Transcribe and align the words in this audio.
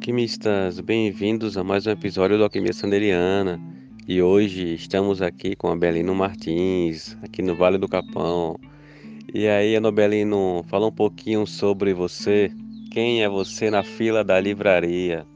Alquimistas! 0.00 0.80
Bem-vindos 0.80 1.58
a 1.58 1.62
mais 1.62 1.86
um 1.86 1.90
episódio 1.90 2.38
do 2.38 2.44
Alquimia 2.44 2.72
Sanderiana. 2.72 3.60
E 4.08 4.22
hoje 4.22 4.72
estamos 4.72 5.20
aqui 5.20 5.54
com 5.54 5.68
a 5.68 5.76
Belino 5.76 6.14
Martins, 6.14 7.18
aqui 7.22 7.42
no 7.42 7.54
Vale 7.54 7.76
do 7.76 7.86
Capão. 7.86 8.58
E 9.34 9.46
aí, 9.46 9.76
Anobelino, 9.76 10.64
fala 10.68 10.86
um 10.86 10.90
pouquinho 10.90 11.46
sobre 11.46 11.92
você. 11.92 12.50
Quem 12.90 13.22
é 13.22 13.28
você 13.28 13.70
na 13.70 13.82
fila 13.82 14.24
da 14.24 14.40
livraria? 14.40 15.26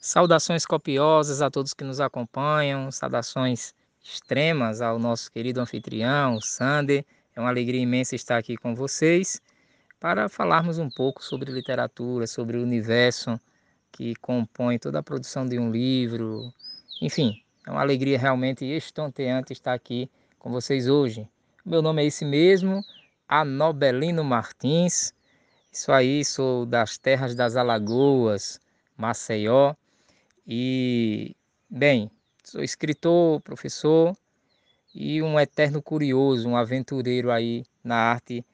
Saudações 0.00 0.64
copiosas 0.64 1.42
a 1.42 1.50
todos 1.50 1.74
que 1.74 1.84
nos 1.84 2.00
acompanham, 2.00 2.90
saudações 2.90 3.74
extremas 4.02 4.80
ao 4.80 4.98
nosso 4.98 5.30
querido 5.30 5.60
anfitrião, 5.60 6.40
Sander. 6.40 7.04
É 7.34 7.40
uma 7.40 7.50
alegria 7.50 7.82
imensa 7.82 8.16
estar 8.16 8.38
aqui 8.38 8.56
com 8.56 8.74
vocês 8.74 9.42
para 9.98 10.28
falarmos 10.28 10.78
um 10.78 10.90
pouco 10.90 11.24
sobre 11.24 11.50
literatura, 11.50 12.26
sobre 12.26 12.56
o 12.56 12.62
universo 12.62 13.40
que 13.90 14.14
compõe 14.16 14.78
toda 14.78 14.98
a 14.98 15.02
produção 15.02 15.46
de 15.46 15.58
um 15.58 15.70
livro. 15.70 16.52
Enfim, 17.00 17.42
é 17.66 17.70
uma 17.70 17.80
alegria 17.80 18.18
realmente 18.18 18.64
estonteante 18.64 19.52
estar 19.52 19.72
aqui 19.72 20.10
com 20.38 20.50
vocês 20.50 20.88
hoje. 20.88 21.26
Meu 21.64 21.80
nome 21.80 22.02
é 22.02 22.06
esse 22.06 22.24
mesmo, 22.24 22.84
Anobelino 23.26 24.22
Martins. 24.22 25.14
Isso 25.72 25.90
aí, 25.90 26.24
sou 26.24 26.66
das 26.66 26.98
terras 26.98 27.34
das 27.34 27.56
Alagoas, 27.56 28.60
Maceió. 28.96 29.74
E, 30.46 31.34
bem, 31.68 32.10
sou 32.44 32.62
escritor, 32.62 33.40
professor 33.40 34.16
e 34.94 35.22
um 35.22 35.38
eterno 35.38 35.82
curioso, 35.82 36.48
um 36.48 36.56
aventureiro 36.56 37.30
aí 37.30 37.64
na 37.82 37.96
arte 37.96 38.44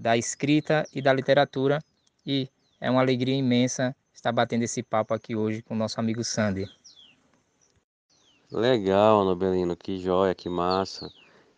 da 0.00 0.16
escrita 0.16 0.86
e 0.94 1.02
da 1.02 1.12
literatura. 1.12 1.78
E 2.26 2.48
é 2.80 2.90
uma 2.90 3.00
alegria 3.00 3.34
imensa 3.34 3.94
estar 4.14 4.32
batendo 4.32 4.62
esse 4.62 4.82
papo 4.82 5.12
aqui 5.12 5.36
hoje 5.36 5.62
com 5.62 5.74
o 5.74 5.76
nosso 5.76 6.00
amigo 6.00 6.24
Sandy. 6.24 6.66
Legal, 8.50 9.24
Nobelino, 9.24 9.76
que 9.76 9.98
joia, 9.98 10.34
que 10.34 10.48
massa. 10.48 11.10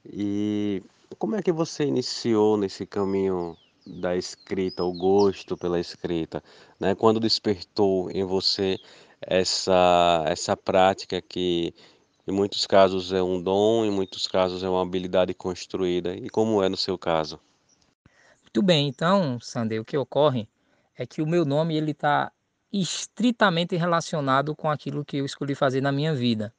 E 0.05 0.83
como 1.19 1.37
é 1.37 1.43
que 1.43 1.53
você 1.53 1.85
iniciou 1.85 2.57
nesse 2.57 2.87
caminho 2.87 3.57
da 3.87 4.17
escrita, 4.17 4.85
o 4.85 4.93
gosto 4.93 5.57
pela 5.57 5.79
escrita, 5.79 6.43
né? 6.81 6.95
Quando 6.95 7.21
despertou 7.21 8.11
em 8.11 8.25
você 8.25 8.79
essa 9.21 10.25
essa 10.27 10.57
prática 10.57 11.21
que 11.21 11.75
em 12.27 12.33
muitos 12.33 12.67
casos 12.67 13.13
é 13.13 13.23
um 13.23 13.41
dom, 13.43 13.85
em 13.85 13.91
muitos 13.91 14.27
casos 14.27 14.63
é 14.63 14.69
uma 14.69 14.83
habilidade 14.83 15.35
construída. 15.35 16.15
E 16.15 16.31
como 16.31 16.63
é 16.63 16.69
no 16.69 16.77
seu 16.77 16.97
caso? 16.97 17.39
Muito 18.57 18.67
bem, 18.67 18.87
então, 18.87 19.41
Sander, 19.41 19.81
o 19.81 19.85
que 19.85 19.99
ocorre 19.99 20.49
é 20.97 21.05
que 21.05 21.21
o 21.21 21.27
meu 21.27 21.45
nome 21.45 21.77
ele 21.77 21.91
está 21.91 22.31
estritamente 22.73 23.75
relacionado 23.75 24.55
com 24.55 24.71
aquilo 24.71 25.05
que 25.05 25.17
eu 25.17 25.25
escolhi 25.25 25.57
fazer 25.57 25.81
na 25.81 25.91
minha 25.91 26.15
vida. 26.15 26.55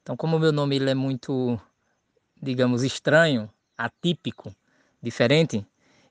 Então, 0.00 0.16
como 0.16 0.38
o 0.38 0.40
meu 0.40 0.50
nome 0.50 0.76
ele 0.76 0.88
é 0.88 0.94
muito, 0.94 1.60
digamos, 2.42 2.82
estranho, 2.82 3.50
atípico, 3.76 4.50
diferente, 5.02 5.62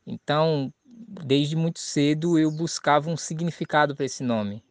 então, 0.06 0.72
desde 0.86 1.56
muito 1.56 1.80
cedo 1.80 2.38
eu 2.38 2.52
buscava 2.52 3.10
um 3.10 3.18
significado 3.18 3.96
para 3.96 4.06
esse 4.06 4.24
nome. 4.24 4.64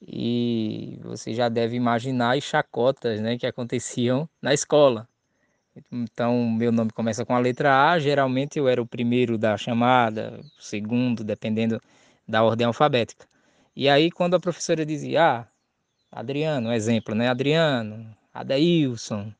E 0.00 1.00
você 1.02 1.34
já 1.34 1.48
deve 1.48 1.74
imaginar 1.74 2.36
as 2.36 2.44
chacotas 2.44 3.20
né, 3.20 3.36
que 3.36 3.44
aconteciam 3.44 4.30
na 4.40 4.54
escola. 4.54 5.08
Então, 5.92 6.50
meu 6.50 6.72
nome 6.72 6.90
começa 6.90 7.24
com 7.24 7.34
a 7.34 7.38
letra 7.38 7.90
A. 7.90 7.98
Geralmente 7.98 8.58
eu 8.58 8.68
era 8.68 8.82
o 8.82 8.86
primeiro 8.86 9.38
da 9.38 9.56
chamada, 9.56 10.40
o 10.58 10.62
segundo, 10.62 11.24
dependendo 11.24 11.80
da 12.26 12.42
ordem 12.42 12.66
alfabética. 12.66 13.26
E 13.74 13.88
aí, 13.88 14.10
quando 14.10 14.34
a 14.34 14.40
professora 14.40 14.84
dizia, 14.84 15.22
ah, 15.22 15.46
Adriano, 16.10 16.72
exemplo, 16.72 17.14
né? 17.14 17.28
Adriano, 17.28 18.14
Adeilson, 18.34 19.32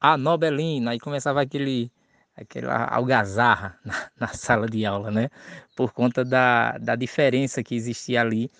a 0.00 0.16
Nobelina, 0.16 0.92
aí 0.92 1.00
começava 1.00 1.40
aquele, 1.42 1.90
aquela 2.36 2.86
algazarra 2.86 3.78
na, 3.84 4.10
na, 4.18 4.28
sala 4.28 4.68
de 4.68 4.84
aula, 4.84 5.10
né? 5.10 5.30
Por 5.76 5.92
conta 5.92 6.24
da, 6.24 6.76
da 6.78 6.96
diferença 6.96 7.62
que 7.62 7.74
existia 7.74 8.20
ali 8.20 8.50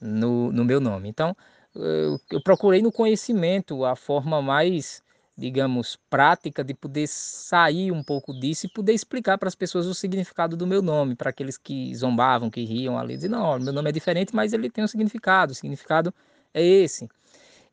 no, 0.00 0.52
no 0.52 0.64
meu 0.64 0.80
nome. 0.80 1.08
Então, 1.08 1.36
eu, 1.74 2.18
eu 2.30 2.42
procurei 2.42 2.82
no 2.82 2.92
conhecimento 2.92 3.84
a 3.84 3.96
forma 3.96 4.40
mais 4.40 5.03
digamos, 5.36 5.96
prática 6.08 6.62
de 6.62 6.74
poder 6.74 7.08
sair 7.08 7.90
um 7.90 8.02
pouco 8.02 8.32
disso 8.32 8.66
e 8.66 8.68
poder 8.68 8.92
explicar 8.92 9.36
para 9.36 9.48
as 9.48 9.54
pessoas 9.54 9.86
o 9.86 9.94
significado 9.94 10.56
do 10.56 10.66
meu 10.66 10.80
nome, 10.80 11.16
para 11.16 11.30
aqueles 11.30 11.58
que 11.58 11.94
zombavam, 11.94 12.50
que 12.50 12.64
riam 12.64 12.98
ali, 12.98 13.16
dizer, 13.16 13.28
não, 13.28 13.58
meu 13.58 13.72
nome 13.72 13.90
é 13.90 13.92
diferente, 13.92 14.34
mas 14.34 14.52
ele 14.52 14.70
tem 14.70 14.84
um 14.84 14.88
significado, 14.88 15.52
o 15.52 15.54
significado 15.54 16.14
é 16.52 16.62
esse. 16.62 17.08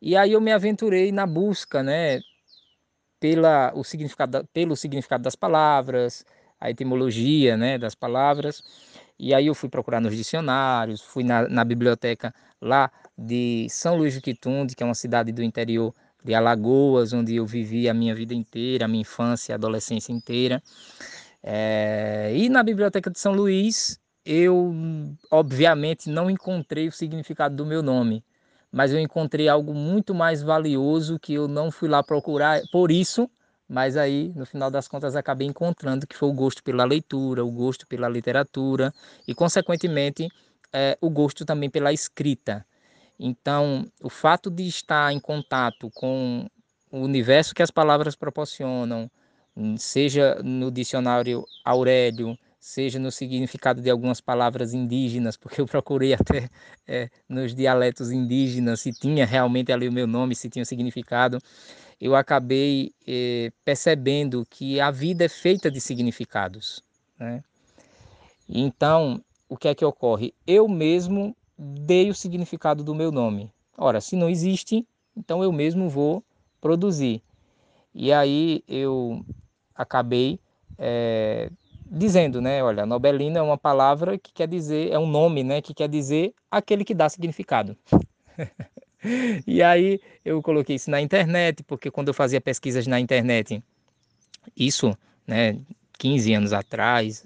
E 0.01 0.15
aí 0.17 0.31
eu 0.33 0.41
me 0.41 0.51
aventurei 0.51 1.11
na 1.11 1.27
busca, 1.27 1.83
né, 1.83 2.21
pela, 3.19 3.71
o 3.75 3.83
significado, 3.83 4.47
pelo 4.51 4.75
significado 4.75 5.23
das 5.23 5.35
palavras, 5.35 6.25
a 6.59 6.71
etimologia, 6.71 7.55
né, 7.57 7.77
das 7.77 7.93
palavras, 7.93 8.63
e 9.19 9.35
aí 9.35 9.45
eu 9.47 9.53
fui 9.53 9.69
procurar 9.69 10.01
nos 10.01 10.15
dicionários, 10.15 11.01
fui 11.01 11.23
na, 11.23 11.47
na 11.47 11.63
biblioteca 11.63 12.33
lá 12.59 12.91
de 13.15 13.67
São 13.69 13.97
Luís 13.97 14.15
de 14.15 14.21
Quitunde, 14.21 14.75
que 14.75 14.81
é 14.81 14.85
uma 14.85 14.95
cidade 14.95 15.31
do 15.31 15.43
interior 15.43 15.93
de 16.23 16.33
Alagoas, 16.33 17.13
onde 17.13 17.35
eu 17.35 17.45
vivi 17.45 17.89
a 17.89 17.93
minha 17.93 18.13
vida 18.13 18.33
inteira, 18.33 18.85
a 18.85 18.87
minha 18.87 19.01
infância 19.01 19.51
e 19.51 19.55
adolescência 19.55 20.11
inteira. 20.11 20.61
É, 21.43 22.31
e 22.35 22.49
na 22.49 22.61
Biblioteca 22.63 23.09
de 23.09 23.19
São 23.19 23.33
Luís, 23.33 23.99
eu 24.25 24.73
obviamente 25.31 26.09
não 26.09 26.29
encontrei 26.29 26.87
o 26.87 26.91
significado 26.91 27.55
do 27.55 27.65
meu 27.65 27.81
nome, 27.81 28.23
mas 28.71 28.93
eu 28.93 28.99
encontrei 28.99 29.49
algo 29.49 29.73
muito 29.73 30.13
mais 30.13 30.41
valioso 30.41 31.19
que 31.19 31.33
eu 31.33 31.47
não 31.47 31.71
fui 31.71 31.89
lá 31.89 32.03
procurar 32.03 32.61
por 32.71 32.91
isso, 32.91 33.29
mas 33.67 33.97
aí 33.97 34.31
no 34.35 34.45
final 34.45 34.69
das 34.69 34.87
contas 34.87 35.15
acabei 35.15 35.47
encontrando 35.47 36.05
que 36.05 36.15
foi 36.15 36.29
o 36.29 36.33
gosto 36.33 36.63
pela 36.63 36.85
leitura, 36.85 37.43
o 37.43 37.51
gosto 37.51 37.87
pela 37.87 38.07
literatura 38.07 38.93
e 39.27 39.33
consequentemente 39.33 40.29
é, 40.71 40.97
o 41.01 41.09
gosto 41.09 41.45
também 41.45 41.69
pela 41.69 41.91
escrita. 41.91 42.65
Então, 43.19 43.85
o 44.01 44.09
fato 44.09 44.49
de 44.49 44.67
estar 44.67 45.13
em 45.13 45.19
contato 45.19 45.89
com 45.91 46.47
o 46.91 46.99
universo 46.99 47.53
que 47.53 47.61
as 47.63 47.71
palavras 47.71 48.15
proporcionam, 48.15 49.09
hum, 49.55 49.77
seja 49.77 50.35
no 50.43 50.71
dicionário 50.71 51.45
Aurélio, 51.63 52.37
seja 52.59 52.99
no 52.99 53.11
significado 53.11 53.81
de 53.81 53.89
algumas 53.89 54.21
palavras 54.21 54.73
indígenas, 54.73 55.35
porque 55.37 55.59
eu 55.59 55.65
procurei 55.65 56.13
até 56.13 56.49
é, 56.87 57.09
nos 57.27 57.55
dialetos 57.55 58.11
indígenas 58.11 58.81
se 58.81 58.91
tinha 58.91 59.25
realmente 59.25 59.71
ali 59.71 59.87
o 59.87 59.93
meu 59.93 60.05
nome, 60.05 60.35
se 60.35 60.49
tinha 60.49 60.65
significado, 60.65 61.39
eu 61.99 62.15
acabei 62.15 62.91
é, 63.07 63.51
percebendo 63.63 64.45
que 64.49 64.79
a 64.79 64.91
vida 64.91 65.25
é 65.25 65.29
feita 65.29 65.69
de 65.69 65.79
significados. 65.79 66.83
Né? 67.19 67.43
Então, 68.49 69.23
o 69.47 69.55
que 69.55 69.67
é 69.67 69.75
que 69.75 69.85
ocorre? 69.85 70.33
Eu 70.45 70.67
mesmo 70.67 71.35
dei 71.61 72.09
o 72.09 72.15
significado 72.15 72.83
do 72.83 72.95
meu 72.95 73.11
nome. 73.11 73.51
Ora, 73.77 74.01
se 74.01 74.15
não 74.15 74.27
existe, 74.27 74.85
então 75.15 75.43
eu 75.43 75.51
mesmo 75.51 75.87
vou 75.87 76.23
produzir. 76.59 77.21
E 77.93 78.11
aí 78.11 78.63
eu 78.67 79.23
acabei 79.75 80.39
é, 80.77 81.51
dizendo, 81.85 82.41
né? 82.41 82.63
Olha, 82.63 82.85
Nobelina 82.85 83.37
é 83.37 83.41
uma 83.41 83.57
palavra 83.57 84.17
que 84.17 84.33
quer 84.33 84.47
dizer, 84.47 84.91
é 84.91 84.97
um 84.97 85.05
nome, 85.05 85.43
né? 85.43 85.61
Que 85.61 85.73
quer 85.73 85.87
dizer 85.87 86.33
aquele 86.49 86.83
que 86.83 86.95
dá 86.95 87.07
significado. 87.07 87.77
e 89.45 89.61
aí 89.61 89.99
eu 90.25 90.41
coloquei 90.41 90.77
isso 90.77 90.89
na 90.89 90.99
internet, 90.99 91.61
porque 91.63 91.91
quando 91.91 92.07
eu 92.07 92.13
fazia 92.13 92.41
pesquisas 92.41 92.87
na 92.87 92.99
internet, 92.99 93.63
isso, 94.57 94.97
né? 95.27 95.59
15 95.99 96.33
anos 96.33 96.53
atrás, 96.53 97.23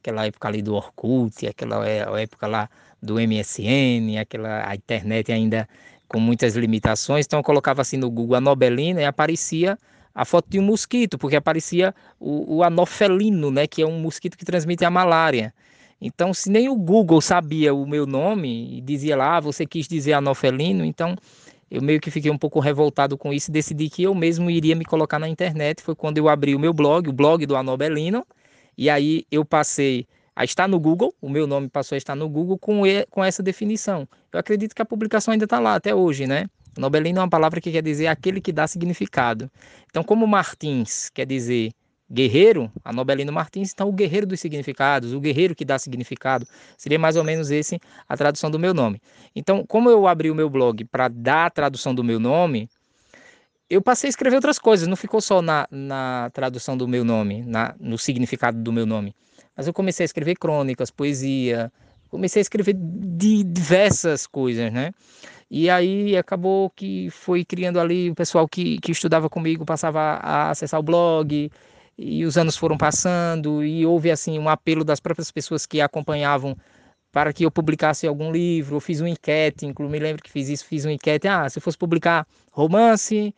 aquela 0.00 0.26
época 0.26 0.48
ali 0.48 0.62
do 0.62 0.74
Orkut, 0.74 1.46
aquela 1.46 1.88
é, 1.88 2.22
época 2.22 2.46
lá 2.46 2.68
do 3.02 3.14
MSN, 3.14 4.18
aquela 4.20 4.68
a 4.68 4.74
internet 4.74 5.32
ainda 5.32 5.68
com 6.08 6.18
muitas 6.18 6.56
limitações. 6.56 7.26
Então 7.26 7.40
eu 7.40 7.44
colocava 7.44 7.82
assim 7.82 7.96
no 7.96 8.10
Google 8.10 8.36
anobelina 8.36 9.00
e 9.00 9.04
aparecia 9.04 9.78
a 10.14 10.24
foto 10.24 10.48
de 10.48 10.58
um 10.58 10.62
mosquito, 10.62 11.16
porque 11.16 11.36
aparecia 11.36 11.94
o, 12.18 12.56
o 12.56 12.64
anofelino, 12.64 13.50
né, 13.50 13.66
que 13.66 13.82
é 13.82 13.86
um 13.86 14.00
mosquito 14.00 14.36
que 14.36 14.44
transmite 14.44 14.84
a 14.84 14.90
malária. 14.90 15.54
Então, 16.00 16.32
se 16.32 16.50
nem 16.50 16.68
o 16.68 16.76
Google 16.76 17.20
sabia 17.20 17.74
o 17.74 17.86
meu 17.86 18.06
nome 18.06 18.78
e 18.78 18.80
dizia 18.80 19.16
lá, 19.16 19.36
ah, 19.36 19.40
você 19.40 19.66
quis 19.66 19.86
dizer 19.86 20.14
anofelino, 20.14 20.84
então 20.84 21.16
eu 21.70 21.82
meio 21.82 22.00
que 22.00 22.10
fiquei 22.10 22.30
um 22.30 22.38
pouco 22.38 22.60
revoltado 22.60 23.16
com 23.18 23.32
isso 23.32 23.50
e 23.50 23.52
decidi 23.52 23.90
que 23.90 24.02
eu 24.02 24.14
mesmo 24.14 24.50
iria 24.50 24.74
me 24.74 24.84
colocar 24.84 25.18
na 25.18 25.28
internet. 25.28 25.82
Foi 25.82 25.94
quando 25.94 26.18
eu 26.18 26.28
abri 26.28 26.54
o 26.54 26.58
meu 26.58 26.72
blog, 26.72 27.08
o 27.08 27.12
blog 27.12 27.44
do 27.44 27.56
Anobelino, 27.56 28.26
e 28.78 28.88
aí 28.88 29.24
eu 29.28 29.44
passei 29.44 30.06
a 30.36 30.44
estar 30.44 30.68
no 30.68 30.78
Google, 30.78 31.12
o 31.20 31.28
meu 31.28 31.48
nome 31.48 31.68
passou 31.68 31.96
a 31.96 31.98
estar 31.98 32.14
no 32.14 32.28
Google 32.28 32.56
com, 32.56 32.82
com 33.10 33.24
essa 33.24 33.42
definição. 33.42 34.08
Eu 34.32 34.38
acredito 34.38 34.72
que 34.72 34.80
a 34.80 34.84
publicação 34.84 35.32
ainda 35.32 35.46
está 35.46 35.58
lá 35.58 35.74
até 35.74 35.92
hoje, 35.92 36.28
né? 36.28 36.46
Nobelino 36.78 37.18
é 37.18 37.22
uma 37.22 37.28
palavra 37.28 37.60
que 37.60 37.72
quer 37.72 37.82
dizer 37.82 38.06
aquele 38.06 38.40
que 38.40 38.52
dá 38.52 38.68
significado. 38.68 39.50
Então, 39.90 40.04
como 40.04 40.24
Martins 40.28 41.10
quer 41.10 41.26
dizer 41.26 41.72
guerreiro, 42.08 42.70
a 42.84 42.92
Nobelino 42.92 43.32
Martins, 43.32 43.72
então 43.72 43.88
o 43.88 43.92
guerreiro 43.92 44.26
dos 44.28 44.38
significados, 44.38 45.12
o 45.12 45.20
guerreiro 45.20 45.56
que 45.56 45.64
dá 45.64 45.76
significado, 45.76 46.46
seria 46.76 47.00
mais 47.00 47.16
ou 47.16 47.24
menos 47.24 47.50
esse 47.50 47.80
a 48.08 48.16
tradução 48.16 48.48
do 48.48 48.60
meu 48.60 48.72
nome. 48.72 49.02
Então, 49.34 49.66
como 49.66 49.90
eu 49.90 50.06
abri 50.06 50.30
o 50.30 50.34
meu 50.36 50.48
blog 50.48 50.84
para 50.84 51.08
dar 51.08 51.46
a 51.46 51.50
tradução 51.50 51.92
do 51.92 52.04
meu 52.04 52.20
nome, 52.20 52.68
eu 53.70 53.82
passei 53.82 54.08
a 54.08 54.10
escrever 54.10 54.36
outras 54.36 54.58
coisas, 54.58 54.88
não 54.88 54.96
ficou 54.96 55.20
só 55.20 55.42
na, 55.42 55.66
na 55.70 56.30
tradução 56.32 56.76
do 56.76 56.88
meu 56.88 57.04
nome, 57.04 57.42
na, 57.42 57.74
no 57.78 57.98
significado 57.98 58.58
do 58.62 58.72
meu 58.72 58.86
nome. 58.86 59.14
Mas 59.56 59.66
eu 59.66 59.72
comecei 59.72 60.04
a 60.04 60.06
escrever 60.06 60.36
crônicas, 60.36 60.90
poesia, 60.90 61.70
comecei 62.08 62.40
a 62.40 62.42
escrever 62.42 62.74
de 62.78 63.44
diversas 63.44 64.26
coisas, 64.26 64.72
né? 64.72 64.92
E 65.50 65.68
aí 65.70 66.16
acabou 66.16 66.70
que 66.70 67.10
foi 67.10 67.44
criando 67.44 67.80
ali 67.80 68.10
o 68.10 68.14
pessoal 68.14 68.46
que, 68.46 68.78
que 68.78 68.92
estudava 68.92 69.28
comigo 69.28 69.64
passava 69.64 70.00
a 70.00 70.50
acessar 70.50 70.78
o 70.78 70.82
blog, 70.82 71.50
e 71.98 72.24
os 72.24 72.38
anos 72.38 72.56
foram 72.56 72.78
passando 72.78 73.64
e 73.64 73.84
houve 73.84 74.10
assim 74.10 74.38
um 74.38 74.48
apelo 74.48 74.84
das 74.84 75.00
próprias 75.00 75.32
pessoas 75.32 75.66
que 75.66 75.80
acompanhavam 75.80 76.56
para 77.10 77.32
que 77.32 77.44
eu 77.44 77.50
publicasse 77.50 78.06
algum 78.06 78.30
livro, 78.30 78.76
eu 78.76 78.80
fiz 78.80 79.00
uma 79.00 79.08
enquete, 79.08 79.66
inclusive 79.66 79.98
me 79.98 80.04
lembro 80.04 80.22
que 80.22 80.30
fiz 80.30 80.48
isso, 80.48 80.64
fiz 80.64 80.84
uma 80.84 80.92
enquete, 80.92 81.26
ah, 81.26 81.48
se 81.48 81.58
eu 81.58 81.62
fosse 81.62 81.76
publicar 81.76 82.26
romance, 82.52 83.34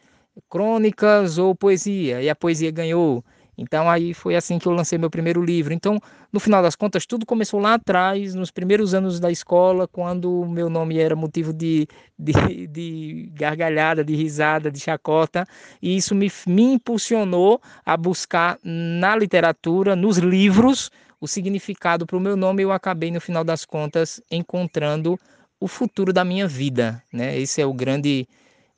crônicas 0.48 1.38
ou 1.38 1.54
poesia, 1.54 2.22
e 2.22 2.28
a 2.28 2.34
poesia 2.34 2.70
ganhou. 2.70 3.24
Então 3.60 3.90
aí 3.90 4.14
foi 4.14 4.36
assim 4.36 4.58
que 4.58 4.66
eu 4.66 4.72
lancei 4.72 4.96
meu 4.96 5.10
primeiro 5.10 5.44
livro. 5.44 5.74
Então, 5.74 6.00
no 6.32 6.40
final 6.40 6.62
das 6.62 6.74
contas, 6.74 7.04
tudo 7.04 7.26
começou 7.26 7.60
lá 7.60 7.74
atrás, 7.74 8.34
nos 8.34 8.50
primeiros 8.50 8.94
anos 8.94 9.20
da 9.20 9.30
escola, 9.30 9.86
quando 9.86 10.46
meu 10.46 10.70
nome 10.70 10.98
era 10.98 11.14
motivo 11.14 11.52
de, 11.52 11.86
de, 12.18 12.66
de 12.66 13.30
gargalhada, 13.34 14.02
de 14.02 14.14
risada, 14.14 14.70
de 14.70 14.80
chacota, 14.80 15.44
e 15.82 15.94
isso 15.94 16.14
me, 16.14 16.32
me 16.46 16.72
impulsionou 16.72 17.60
a 17.84 17.98
buscar 17.98 18.58
na 18.64 19.14
literatura, 19.14 19.94
nos 19.94 20.16
livros, 20.16 20.90
o 21.20 21.28
significado 21.28 22.06
para 22.06 22.16
o 22.16 22.20
meu 22.20 22.36
nome. 22.36 22.62
Eu 22.62 22.72
acabei, 22.72 23.10
no 23.10 23.20
final 23.20 23.44
das 23.44 23.66
contas, 23.66 24.22
encontrando 24.30 25.18
o 25.60 25.68
futuro 25.68 26.14
da 26.14 26.24
minha 26.24 26.48
vida. 26.48 27.02
Né? 27.12 27.38
Esse 27.38 27.60
é 27.60 27.66
o 27.66 27.74
grande. 27.74 28.26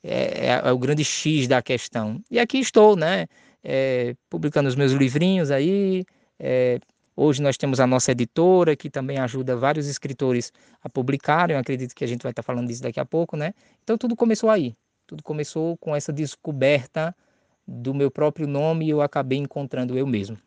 É, 0.03 0.47
é, 0.47 0.61
é 0.65 0.71
o 0.71 0.77
grande 0.77 1.03
X 1.03 1.47
da 1.47 1.61
questão. 1.61 2.21
E 2.29 2.39
aqui 2.39 2.59
estou, 2.59 2.95
né? 2.95 3.25
é, 3.63 4.15
publicando 4.29 4.67
os 4.67 4.75
meus 4.75 4.91
livrinhos 4.91 5.49
aí. 5.49 6.03
É, 6.37 6.79
hoje 7.15 7.41
nós 7.41 7.55
temos 7.55 7.79
a 7.79 7.87
nossa 7.87 8.11
editora, 8.11 8.75
que 8.75 8.89
também 8.89 9.17
ajuda 9.17 9.55
vários 9.55 9.87
escritores 9.87 10.51
a 10.83 10.89
publicarem. 10.89 11.55
Eu 11.55 11.61
acredito 11.61 11.95
que 11.95 12.03
a 12.03 12.07
gente 12.07 12.23
vai 12.23 12.31
estar 12.31 12.43
falando 12.43 12.67
disso 12.67 12.83
daqui 12.83 12.99
a 12.99 13.05
pouco, 13.05 13.37
né? 13.37 13.53
Então 13.83 13.97
tudo 13.97 14.15
começou 14.15 14.49
aí. 14.49 14.75
Tudo 15.07 15.23
começou 15.23 15.77
com 15.77 15.95
essa 15.95 16.11
descoberta 16.11 17.15
do 17.65 17.93
meu 17.93 18.11
próprio 18.11 18.47
nome 18.47 18.87
e 18.87 18.89
eu 18.89 19.01
acabei 19.01 19.37
encontrando 19.37 19.97
eu 19.97 20.05
mesmo. 20.05 20.37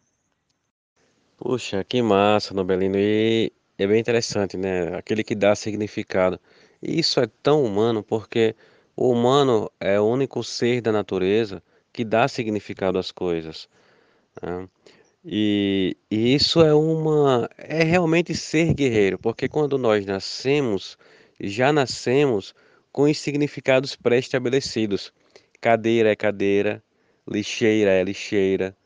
Puxa, 1.39 1.85
que 1.85 2.01
massa, 2.03 2.55
Nobelino. 2.55 2.97
E 2.99 3.53
é 3.79 3.87
bem 3.87 4.01
interessante, 4.01 4.57
né? 4.57 4.97
Aquele 4.97 5.23
que 5.23 5.35
dá 5.35 5.55
significado. 5.55 6.41
E 6.83 6.99
isso 6.99 7.21
é 7.21 7.27
tão 7.43 7.63
humano 7.63 8.03
porque 8.03 8.55
o 8.97 9.11
humano 9.11 9.71
é 9.79 10.01
o 10.01 10.05
único 10.05 10.43
ser 10.43 10.81
da 10.81 10.91
natureza 10.91 11.63
que 11.93 12.05
dá 12.05 12.27
significado 12.27 12.99
às 12.99 13.13
coisas. 13.13 13.69
Né? 14.43 14.69
E, 15.25 15.97
e, 16.11 16.35
isso 16.35 16.63
é 16.63 16.73
uma 16.75 17.49
é 17.59 17.83
realmente 17.83 18.35
ser 18.35 18.73
guerreiro, 18.73 19.19
porque 19.19 19.49
quando 19.49 19.77
nós 19.77 20.07
nascemos, 20.07 20.97
já 21.41 21.73
nascemos 21.73 22.55
com 22.93 23.03
os 23.03 23.19
significados 23.19 23.97
pré-estabelecidos. 23.97 25.13
Cadeira 25.61 26.11
é 26.11 26.17
cadeira, 26.17 26.83
lixeira 27.29 27.91
é 27.91 28.05
lixeira, 28.05 28.77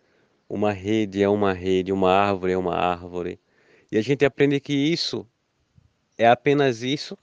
uma 0.49 0.73
rede 0.73 1.23
é 1.23 1.29
uma 1.29 1.53
rede, 1.53 1.93
uma 1.93 2.11
árvore 2.11 2.53
é 2.53 2.59
uma 2.59 2.75
árvore. 2.75 3.39
E 3.93 3.99
a 3.99 4.03
gente 4.03 4.25
aprende 4.25 4.59
que 4.61 4.73
isso 4.73 5.27
é 6.17 6.27
apenas 6.27 6.83
isso 6.83 7.19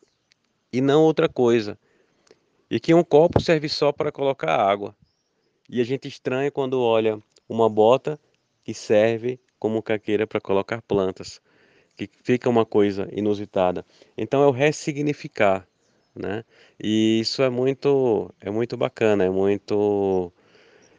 e 0.71 0.79
não 0.79 1.01
outra 1.03 1.27
coisa. 1.27 1.77
E 2.69 2.79
que 2.79 2.93
um 2.93 3.03
copo 3.03 3.39
serve 3.39 3.69
só 3.69 3.91
para 3.91 4.11
colocar 4.11 4.55
água. 4.55 4.95
E 5.69 5.81
a 5.81 5.83
gente 5.83 6.07
estranha 6.07 6.51
quando 6.51 6.81
olha 6.81 7.19
uma 7.47 7.69
bota 7.69 8.19
que 8.63 8.73
serve 8.73 9.39
como 9.59 9.81
caqueira 9.81 10.27
para 10.27 10.41
colocar 10.41 10.81
plantas, 10.81 11.41
que 11.95 12.09
fica 12.23 12.49
uma 12.49 12.65
coisa 12.65 13.09
inusitada. 13.11 13.85
Então 14.17 14.43
é 14.43 14.47
o 14.47 14.51
ressignificar, 14.51 15.67
né? 16.15 16.43
E 16.81 17.19
isso 17.21 17.41
é 17.41 17.49
muito 17.49 18.33
é 18.41 18.49
muito 18.49 18.77
bacana, 18.77 19.23
é 19.25 19.29
muito 19.29 20.31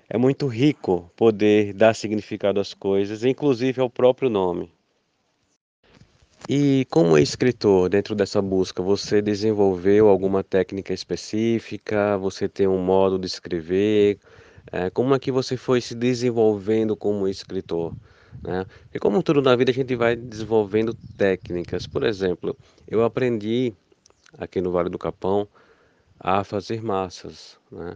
é 0.08 0.18
muito 0.18 0.46
rico 0.46 1.10
poder 1.16 1.74
dar 1.74 1.94
significado 1.94 2.60
às 2.60 2.74
coisas, 2.74 3.24
inclusive 3.24 3.80
ao 3.80 3.90
próprio 3.90 4.30
nome. 4.30 4.72
E 6.50 6.86
como 6.86 7.18
escritor, 7.18 7.90
dentro 7.90 8.14
dessa 8.14 8.40
busca, 8.40 8.82
você 8.82 9.20
desenvolveu 9.20 10.08
alguma 10.08 10.42
técnica 10.42 10.94
específica? 10.94 12.16
Você 12.16 12.48
tem 12.48 12.66
um 12.66 12.78
modo 12.78 13.18
de 13.18 13.26
escrever? 13.26 14.18
É, 14.72 14.88
como 14.88 15.14
é 15.14 15.18
que 15.18 15.30
você 15.30 15.58
foi 15.58 15.82
se 15.82 15.94
desenvolvendo 15.94 16.96
como 16.96 17.28
escritor? 17.28 17.94
Né? 18.42 18.64
Porque 18.84 18.98
como 18.98 19.22
tudo 19.22 19.42
na 19.42 19.54
vida 19.56 19.72
a 19.72 19.74
gente 19.74 19.94
vai 19.94 20.16
desenvolvendo 20.16 20.94
técnicas. 21.18 21.86
Por 21.86 22.02
exemplo, 22.02 22.56
eu 22.87 23.04
aprendi 23.04 23.75
aqui 24.38 24.62
no 24.62 24.73
Vale 24.73 24.88
do 24.88 24.99
Capão 24.99 25.46
a 26.18 26.42
fazer 26.44 26.82
massas. 26.82 27.58
Né? 27.70 27.94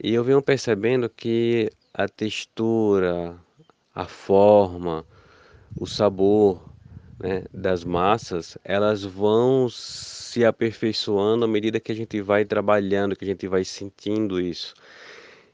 E 0.00 0.14
eu 0.14 0.22
venho 0.22 0.40
percebendo 0.40 1.10
que 1.10 1.68
a 1.92 2.08
textura, 2.08 3.36
a 3.92 4.04
forma, 4.06 5.04
o 5.76 5.84
sabor 5.84 6.77
né, 7.18 7.44
das 7.52 7.84
massas, 7.84 8.56
elas 8.64 9.02
vão 9.04 9.68
se 9.68 10.44
aperfeiçoando 10.44 11.44
à 11.44 11.48
medida 11.48 11.80
que 11.80 11.90
a 11.90 11.94
gente 11.94 12.20
vai 12.20 12.44
trabalhando, 12.44 13.16
que 13.16 13.24
a 13.24 13.28
gente 13.28 13.46
vai 13.48 13.64
sentindo 13.64 14.40
isso. 14.40 14.74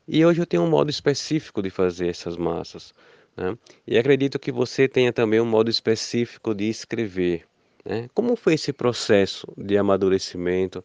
E 0.06 0.24
hoje 0.24 0.42
eu 0.42 0.46
tenho 0.46 0.62
um 0.62 0.68
modo 0.68 0.90
específico 0.90 1.62
de 1.62 1.70
fazer 1.70 2.08
essas 2.08 2.36
massas. 2.36 2.92
Né? 3.36 3.56
E 3.86 3.98
acredito 3.98 4.38
que 4.38 4.52
você 4.52 4.86
tenha 4.86 5.12
também 5.12 5.40
um 5.40 5.46
modo 5.46 5.70
específico 5.70 6.54
de 6.54 6.68
escrever. 6.68 7.46
Né? 7.84 8.08
Como 8.12 8.36
foi 8.36 8.54
esse 8.54 8.72
processo 8.72 9.46
de 9.56 9.78
amadurecimento 9.78 10.84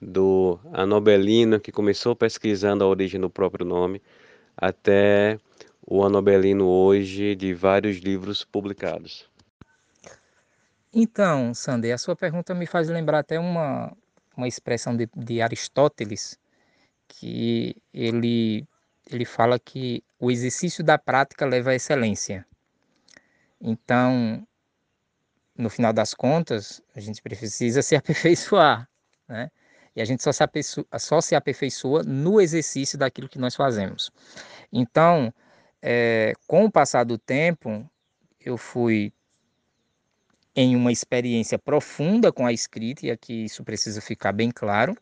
do 0.00 0.58
Anobelino, 0.72 1.58
que 1.58 1.72
começou 1.72 2.14
pesquisando 2.14 2.84
a 2.84 2.86
origem 2.86 3.20
do 3.20 3.30
próprio 3.30 3.64
nome, 3.64 4.02
até 4.56 5.38
o 5.84 6.04
Anobelino 6.04 6.68
hoje 6.68 7.34
de 7.34 7.54
vários 7.54 7.96
livros 7.96 8.44
publicados? 8.44 9.26
Então, 10.92 11.52
Sander, 11.52 11.94
a 11.94 11.98
sua 11.98 12.16
pergunta 12.16 12.54
me 12.54 12.66
faz 12.66 12.88
lembrar 12.88 13.18
até 13.20 13.38
uma, 13.38 13.94
uma 14.36 14.48
expressão 14.48 14.96
de, 14.96 15.08
de 15.14 15.42
Aristóteles, 15.42 16.38
que 17.06 17.76
ele, 17.92 18.66
ele 19.10 19.24
fala 19.24 19.58
que 19.58 20.02
o 20.18 20.30
exercício 20.30 20.82
da 20.82 20.98
prática 20.98 21.44
leva 21.44 21.70
à 21.70 21.74
excelência. 21.74 22.46
Então, 23.60 24.46
no 25.56 25.68
final 25.68 25.92
das 25.92 26.14
contas, 26.14 26.80
a 26.94 27.00
gente 27.00 27.20
precisa 27.20 27.82
se 27.82 27.94
aperfeiçoar, 27.96 28.88
né? 29.26 29.50
E 29.96 30.00
a 30.00 30.04
gente 30.04 30.22
só 30.22 30.30
se, 30.30 30.44
aperfeiçoa, 30.44 30.86
só 30.98 31.20
se 31.20 31.34
aperfeiçoa 31.34 32.04
no 32.04 32.40
exercício 32.40 32.96
daquilo 32.96 33.28
que 33.28 33.38
nós 33.38 33.56
fazemos. 33.56 34.12
Então, 34.72 35.34
é, 35.82 36.34
com 36.46 36.66
o 36.66 36.70
passar 36.70 37.04
do 37.04 37.18
tempo, 37.18 37.88
eu 38.38 38.56
fui 38.56 39.12
em 40.60 40.74
uma 40.74 40.90
experiência 40.90 41.56
profunda 41.56 42.32
com 42.32 42.44
a 42.44 42.52
escrita, 42.52 43.06
e 43.06 43.12
aqui 43.12 43.44
isso 43.44 43.62
precisa 43.62 44.00
ficar 44.00 44.32
bem 44.32 44.50
claro, 44.50 44.96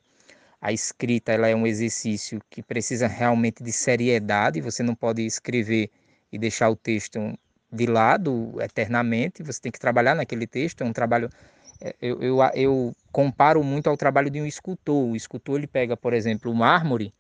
a 0.61 0.71
escrita 0.71 1.33
ela 1.33 1.49
é 1.49 1.57
um 1.57 1.67
exercício 1.67 2.43
que 2.51 2.63
precisa 2.63 3.07
realmente 3.07 3.65
de 3.65 3.73
seriedade, 3.73 4.61
você 4.61 4.83
não 4.83 4.95
pode 4.95 5.25
escrever 5.25 5.91
e 6.31 6.37
deixar 6.39 6.69
o 6.69 6.77
texto 6.77 7.19
de 7.73 7.87
lado 7.87 8.55
eternamente, 8.61 9.43
você 9.43 9.59
tem 9.63 9.73
que 9.73 9.79
trabalhar 9.79 10.15
naquele 10.15 10.47
texto, 10.47 10.83
é 10.83 10.85
um 10.85 10.93
trabalho 10.93 11.31
é, 11.81 11.95
eu, 12.03 12.21
eu, 12.21 12.39
eu, 12.55 12.97
comparo 13.11 13.65
muito 13.65 13.89
ao 13.89 13.97
trabalho 13.97 14.31
de 14.31 14.41
um 14.41 14.47
escultor. 14.47 15.11
O 15.11 15.17
escultor 15.17 15.57
ele 15.59 15.67
pega, 15.67 15.97
por 15.97 16.13
exemplo, 16.13 16.51
o 16.51 16.55
mármore 16.55 17.15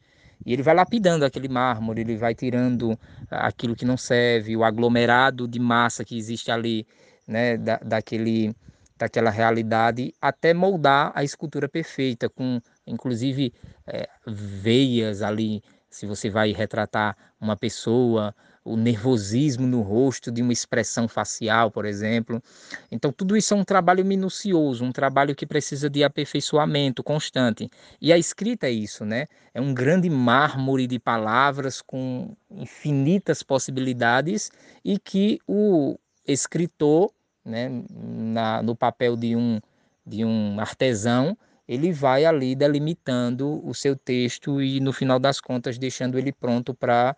e 0.44 0.52
ele 0.52 0.62
vai 0.62 0.74
lapidando 0.74 1.24
aquele 1.24 1.48
mármore, 1.48 2.02
ele 2.02 2.16
vai 2.16 2.34
tirando 2.34 2.98
aquilo 3.30 3.74
que 3.74 3.84
não 3.84 3.96
serve, 3.96 4.56
o 4.56 4.64
aglomerado 4.64 5.48
de 5.48 5.58
massa 5.58 6.04
que 6.04 6.16
existe 6.18 6.50
ali, 6.50 6.86
né, 7.26 7.56
da, 7.56 7.76
daquele, 7.78 8.54
daquela 8.96 9.30
realidade, 9.30 10.14
até 10.20 10.54
moldar 10.54 11.12
a 11.14 11.24
escultura 11.24 11.68
perfeita, 11.68 12.28
com 12.28 12.60
inclusive 12.86 13.52
é, 13.86 14.08
veias 14.26 15.22
ali, 15.22 15.62
se 15.90 16.06
você 16.06 16.28
vai 16.28 16.52
retratar 16.52 17.16
uma 17.40 17.56
pessoa, 17.56 18.34
o 18.66 18.76
nervosismo 18.76 19.66
no 19.66 19.80
rosto 19.80 20.30
de 20.30 20.42
uma 20.42 20.52
expressão 20.52 21.06
facial, 21.06 21.70
por 21.70 21.86
exemplo. 21.86 22.42
Então, 22.90 23.12
tudo 23.12 23.36
isso 23.36 23.54
é 23.54 23.56
um 23.56 23.64
trabalho 23.64 24.04
minucioso, 24.04 24.84
um 24.84 24.92
trabalho 24.92 25.34
que 25.34 25.46
precisa 25.46 25.88
de 25.88 26.02
aperfeiçoamento 26.02 27.02
constante. 27.02 27.70
E 28.00 28.12
a 28.12 28.18
escrita 28.18 28.66
é 28.66 28.72
isso, 28.72 29.04
né? 29.04 29.26
É 29.54 29.60
um 29.60 29.72
grande 29.72 30.10
mármore 30.10 30.86
de 30.86 30.98
palavras 30.98 31.80
com 31.80 32.36
infinitas 32.50 33.42
possibilidades 33.42 34.50
e 34.84 34.98
que 34.98 35.38
o 35.46 35.96
escritor, 36.26 37.12
né, 37.46 37.70
na, 37.90 38.62
no 38.62 38.74
papel 38.74 39.16
de 39.16 39.36
um, 39.36 39.60
de 40.04 40.24
um 40.24 40.58
artesão, 40.60 41.36
ele 41.68 41.92
vai 41.92 42.24
ali 42.24 42.54
delimitando 42.54 43.66
o 43.66 43.74
seu 43.74 43.96
texto 43.96 44.60
e, 44.60 44.80
no 44.80 44.92
final 44.92 45.18
das 45.18 45.40
contas, 45.40 45.78
deixando 45.78 46.18
ele 46.18 46.32
pronto 46.32 46.74
para 46.74 47.16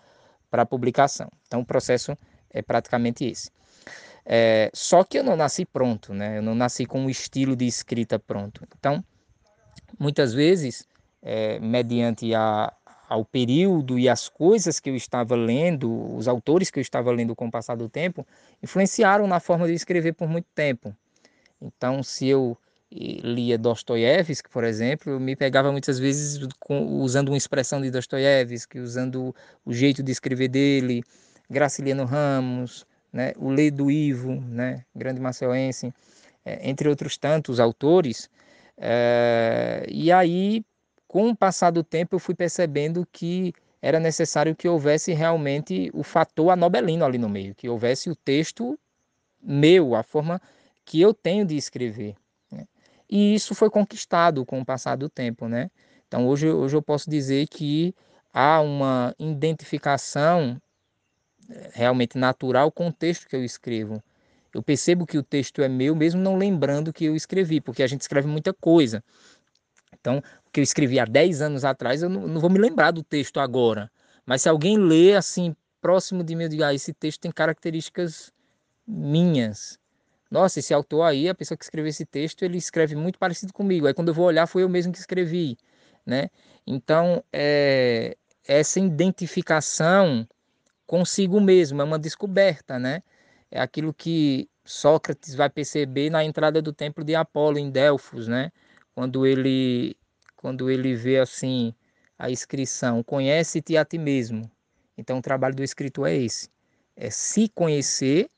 publicação. 0.69 1.29
Então 1.47 1.61
o 1.61 1.67
processo 1.67 2.17
é 2.51 2.63
praticamente 2.63 3.25
esse. 3.25 3.51
É, 4.25 4.71
só 4.75 5.05
que 5.05 5.19
eu 5.19 5.25
não 5.25 5.37
nasci 5.37 5.65
pronto, 5.65 6.13
né? 6.13 6.39
Eu 6.39 6.43
não 6.43 6.55
nasci 6.55 6.85
com 6.85 7.01
um 7.01 7.11
estilo 7.11 7.57
de 7.57 7.67
escrita 7.67 8.19
pronto. 8.19 8.63
Então, 8.79 9.03
muitas 9.99 10.35
vezes, 10.35 10.87
é, 11.23 11.59
mediante 11.59 12.35
a, 12.35 12.73
ao 13.09 13.25
período 13.25 13.99
e 13.99 14.09
as 14.09 14.29
coisas 14.29 14.79
que 14.79 14.91
eu 14.91 14.95
estava 14.95 15.35
lendo, 15.35 16.15
os 16.15 16.29
autores 16.29 16.71
que 16.71 16.79
eu 16.79 16.83
estava 16.83 17.11
lendo 17.11 17.35
com 17.35 17.47
o 17.47 17.51
passar 17.51 17.77
do 17.77 17.89
tempo, 17.89 18.27
influenciaram 18.63 19.27
na 19.27 19.41
forma 19.41 19.67
de 19.67 19.73
escrever 19.73 20.13
por 20.13 20.29
muito 20.29 20.47
tempo. 20.55 20.95
Então, 21.61 22.03
se 22.03 22.29
eu 22.29 22.57
lia 22.91 23.59
Dostoiévski, 23.59 24.49
por 24.51 24.65
exemplo, 24.65 25.13
eu 25.13 25.21
me 25.21 25.35
pegava 25.35 25.73
muitas 25.73 25.99
vezes 25.99 26.47
com, 26.59 27.01
usando 27.01 27.29
uma 27.29 27.37
expressão 27.37 27.81
de 27.81 27.91
Dostoiévski, 27.91 28.79
usando 28.79 29.35
o 29.65 29.73
jeito 29.73 30.03
de 30.03 30.13
escrever 30.13 30.49
dele, 30.49 31.03
Graciliano 31.51 32.05
Ramos, 32.05 32.87
né, 33.13 33.33
o 33.37 33.51
Ledo 33.51 33.91
Ivo, 33.91 34.41
né, 34.41 34.85
grande 34.95 35.21
maceuense, 35.21 35.93
é, 36.45 36.69
entre 36.69 36.89
outros 36.89 37.17
tantos 37.17 37.59
autores. 37.59 38.31
É, 38.77 39.85
e 39.89 40.13
aí, 40.13 40.63
com 41.09 41.31
o 41.31 41.37
passar 41.37 41.71
do 41.71 41.83
tempo, 41.83 42.15
eu 42.15 42.21
fui 42.21 42.35
percebendo 42.35 43.09
que 43.11 43.55
era 43.81 43.99
necessário 43.99 44.55
que 44.55 44.69
houvesse 44.69 45.13
realmente 45.13 45.91
o 45.95 46.03
fator 46.03 46.51
anobelino 46.51 47.05
ali 47.05 47.17
no 47.17 47.29
meio, 47.29 47.55
que 47.55 47.69
houvesse 47.69 48.11
o 48.11 48.15
texto 48.15 48.79
meu, 49.41 49.95
a 49.95 50.03
forma 50.03 50.41
que 50.85 51.01
eu 51.01 51.15
tenho 51.15 51.47
de 51.47 51.57
escrever. 51.57 52.15
E 53.09 53.35
isso 53.35 53.55
foi 53.55 53.71
conquistado 53.71 54.45
com 54.45 54.61
o 54.61 54.65
passar 54.65 54.97
do 54.97 55.09
tempo, 55.09 55.49
né? 55.49 55.71
Então 56.07 56.27
hoje, 56.27 56.51
hoje 56.51 56.77
eu 56.77 56.83
posso 56.83 57.09
dizer 57.09 57.49
que 57.49 57.95
há 58.33 58.61
uma 58.61 59.15
identificação 59.19 60.61
eh, 61.49 61.71
realmente 61.73 62.19
natural 62.19 62.71
com 62.71 62.89
o 62.89 62.93
texto 62.93 63.27
que 63.27 63.35
eu 63.35 63.43
escrevo. 63.43 64.03
Eu 64.55 64.63
percebo 64.63 65.07
que 65.07 65.17
o 65.17 65.23
texto 65.23 65.63
é 65.63 65.69
meu, 65.69 65.95
mesmo 65.95 66.21
não 66.21 66.37
lembrando 66.37 66.93
que 66.93 67.05
eu 67.05 67.17
escrevi, 67.17 67.61
porque 67.61 67.83
a 67.83 67.87
gente 67.87 68.03
escreve 68.03 68.27
muita 68.29 68.53
coisa. 68.53 69.03
Então, 70.01 70.23
que 70.59 70.61
eu 70.61 70.65
escrevi 70.65 70.99
há 70.99 71.05
10 71.05 71.43
anos 71.43 71.65
atrás, 71.65 72.03
eu 72.03 72.09
não, 72.09 72.27
não 72.27 72.41
vou 72.41 72.51
me 72.51 72.59
lembrar 72.59 72.91
do 72.91 73.03
texto 73.03 73.41
agora. 73.41 73.91
Mas 74.27 74.43
se 74.43 74.49
alguém 74.49 74.77
lê 74.79 75.15
assim, 75.15 75.55
próximo 75.81 76.23
de 76.25 76.35
mim, 76.35 76.45
eu 76.45 76.49
digo, 76.49 76.65
ah, 76.65 76.75
esse 76.75 76.93
texto 76.93 77.21
tem 77.21 77.31
características 77.31 78.33
minhas 78.87 79.79
nossa, 80.31 80.59
esse 80.59 80.75
autor 80.75 81.03
aí, 81.03 81.29
a 81.29 81.35
pessoa 81.35 81.57
que 81.57 81.65
escreveu 81.65 81.89
esse 81.89 82.05
texto, 82.05 82.43
ele 82.43 82.59
escreve 82.59 82.95
muito 82.95 83.19
parecido 83.19 83.53
comigo. 83.53 83.87
Aí 83.87 83.95
quando 83.95 84.09
eu 84.09 84.15
vou 84.15 84.27
olhar, 84.27 84.47
foi 84.47 84.63
eu 84.63 84.69
mesmo 84.69 84.93
que 84.93 84.99
escrevi, 84.99 85.57
né? 86.05 86.29
Então, 86.67 87.25
é, 87.33 88.17
essa 88.47 88.79
identificação 88.79 90.29
consigo 90.87 91.41
mesmo 91.41 91.81
é 91.81 91.85
uma 91.85 91.99
descoberta, 91.99 92.79
né? 92.79 93.03
É 93.51 93.61
aquilo 93.61 93.95
que 93.95 94.49
Sócrates 94.65 95.35
vai 95.35 95.49
perceber 95.49 96.11
na 96.11 96.25
entrada 96.25 96.61
do 96.61 96.73
templo 96.73 97.03
de 97.05 97.15
Apolo 97.15 97.59
em 97.59 97.71
Delfos, 97.71 98.29
né? 98.29 98.53
Quando 98.95 99.27
ele 99.27 99.97
quando 100.39 100.71
ele 100.71 100.95
vê 100.95 101.19
assim 101.19 101.75
a 102.19 102.31
inscrição, 102.31 103.03
conhece-te 103.03 103.77
a 103.77 103.85
ti 103.85 103.99
mesmo. 103.99 104.51
Então 104.97 105.19
o 105.19 105.23
trabalho 105.23 105.55
do 105.55 105.63
escritor 105.63 106.09
é 106.09 106.17
esse, 106.17 106.49
é 106.97 107.11
se 107.11 107.49
conhecer 107.51 108.31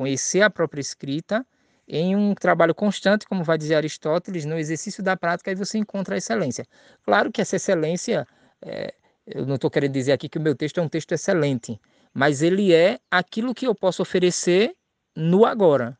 conhecer 0.00 0.40
a 0.40 0.48
própria 0.48 0.80
escrita 0.80 1.46
em 1.86 2.16
um 2.16 2.34
trabalho 2.34 2.74
constante, 2.74 3.26
como 3.26 3.44
vai 3.44 3.58
dizer 3.58 3.74
Aristóteles, 3.74 4.46
no 4.46 4.58
exercício 4.58 5.02
da 5.02 5.14
prática, 5.14 5.50
aí 5.50 5.54
você 5.54 5.76
encontra 5.76 6.14
a 6.14 6.18
excelência. 6.18 6.64
Claro 7.02 7.30
que 7.30 7.42
essa 7.42 7.56
excelência, 7.56 8.26
é, 8.62 8.94
eu 9.26 9.44
não 9.44 9.56
estou 9.56 9.70
querendo 9.70 9.92
dizer 9.92 10.12
aqui 10.12 10.26
que 10.26 10.38
o 10.38 10.40
meu 10.40 10.54
texto 10.54 10.78
é 10.78 10.82
um 10.82 10.88
texto 10.88 11.12
excelente, 11.12 11.78
mas 12.14 12.40
ele 12.40 12.72
é 12.72 12.98
aquilo 13.10 13.54
que 13.54 13.66
eu 13.66 13.74
posso 13.74 14.00
oferecer 14.00 14.74
no 15.14 15.44
agora. 15.44 15.98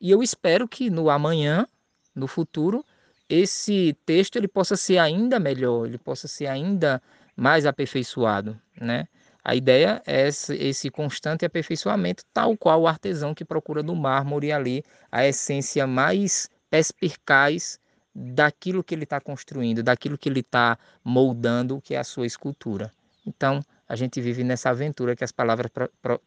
E 0.00 0.10
eu 0.10 0.22
espero 0.22 0.66
que 0.66 0.88
no 0.88 1.10
amanhã, 1.10 1.66
no 2.14 2.26
futuro, 2.26 2.82
esse 3.28 3.96
texto 4.04 4.36
ele 4.36 4.48
possa 4.48 4.76
ser 4.76 4.98
ainda 4.98 5.38
melhor, 5.40 5.86
ele 5.86 5.98
possa 5.98 6.28
ser 6.28 6.46
ainda 6.46 7.02
mais 7.36 7.66
aperfeiçoado, 7.66 8.60
né? 8.80 9.06
A 9.44 9.54
ideia 9.54 10.02
é 10.06 10.26
esse, 10.26 10.90
constante 10.90 11.44
aperfeiçoamento, 11.44 12.24
tal 12.32 12.56
qual 12.56 12.80
o 12.80 12.88
artesão 12.88 13.34
que 13.34 13.44
procura 13.44 13.82
no 13.82 13.94
mármore 13.94 14.50
ali 14.50 14.82
a 15.12 15.26
essência 15.26 15.86
mais 15.86 16.48
perspicaz 16.70 17.78
daquilo 18.14 18.82
que 18.82 18.94
ele 18.94 19.04
está 19.04 19.20
construindo, 19.20 19.82
daquilo 19.82 20.16
que 20.16 20.30
ele 20.30 20.40
está 20.40 20.78
moldando, 21.04 21.78
que 21.82 21.94
é 21.94 21.98
a 21.98 22.04
sua 22.04 22.26
escultura. 22.26 22.90
Então, 23.26 23.60
a 23.86 23.94
gente 23.96 24.18
vive 24.18 24.42
nessa 24.42 24.70
aventura 24.70 25.14
que 25.14 25.24
as 25.24 25.32
palavras, 25.32 25.70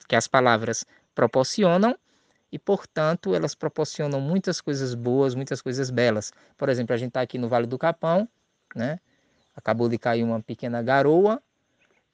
que 0.07 0.15
as 0.15 0.27
palavras 0.27 0.85
proporcionam 1.15 1.97
e, 2.51 2.57
portanto, 2.57 3.35
elas 3.35 3.53
proporcionam 3.53 4.21
muitas 4.21 4.61
coisas 4.61 4.93
boas, 4.93 5.35
muitas 5.35 5.61
coisas 5.61 5.89
belas. 5.89 6.31
Por 6.57 6.69
exemplo, 6.69 6.93
a 6.93 6.97
gente 6.97 7.09
está 7.09 7.21
aqui 7.21 7.37
no 7.37 7.49
Vale 7.49 7.67
do 7.67 7.77
Capão, 7.77 8.27
né? 8.75 8.99
acabou 9.57 9.89
de 9.89 9.97
cair 9.97 10.23
uma 10.23 10.39
pequena 10.39 10.83
garoa, 10.83 11.41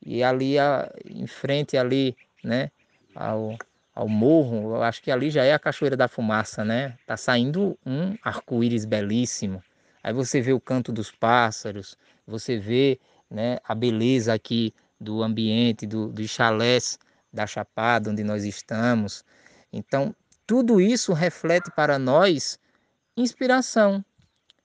e 0.02 0.24
ali 0.24 0.58
a, 0.58 0.90
em 1.06 1.28
frente 1.28 1.76
ali, 1.76 2.16
né, 2.42 2.72
ao, 3.14 3.58
ao 3.94 4.08
morro, 4.08 4.76
eu 4.76 4.84
acho 4.84 5.02
que 5.04 5.12
ali 5.12 5.30
já 5.30 5.44
é 5.44 5.54
a 5.54 5.60
Cachoeira 5.60 5.98
da 5.98 6.08
Fumaça, 6.08 6.64
né? 6.64 6.98
Tá 7.06 7.18
saindo 7.18 7.78
um 7.86 8.16
arco-íris 8.24 8.86
belíssimo. 8.86 9.62
Aí 10.02 10.14
você 10.14 10.42
vê 10.42 10.54
o 10.54 10.60
canto 10.60 10.92
dos 10.92 11.12
pássaros, 11.12 11.98
você 12.26 12.58
vê, 12.58 13.00
né, 13.30 13.60
a 13.64 13.76
beleza 13.76 14.34
aqui 14.34 14.74
do 15.00 15.22
ambiente, 15.22 15.86
do, 15.86 16.08
dos 16.10 16.30
chalés 16.30 16.98
da 17.32 17.46
Chapada 17.46 18.10
onde 18.10 18.24
nós 18.24 18.46
estamos. 18.46 19.24
Então, 19.72 20.16
tudo 20.54 20.80
isso 20.80 21.14
reflete 21.14 21.72
para 21.72 21.98
nós 21.98 22.60
inspiração. 23.18 24.06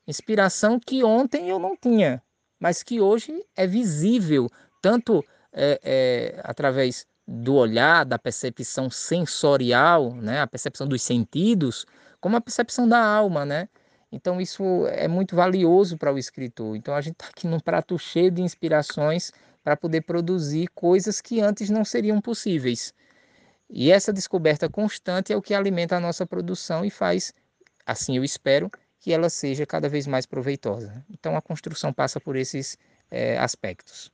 Inspiração 0.06 0.78
que 0.78 1.02
ontem 1.02 1.48
eu 1.48 1.58
não 1.58 1.74
tinha, 1.74 2.22
mas 2.60 2.82
que 2.82 3.00
hoje 3.00 3.42
é 3.56 3.66
visível 3.66 4.50
tanto 4.82 5.24
é, 5.50 5.80
é, 5.82 6.40
através 6.44 7.06
do 7.26 7.54
olhar, 7.54 8.04
da 8.04 8.18
percepção 8.18 8.90
sensorial, 8.90 10.12
né, 10.12 10.42
a 10.42 10.46
percepção 10.46 10.86
dos 10.86 11.00
sentidos, 11.00 11.86
como 12.20 12.36
a 12.36 12.40
percepção 12.42 12.86
da 12.86 13.02
alma, 13.02 13.46
né? 13.46 13.66
Então 14.12 14.38
isso 14.42 14.62
é 14.88 15.08
muito 15.08 15.34
valioso 15.34 15.96
para 15.96 16.12
o 16.12 16.18
escritor. 16.18 16.76
Então 16.76 16.94
a 16.94 17.00
gente 17.00 17.14
está 17.14 17.28
aqui 17.28 17.46
num 17.46 17.60
prato 17.60 17.98
cheio 17.98 18.30
de 18.30 18.42
inspirações 18.42 19.32
para 19.64 19.74
poder 19.74 20.02
produzir 20.02 20.68
coisas 20.74 21.22
que 21.22 21.40
antes 21.40 21.70
não 21.70 21.82
seriam 21.82 22.20
possíveis. 22.20 22.92
E 23.70 23.90
essa 23.90 24.12
descoberta 24.12 24.68
constante 24.68 25.32
é 25.32 25.36
o 25.36 25.42
que 25.42 25.52
alimenta 25.54 25.96
a 25.96 26.00
nossa 26.00 26.26
produção 26.26 26.84
e 26.84 26.90
faz, 26.90 27.34
assim 27.84 28.16
eu 28.16 28.24
espero, 28.24 28.70
que 29.00 29.12
ela 29.12 29.28
seja 29.28 29.66
cada 29.66 29.88
vez 29.88 30.06
mais 30.06 30.26
proveitosa. 30.26 31.04
Então 31.10 31.36
a 31.36 31.42
construção 31.42 31.92
passa 31.92 32.18
por 32.18 32.36
esses 32.36 32.78
é, 33.10 33.38
aspectos. 33.38 34.10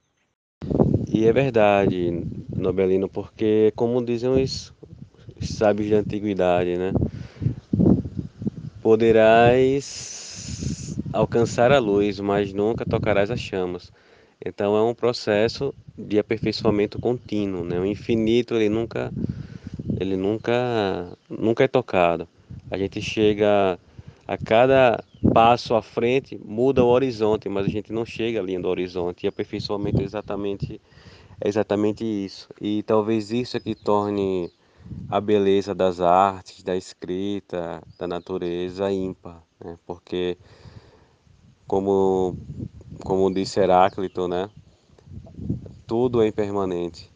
E 1.09 1.27
é 1.27 1.33
verdade, 1.33 2.27
Nobelino, 2.57 3.09
porque 3.09 3.73
como 3.77 4.05
dizem 4.05 4.31
os, 4.31 4.75
os 5.41 5.49
sábios 5.49 5.91
da 5.91 5.99
antiguidade, 5.99 6.77
né? 6.77 6.93
Poderás 8.83 10.15
alcançar 11.13 11.71
a 11.71 11.79
luz, 11.79 12.19
mas 12.19 12.53
nunca 12.53 12.85
tocarás 12.85 13.31
as 13.31 13.41
chamas. 13.41 13.93
Então 14.45 14.77
é 14.77 14.83
um 14.83 14.95
processo 14.95 15.75
de 15.97 16.19
aperfeiçoamento 16.19 16.99
contínuo, 16.99 17.65
né? 17.65 17.79
O 17.79 17.87
infinito 17.87 18.55
ele 18.55 18.69
nunca 18.69 19.13
ele 20.01 20.17
nunca, 20.17 21.17
nunca 21.29 21.65
é 21.65 21.69
tocado. 21.69 22.29
A 22.71 22.77
gente 22.77 23.01
chega 23.01 23.79
a 24.27 24.37
cada 24.37 25.03
passo 25.33 25.75
à 25.75 25.83
frente, 25.83 26.41
muda 26.45 26.83
o 26.83 26.89
horizonte, 26.89 27.49
mas 27.49 27.67
a 27.67 27.69
gente 27.69 27.93
não 27.93 28.05
chega 28.05 28.41
ali 28.41 28.59
no 28.59 28.69
horizonte. 28.69 29.25
E 29.25 29.29
aperfeiçoamento 29.29 30.01
é 30.01 30.05
exatamente, 30.05 30.81
é 31.41 31.49
exatamente 31.49 32.05
isso. 32.05 32.49
E 32.61 32.83
talvez 32.83 33.31
isso 33.31 33.57
é 33.57 33.61
que 33.61 33.75
torne 33.75 34.51
a 35.09 35.21
beleza 35.21 35.75
das 35.75 36.01
artes, 36.01 36.63
da 36.63 36.77
escrita, 36.77 37.83
da 37.99 38.07
natureza 38.07 38.91
ímpar, 38.93 39.43
né? 39.63 39.79
porque 39.87 40.37
como, 41.67 42.37
como 43.03 43.33
disse 43.33 43.61
Heráclito, 43.61 44.29
né? 44.29 44.51
tudo 45.87 46.23
é 46.23 46.27
impermanente. 46.27 47.11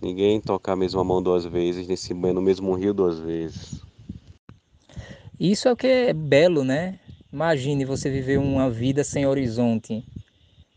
Ninguém 0.00 0.40
toca 0.40 0.72
a 0.72 0.76
mesma 0.76 1.04
mão 1.04 1.22
duas 1.22 1.44
vezes, 1.44 1.86
nem 1.86 1.96
se 1.96 2.14
banha 2.14 2.34
no 2.34 2.42
mesmo 2.42 2.74
rio 2.74 2.94
duas 2.94 3.18
vezes. 3.18 3.82
Isso 5.38 5.68
é 5.68 5.72
o 5.72 5.76
que 5.76 5.86
é 5.86 6.12
belo, 6.12 6.64
né? 6.64 6.98
Imagine 7.32 7.84
você 7.84 8.10
viver 8.10 8.38
uma 8.38 8.70
vida 8.70 9.04
sem 9.04 9.26
horizonte. 9.26 10.04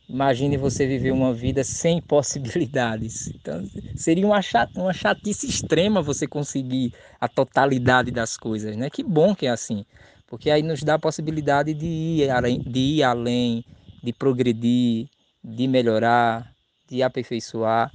Imagine 0.10 0.58
você 0.58 0.86
viver 0.86 1.12
uma 1.12 1.34
vida 1.34 1.64
sem 1.64 2.02
possibilidades. 2.04 3.34
Então, 3.42 3.64
seria 3.96 4.26
uma, 4.26 4.42
chat, 4.42 4.70
uma 4.76 4.94
chatice 4.94 5.48
extrema 5.48 6.02
você 6.02 6.28
conseguir 6.28 6.92
a 7.20 7.28
totalidade 7.28 8.12
das 8.12 8.36
coisas, 8.38 8.76
né? 8.76 8.90
Que 8.90 9.04
bom 9.04 9.34
que 9.34 9.46
é 9.46 9.50
assim, 9.50 9.86
porque 10.28 10.52
aí 10.52 10.62
nos 10.62 10.84
dá 10.84 10.96
a 10.96 11.00
possibilidade 11.00 11.74
de 11.74 11.86
ir 11.86 12.30
além, 12.30 12.62
de, 12.66 12.80
ir 12.80 13.04
além, 13.04 13.64
de 14.02 14.14
progredir, 14.14 15.08
de 15.44 15.68
melhorar, 15.68 16.54
de 16.88 17.04
aperfeiçoar. 17.04 17.92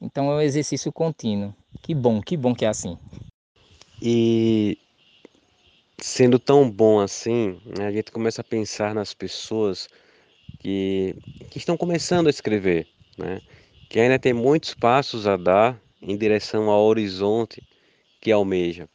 Então 0.00 0.30
é 0.30 0.36
um 0.36 0.40
exercício 0.40 0.92
contínuo. 0.92 1.54
Que 1.82 1.94
bom, 1.94 2.20
que 2.20 2.36
bom 2.36 2.54
que 2.54 2.64
é 2.64 2.68
assim. 2.68 2.96
E 4.00 4.78
sendo 6.00 6.38
tão 6.38 6.70
bom 6.70 7.00
assim, 7.00 7.60
né, 7.76 7.86
a 7.86 7.92
gente 7.92 8.12
começa 8.12 8.40
a 8.40 8.44
pensar 8.44 8.94
nas 8.94 9.12
pessoas 9.12 9.88
que, 10.60 11.16
que 11.50 11.58
estão 11.58 11.76
começando 11.76 12.28
a 12.28 12.30
escrever, 12.30 12.86
né? 13.16 13.40
que 13.88 13.98
ainda 13.98 14.18
tem 14.18 14.32
muitos 14.32 14.74
passos 14.74 15.26
a 15.26 15.36
dar 15.36 15.80
em 16.00 16.16
direção 16.16 16.70
ao 16.70 16.84
horizonte 16.84 17.62
que 18.20 18.30
almeja. 18.30 18.88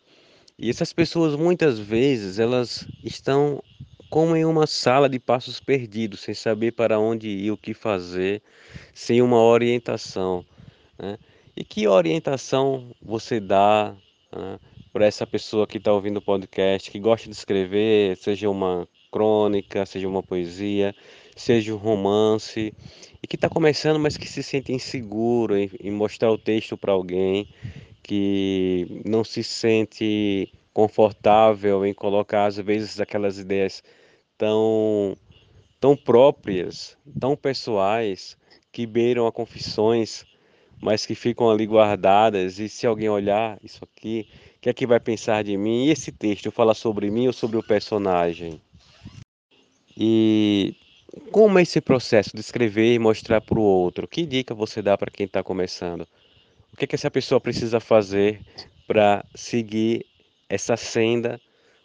E 0.58 0.70
essas 0.70 0.94
pessoas 0.94 1.36
muitas 1.36 1.80
vezes 1.80 2.40
elas 2.40 2.88
estão 3.04 3.62
como 4.14 4.36
em 4.36 4.46
uma 4.46 4.68
sala 4.68 5.10
de 5.10 5.20
passos 5.20 5.60
perdidos, 5.60 6.20
sem 6.20 6.36
saber 6.36 6.74
para 6.74 7.00
onde 7.00 7.28
ir, 7.28 7.50
o 7.50 7.58
que 7.58 7.74
fazer, 7.74 8.44
sem 8.94 9.24
uma 9.24 9.42
orientação. 9.42 10.46
Né? 11.00 11.18
E 11.58 11.64
que 11.64 11.88
orientação 11.88 12.92
você 13.02 13.40
dá 13.40 13.96
né, 14.32 14.60
para 14.94 15.08
essa 15.08 15.26
pessoa 15.26 15.66
que 15.66 15.80
está 15.80 15.92
ouvindo 15.92 16.18
o 16.18 16.22
podcast, 16.22 16.92
que 16.92 17.00
gosta 17.00 17.28
de 17.28 17.36
escrever, 17.36 18.16
seja 18.18 18.52
uma 18.52 18.88
crônica, 19.12 19.84
seja 19.84 20.08
uma 20.08 20.22
poesia, 20.22 20.94
seja 21.36 21.74
um 21.74 21.78
romance, 21.78 22.72
e 23.20 23.26
que 23.26 23.36
está 23.36 23.50
começando, 23.50 24.00
mas 24.00 24.16
que 24.16 24.30
se 24.30 24.44
sente 24.44 24.72
inseguro 24.72 25.58
em, 25.58 25.72
em 25.82 25.90
mostrar 25.90 26.32
o 26.32 26.38
texto 26.38 26.78
para 26.78 26.92
alguém, 26.92 27.48
que 28.04 29.02
não 29.04 29.24
se 29.24 29.44
sente 29.44 30.54
confortável 30.72 31.84
em 31.84 31.96
colocar 31.96 32.46
às 32.46 32.58
vezes 32.58 33.00
aquelas 33.00 33.40
ideias 33.40 33.82
tão 34.44 35.18
tão 35.80 35.96
próprias, 35.96 36.98
tão 37.20 37.36
pessoais, 37.36 38.38
que 38.72 38.86
beiram 38.86 39.26
a 39.28 39.32
confissões, 39.32 40.26
mas 40.82 41.06
que 41.06 41.16
ficam 41.16 41.50
ali 41.50 41.66
guardadas 41.66 42.60
e 42.60 42.68
se 42.68 42.86
alguém 42.86 43.10
olhar 43.10 43.58
isso 43.64 43.84
aqui, 43.84 44.28
o 44.58 44.60
que 44.62 44.70
é 44.70 44.74
que 44.74 44.88
vai 44.88 45.00
pensar 45.00 45.44
de 45.44 45.58
mim? 45.58 45.86
E 45.86 45.92
esse 45.92 46.12
texto 46.12 46.52
fala 46.52 46.74
sobre 46.74 47.10
mim 47.10 47.28
ou 47.28 47.34
sobre 47.34 47.58
o 47.58 47.64
personagem? 47.64 48.62
E 49.98 50.76
como 51.32 51.60
é 51.60 51.62
esse 51.62 51.80
processo 51.82 52.32
de 52.34 52.40
escrever 52.42 52.94
e 52.94 53.00
mostrar 53.00 53.42
para 53.42 53.60
o 53.60 53.64
outro? 53.64 54.08
Que 54.08 54.26
dica 54.26 54.54
você 54.54 54.82
dá 54.82 54.98
para 54.98 55.12
quem 55.12 55.26
está 55.26 55.44
começando? 55.44 56.08
O 56.74 56.78
que, 56.78 56.86
é 56.86 56.88
que 56.88 56.96
essa 56.96 57.12
pessoa 57.12 57.40
precisa 57.40 57.80
fazer 57.80 58.42
para 58.88 59.24
seguir 59.36 60.06
essa 60.50 60.76
senda 60.76 61.40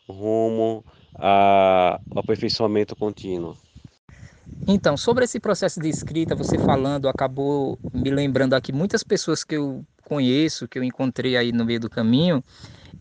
rumo 0.09 0.85
ao 1.15 2.01
aperfeiçoamento 2.17 2.95
contínuo? 2.97 3.57
Então, 4.67 4.97
sobre 4.97 5.25
esse 5.25 5.39
processo 5.39 5.81
de 5.81 5.89
escrita, 5.89 6.35
você 6.35 6.59
falando, 6.59 7.09
acabou 7.09 7.79
me 7.93 8.11
lembrando 8.11 8.55
aqui 8.55 8.73
muitas 8.73 9.03
pessoas 9.03 9.45
que 9.45 9.57
eu 9.57 9.85
conheço, 10.05 10.67
que 10.67 10.79
eu 10.79 10.85
encontrei 10.85 11.37
aí 11.37 11.53
no 11.53 11.65
meio 11.65 11.81
do 11.81 11.91
caminho 11.91 12.43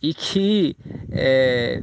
e 0.01 0.13
que 0.13 0.75
é, 1.11 1.81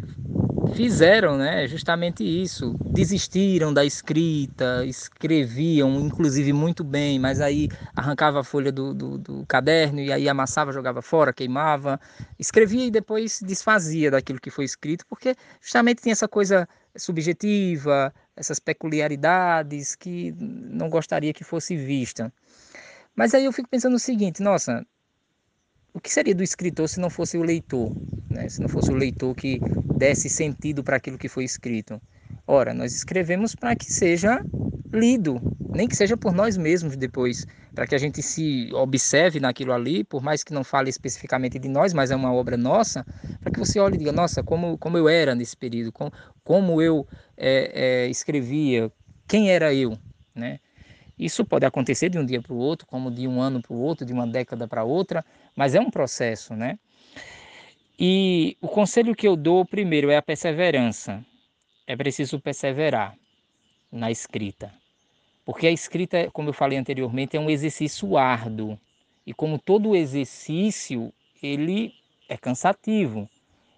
fizeram 0.64 1.36
né, 1.36 1.66
justamente 1.66 2.24
isso. 2.24 2.76
Desistiram 2.84 3.72
da 3.72 3.84
escrita, 3.84 4.84
escreviam, 4.86 6.00
inclusive, 6.00 6.52
muito 6.52 6.82
bem, 6.82 7.18
mas 7.18 7.40
aí 7.40 7.68
arrancava 7.94 8.40
a 8.40 8.44
folha 8.44 8.72
do, 8.72 8.94
do, 8.94 9.18
do, 9.18 9.46
caderno 9.46 10.00
e 10.00 10.12
aí 10.12 10.28
amassava, 10.28 10.72
jogava 10.72 11.02
fora, 11.02 11.32
queimava. 11.32 12.00
Escrevia 12.38 12.86
e 12.86 12.90
depois 12.90 13.40
desfazia 13.42 14.10
daquilo 14.10 14.40
que 14.40 14.50
foi 14.50 14.64
escrito, 14.64 15.06
porque 15.06 15.34
justamente 15.60 16.02
tem 16.02 16.12
essa 16.12 16.28
coisa 16.28 16.68
subjetiva, 16.96 18.12
essas 18.36 18.58
peculiaridades 18.58 19.94
que 19.94 20.32
não 20.38 20.88
gostaria 20.88 21.32
que 21.32 21.44
fosse 21.44 21.76
vista. 21.76 22.32
Mas 23.14 23.34
aí 23.34 23.44
eu 23.44 23.52
fico 23.52 23.68
pensando 23.68 23.94
o 23.94 23.98
seguinte, 23.98 24.42
nossa, 24.42 24.84
o 25.94 26.00
que 26.00 26.12
seria 26.12 26.34
do 26.34 26.42
escritor 26.42 26.88
se 26.88 26.98
não 26.98 27.08
fosse 27.08 27.38
o 27.38 27.42
leitor? 27.42 27.92
Né? 28.28 28.48
Se 28.48 28.60
não 28.60 28.68
fosse 28.68 28.90
o 28.90 28.94
leitor 28.94 29.34
que 29.34 29.60
desse 29.96 30.28
sentido 30.28 30.82
para 30.82 30.96
aquilo 30.96 31.16
que 31.16 31.28
foi 31.28 31.44
escrito? 31.44 32.02
Ora, 32.46 32.74
nós 32.74 32.92
escrevemos 32.92 33.54
para 33.54 33.76
que 33.76 33.90
seja 33.90 34.44
lido, 34.92 35.40
nem 35.70 35.86
que 35.86 35.94
seja 35.94 36.16
por 36.16 36.32
nós 36.32 36.56
mesmos 36.56 36.96
depois, 36.96 37.46
para 37.74 37.86
que 37.86 37.94
a 37.94 37.98
gente 37.98 38.22
se 38.22 38.70
observe 38.74 39.38
naquilo 39.38 39.72
ali, 39.72 40.02
por 40.02 40.20
mais 40.20 40.42
que 40.42 40.52
não 40.52 40.64
fale 40.64 40.90
especificamente 40.90 41.60
de 41.60 41.68
nós, 41.68 41.94
mas 41.94 42.10
é 42.10 42.16
uma 42.16 42.32
obra 42.32 42.56
nossa, 42.56 43.06
para 43.40 43.52
que 43.52 43.58
você 43.58 43.78
olhe 43.78 43.94
e 43.94 43.98
diga, 43.98 44.12
nossa, 44.12 44.42
como, 44.42 44.76
como 44.76 44.98
eu 44.98 45.08
era 45.08 45.34
nesse 45.34 45.56
período, 45.56 45.92
como, 45.92 46.12
como 46.42 46.82
eu 46.82 47.06
é, 47.36 48.04
é, 48.04 48.08
escrevia, 48.08 48.90
quem 49.28 49.50
era 49.50 49.72
eu, 49.72 49.96
né? 50.34 50.58
Isso 51.18 51.44
pode 51.44 51.64
acontecer 51.64 52.08
de 52.08 52.18
um 52.18 52.26
dia 52.26 52.42
para 52.42 52.52
o 52.52 52.56
outro, 52.56 52.86
como 52.86 53.10
de 53.10 53.28
um 53.28 53.40
ano 53.40 53.62
para 53.62 53.72
o 53.72 53.78
outro, 53.78 54.04
de 54.04 54.12
uma 54.12 54.26
década 54.26 54.66
para 54.66 54.82
outra, 54.82 55.24
mas 55.56 55.74
é 55.74 55.80
um 55.80 55.90
processo, 55.90 56.54
né? 56.54 56.78
E 57.98 58.56
o 58.60 58.68
conselho 58.68 59.14
que 59.14 59.26
eu 59.26 59.36
dou 59.36 59.64
primeiro 59.64 60.10
é 60.10 60.16
a 60.16 60.22
perseverança. 60.22 61.24
É 61.86 61.96
preciso 61.96 62.40
perseverar 62.40 63.16
na 63.90 64.10
escrita. 64.10 64.72
Porque 65.44 65.66
a 65.66 65.70
escrita, 65.70 66.28
como 66.32 66.48
eu 66.48 66.52
falei 66.52 66.78
anteriormente, 66.78 67.36
é 67.36 67.40
um 67.40 67.50
exercício 67.50 68.16
árduo. 68.16 68.78
E 69.26 69.32
como 69.32 69.58
todo 69.58 69.94
exercício, 69.94 71.12
ele 71.42 71.94
é 72.28 72.36
cansativo. 72.36 73.28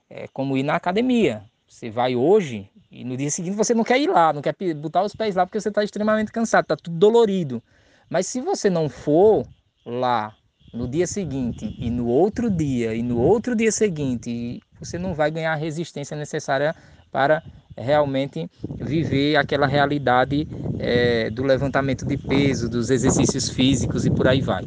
É 0.08 0.28
como 0.28 0.56
ir 0.56 0.62
na 0.62 0.76
academia. 0.76 1.44
Você 1.68 1.90
vai 1.90 2.16
hoje 2.16 2.70
e 2.90 3.04
no 3.04 3.16
dia 3.16 3.30
seguinte 3.30 3.56
você 3.56 3.74
não 3.74 3.84
quer 3.84 4.00
ir 4.00 4.08
lá, 4.08 4.32
não 4.32 4.40
quer 4.40 4.54
botar 4.74 5.02
os 5.02 5.14
pés 5.14 5.34
lá 5.34 5.44
porque 5.44 5.60
você 5.60 5.68
está 5.68 5.84
extremamente 5.84 6.32
cansado, 6.32 6.64
está 6.64 6.76
tudo 6.76 6.96
dolorido. 6.96 7.62
Mas 8.08 8.26
se 8.26 8.40
você 8.40 8.70
não 8.70 8.88
for 8.88 9.46
lá 9.84 10.34
no 10.72 10.88
dia 10.88 11.06
seguinte 11.06 11.74
e 11.78 11.90
no 11.90 12.06
outro 12.06 12.50
dia 12.50 12.94
e 12.94 13.02
no 13.02 13.18
outro 13.18 13.54
dia 13.54 13.72
seguinte, 13.72 14.62
você 14.78 14.98
não 14.98 15.14
vai 15.14 15.30
ganhar 15.30 15.52
a 15.52 15.56
resistência 15.56 16.16
necessária 16.16 16.74
para 17.10 17.42
realmente 17.76 18.50
viver 18.78 19.36
aquela 19.36 19.66
realidade 19.66 20.46
é, 20.78 21.30
do 21.30 21.42
levantamento 21.42 22.06
de 22.06 22.16
peso, 22.16 22.68
dos 22.68 22.90
exercícios 22.90 23.48
físicos 23.48 24.06
e 24.06 24.10
por 24.10 24.26
aí 24.26 24.40
vai. 24.40 24.64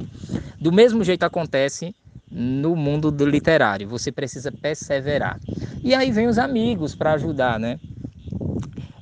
Do 0.60 0.72
mesmo 0.72 1.04
jeito 1.04 1.24
acontece 1.24 1.96
no 2.32 2.76
mundo 2.76 3.12
do 3.12 3.26
literário, 3.26 3.88
você 3.88 4.12
precisa 4.12 4.52
perseverar. 4.52 5.40
E 5.84 5.96
aí 5.96 6.12
vem 6.12 6.28
os 6.28 6.38
amigos 6.38 6.96
para 6.96 7.14
ajudar, 7.14 7.60
né? 7.60 7.80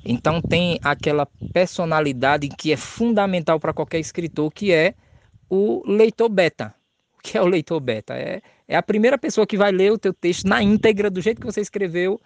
Então 0.06 0.42
tem 0.42 0.80
aquela 0.82 1.28
personalidade 1.52 2.48
que 2.48 2.72
é 2.72 2.78
fundamental 2.78 3.60
para 3.60 3.74
qualquer 3.74 4.00
escritor, 4.00 4.50
que 4.52 4.72
é 4.72 4.94
o 5.50 5.84
leitor 5.86 6.30
beta. 6.30 6.77
Que 7.28 7.38
é 7.38 7.42
o 7.42 7.46
leitor 7.46 7.82
beta? 7.82 8.13
É, 8.13 8.42
é 8.70 8.76
a 8.78 8.82
primeira 8.82 9.18
pessoa 9.18 9.46
que 9.46 9.58
vai 9.58 9.70
ler 9.70 9.92
o 9.92 9.98
teu 9.98 10.13
texto 10.13 10.48
na 10.48 10.63
íntegra, 10.63 11.10
do 11.10 11.20
jeito 11.20 11.42
que 11.42 11.46
você 11.46 11.60
escreveu, 11.60 12.22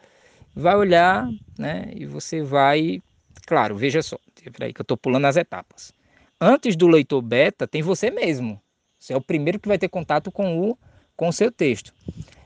vai 0.56 0.76
olhar, 0.76 1.28
né? 1.58 1.92
E 1.96 2.06
você 2.06 2.44
vai, 2.44 3.02
claro, 3.48 3.76
veja 3.76 4.04
só, 4.04 4.20
peraí 4.54 4.72
que 4.72 4.80
eu 4.80 4.84
estou 4.84 4.96
pulando 4.96 5.26
as 5.26 5.38
etapas. 5.38 5.92
Antes 6.40 6.76
do 6.76 6.88
leitor 6.88 7.20
beta, 7.24 7.68
tem 7.68 7.82
você 7.82 8.12
mesmo. 8.12 8.62
Você 9.00 9.14
é 9.14 9.18
o 9.18 9.22
primeiro 9.22 9.60
que 9.60 9.68
vai 9.68 9.80
ter 9.80 9.90
contato 9.90 10.32
com 10.32 10.70
o 10.70 10.78
com 11.16 11.28
o 11.28 11.34
seu 11.34 11.52
texto. 11.52 11.94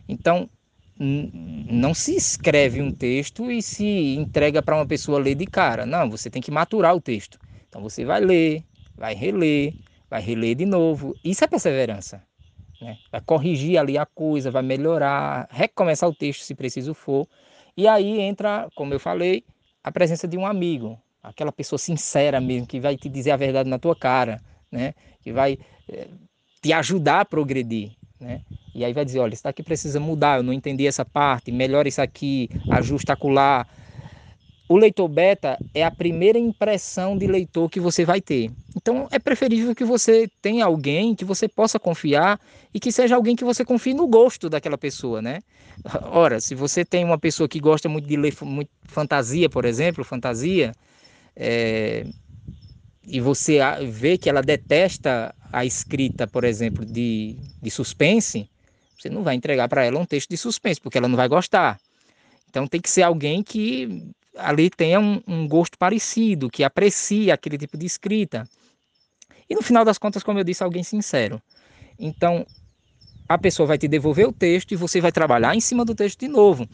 Então, 0.07 0.49
não 0.97 1.93
se 1.93 2.15
escreve 2.15 2.81
um 2.81 2.91
texto 2.91 3.51
e 3.51 3.61
se 3.61 4.15
entrega 4.15 4.61
para 4.61 4.75
uma 4.75 4.85
pessoa 4.85 5.19
ler 5.19 5.35
de 5.35 5.45
cara. 5.45 5.85
Não, 5.85 6.09
você 6.09 6.29
tem 6.29 6.41
que 6.41 6.51
maturar 6.51 6.95
o 6.95 7.01
texto. 7.01 7.37
Então 7.67 7.81
você 7.81 8.05
vai 8.05 8.21
ler, 8.21 8.63
vai 8.95 9.13
reler, 9.13 9.73
vai 10.09 10.21
reler 10.21 10.55
de 10.55 10.65
novo. 10.65 11.15
Isso 11.23 11.43
é 11.43 11.47
perseverança. 11.47 12.23
Né? 12.85 12.97
Vai 13.11 13.21
corrigir 13.21 13.79
ali 13.79 13.97
a 13.97 14.05
coisa, 14.05 14.51
vai 14.51 14.61
melhorar, 14.61 15.47
recomeçar 15.49 16.07
o 16.07 16.13
texto 16.13 16.41
se 16.41 16.53
preciso 16.53 16.93
for. 16.93 17.27
E 17.75 17.87
aí 17.87 18.19
entra, 18.19 18.69
como 18.75 18.93
eu 18.93 18.99
falei, 18.99 19.43
a 19.83 19.91
presença 19.91 20.27
de 20.27 20.37
um 20.37 20.45
amigo, 20.45 20.99
aquela 21.21 21.51
pessoa 21.51 21.79
sincera 21.79 22.39
mesmo, 22.39 22.67
que 22.67 22.79
vai 22.79 22.95
te 22.95 23.09
dizer 23.09 23.31
a 23.31 23.37
verdade 23.37 23.67
na 23.67 23.79
tua 23.79 23.95
cara, 23.95 24.39
né? 24.71 24.93
que 25.21 25.33
vai 25.33 25.57
é, 25.89 26.07
te 26.61 26.71
ajudar 26.71 27.21
a 27.21 27.25
progredir. 27.25 27.91
Né? 28.19 28.41
E 28.75 28.85
aí 28.85 28.93
vai 28.93 29.03
dizer, 29.03 29.19
olha, 29.19 29.33
isso 29.33 29.43
daqui 29.43 29.63
precisa 29.63 29.99
mudar, 29.99 30.37
eu 30.37 30.43
não 30.43 30.53
entendi 30.53 30.85
essa 30.85 31.03
parte, 31.03 31.51
melhora 31.51 31.87
isso 31.87 32.01
aqui, 32.01 32.49
ajusta 32.69 33.13
acular. 33.13 33.67
O 34.67 34.77
leitor 34.77 35.07
beta 35.07 35.59
é 35.73 35.83
a 35.83 35.91
primeira 35.91 36.39
impressão 36.39 37.17
de 37.17 37.27
leitor 37.27 37.69
que 37.69 37.79
você 37.79 38.03
vai 38.03 38.19
ter. 38.19 38.51
Então 38.75 39.07
é 39.11 39.19
preferível 39.19 39.75
que 39.75 39.85
você 39.85 40.27
tenha 40.41 40.65
alguém 40.65 41.15
que 41.15 41.23
você 41.23 41.47
possa 41.47 41.79
confiar 41.79 42.39
e 42.73 42.79
que 42.79 42.91
seja 42.91 43.15
alguém 43.15 43.35
que 43.35 43.43
você 43.43 43.63
confie 43.63 43.93
no 43.93 44.07
gosto 44.07 44.49
daquela 44.49 44.77
pessoa, 44.77 45.21
né? 45.21 45.39
Ora, 46.11 46.41
se 46.41 46.55
você 46.55 46.83
tem 46.83 47.05
uma 47.05 47.17
pessoa 47.17 47.47
que 47.47 47.59
gosta 47.59 47.87
muito 47.87 48.07
de 48.07 48.17
ler 48.17 48.33
muito 48.41 48.71
fantasia, 48.83 49.47
por 49.49 49.65
exemplo, 49.65 50.03
fantasia, 50.03 50.71
é, 51.35 52.05
e 53.07 53.21
você 53.21 53.59
vê 53.87 54.17
que 54.17 54.29
ela 54.29 54.41
detesta 54.41 55.33
a 55.51 55.63
escrita, 55.63 56.27
por 56.27 56.43
exemplo, 56.43 56.83
de, 56.85 57.37
de 57.61 57.69
suspense, 57.69 58.49
você 58.97 59.09
não 59.09 59.23
vai 59.23 59.35
entregar 59.35 59.69
para 59.69 59.85
ela 59.85 59.99
um 59.99 60.05
texto 60.05 60.29
de 60.29 60.37
suspense, 60.37 60.81
porque 60.81 60.97
ela 60.97 61.07
não 61.07 61.15
vai 61.15 61.27
gostar. 61.27 61.79
Então 62.49 62.67
tem 62.67 62.81
que 62.81 62.89
ser 62.89 63.03
alguém 63.03 63.43
que 63.43 64.11
ali 64.37 64.69
tenha 64.69 64.99
um, 64.99 65.21
um 65.27 65.47
gosto 65.47 65.77
parecido, 65.77 66.49
que 66.49 66.63
aprecie 66.63 67.31
aquele 67.31 67.57
tipo 67.57 67.77
de 67.77 67.85
escrita. 67.85 68.49
E 69.49 69.55
no 69.55 69.61
final 69.61 69.85
das 69.85 69.97
contas, 69.97 70.23
como 70.23 70.39
eu 70.39 70.43
disse, 70.43 70.63
alguém 70.63 70.83
sincero. 70.83 71.41
Então, 71.97 72.45
a 73.27 73.37
pessoa 73.37 73.67
vai 73.67 73.77
te 73.77 73.87
devolver 73.87 74.27
o 74.27 74.33
texto 74.33 74.71
e 74.71 74.75
você 74.75 75.01
vai 75.01 75.11
trabalhar 75.11 75.55
em 75.55 75.59
cima 75.59 75.83
do 75.83 75.95
texto 75.95 76.19
de 76.19 76.27
novo. 76.27 76.67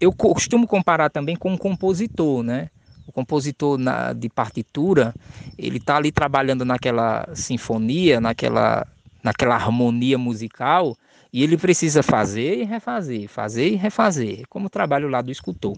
Eu 0.00 0.12
costumo 0.12 0.66
comparar 0.66 1.10
também 1.10 1.36
com 1.36 1.52
um 1.52 1.56
compositor, 1.56 2.42
né? 2.42 2.68
O 3.06 3.12
compositor 3.12 3.78
na, 3.78 4.12
de 4.12 4.28
partitura, 4.28 5.14
ele 5.58 5.76
está 5.76 5.96
ali 5.96 6.10
trabalhando 6.10 6.64
naquela 6.64 7.28
sinfonia, 7.34 8.20
naquela, 8.20 8.86
naquela 9.22 9.54
harmonia 9.54 10.18
musical, 10.18 10.96
e 11.34 11.42
ele 11.42 11.58
precisa 11.58 12.00
fazer 12.00 12.60
e 12.60 12.62
refazer, 12.62 13.28
fazer 13.28 13.68
e 13.70 13.74
refazer, 13.74 14.44
como 14.48 14.68
o 14.68 14.70
trabalho 14.70 15.08
lá 15.08 15.20
do 15.20 15.32
escultor. 15.32 15.76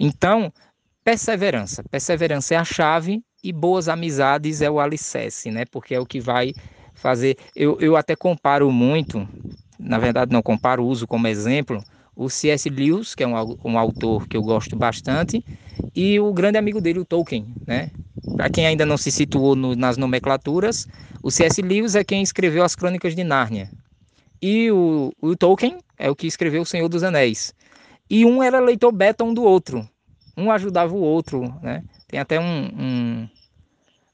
Então, 0.00 0.52
perseverança. 1.04 1.84
Perseverança 1.88 2.54
é 2.54 2.56
a 2.56 2.64
chave 2.64 3.22
e 3.40 3.52
boas 3.52 3.88
amizades 3.88 4.60
é 4.60 4.68
o 4.68 4.80
alicerce, 4.80 5.48
né? 5.48 5.64
Porque 5.70 5.94
é 5.94 6.00
o 6.00 6.04
que 6.04 6.18
vai 6.18 6.52
fazer. 6.92 7.36
Eu, 7.54 7.78
eu 7.80 7.96
até 7.96 8.16
comparo 8.16 8.68
muito, 8.72 9.28
na 9.78 9.96
verdade 9.96 10.32
não 10.32 10.42
comparo, 10.42 10.84
uso 10.84 11.06
como 11.06 11.28
exemplo 11.28 11.84
o 12.16 12.28
C.S. 12.28 12.68
Lewis, 12.68 13.14
que 13.14 13.22
é 13.22 13.28
um, 13.28 13.56
um 13.64 13.78
autor 13.78 14.26
que 14.26 14.36
eu 14.36 14.42
gosto 14.42 14.74
bastante, 14.74 15.42
e 15.94 16.18
o 16.18 16.32
grande 16.32 16.58
amigo 16.58 16.80
dele, 16.80 16.98
o 16.98 17.04
Tolkien, 17.04 17.54
né? 17.64 17.92
Para 18.36 18.50
quem 18.50 18.66
ainda 18.66 18.84
não 18.84 18.98
se 18.98 19.12
situou 19.12 19.54
no, 19.54 19.76
nas 19.76 19.96
nomenclaturas, 19.96 20.88
o 21.22 21.30
C.S. 21.30 21.62
Lewis 21.62 21.94
é 21.94 22.02
quem 22.02 22.22
escreveu 22.22 22.64
as 22.64 22.74
Crônicas 22.74 23.14
de 23.14 23.22
Nárnia. 23.22 23.70
E 24.42 24.70
o, 24.70 25.12
o, 25.20 25.36
Tolkien 25.36 25.78
é 25.98 26.10
o 26.10 26.16
que 26.16 26.26
escreveu 26.26 26.62
O 26.62 26.66
Senhor 26.66 26.88
dos 26.88 27.02
Anéis. 27.02 27.54
E 28.08 28.24
um 28.24 28.42
era 28.42 28.58
leitor 28.58 28.92
beta 28.92 29.22
um 29.22 29.34
do 29.34 29.44
outro. 29.44 29.88
Um 30.36 30.50
ajudava 30.50 30.94
o 30.94 31.00
outro, 31.00 31.54
né? 31.62 31.84
Tem 32.08 32.18
até 32.18 32.40
um, 32.40 32.64
um, 32.64 33.28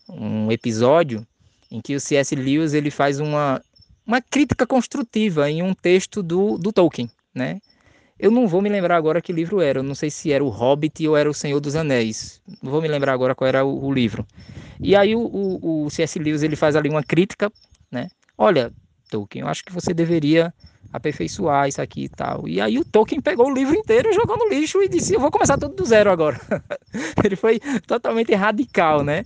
um 0.08 0.52
episódio 0.52 1.26
em 1.70 1.80
que 1.80 1.94
o 1.94 2.00
C.S. 2.00 2.34
Lewis 2.34 2.74
ele 2.74 2.90
faz 2.90 3.20
uma, 3.20 3.62
uma 4.06 4.20
crítica 4.20 4.66
construtiva 4.66 5.50
em 5.50 5.62
um 5.62 5.72
texto 5.72 6.22
do, 6.22 6.58
do 6.58 6.72
Tolkien, 6.72 7.10
né? 7.34 7.60
Eu 8.18 8.30
não 8.30 8.48
vou 8.48 8.62
me 8.62 8.68
lembrar 8.70 8.96
agora 8.96 9.20
que 9.20 9.32
livro 9.32 9.60
era. 9.60 9.80
Eu 9.80 9.82
não 9.82 9.94
sei 9.94 10.10
se 10.10 10.32
era 10.32 10.42
o 10.42 10.48
Hobbit 10.48 11.06
ou 11.06 11.16
era 11.16 11.28
o 11.28 11.34
Senhor 11.34 11.60
dos 11.60 11.76
Anéis. 11.76 12.40
Não 12.62 12.70
vou 12.70 12.80
me 12.80 12.88
lembrar 12.88 13.12
agora 13.12 13.34
qual 13.34 13.46
era 13.46 13.64
o, 13.64 13.84
o 13.84 13.92
livro. 13.92 14.26
E 14.80 14.96
aí 14.96 15.14
o, 15.14 15.20
o, 15.20 15.84
o, 15.84 15.90
C.S. 15.90 16.18
Lewis 16.18 16.42
ele 16.42 16.56
faz 16.56 16.76
ali 16.76 16.88
uma 16.88 17.02
crítica, 17.02 17.52
né? 17.90 18.08
Olha, 18.38 18.72
Tolkien, 19.10 19.42
eu 19.42 19.48
acho 19.48 19.64
que 19.64 19.72
você 19.72 19.94
deveria 19.94 20.52
aperfeiçoar 20.92 21.68
isso 21.68 21.80
aqui 21.80 22.04
e 22.04 22.08
tal. 22.08 22.48
E 22.48 22.60
aí 22.60 22.78
o 22.78 22.84
Tolkien 22.84 23.20
pegou 23.20 23.48
o 23.48 23.54
livro 23.54 23.74
inteiro, 23.74 24.12
jogou 24.12 24.38
no 24.38 24.48
lixo 24.48 24.82
e 24.82 24.88
disse: 24.88 25.14
Eu 25.14 25.20
vou 25.20 25.30
começar 25.30 25.58
tudo 25.58 25.74
do 25.74 25.84
zero 25.84 26.10
agora. 26.10 26.40
ele 27.24 27.36
foi 27.36 27.60
totalmente 27.86 28.34
radical, 28.34 29.02
né? 29.02 29.24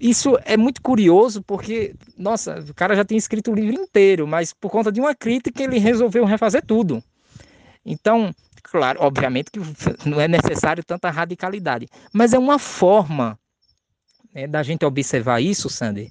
Isso 0.00 0.38
é 0.44 0.56
muito 0.56 0.82
curioso 0.82 1.42
porque, 1.42 1.94
nossa, 2.16 2.58
o 2.68 2.74
cara 2.74 2.94
já 2.94 3.04
tinha 3.04 3.18
escrito 3.18 3.50
o 3.50 3.54
livro 3.54 3.80
inteiro, 3.80 4.26
mas 4.26 4.52
por 4.52 4.70
conta 4.70 4.92
de 4.92 5.00
uma 5.00 5.14
crítica 5.14 5.62
ele 5.62 5.78
resolveu 5.78 6.24
refazer 6.24 6.62
tudo. 6.64 7.02
Então, 7.84 8.34
claro, 8.62 9.00
obviamente 9.02 9.50
que 9.50 9.58
não 10.08 10.20
é 10.20 10.28
necessário 10.28 10.84
tanta 10.84 11.10
radicalidade, 11.10 11.88
mas 12.12 12.34
é 12.34 12.38
uma 12.38 12.58
forma 12.58 13.38
né, 14.34 14.46
da 14.46 14.62
gente 14.62 14.84
observar 14.84 15.40
isso, 15.40 15.70
Sander, 15.70 16.10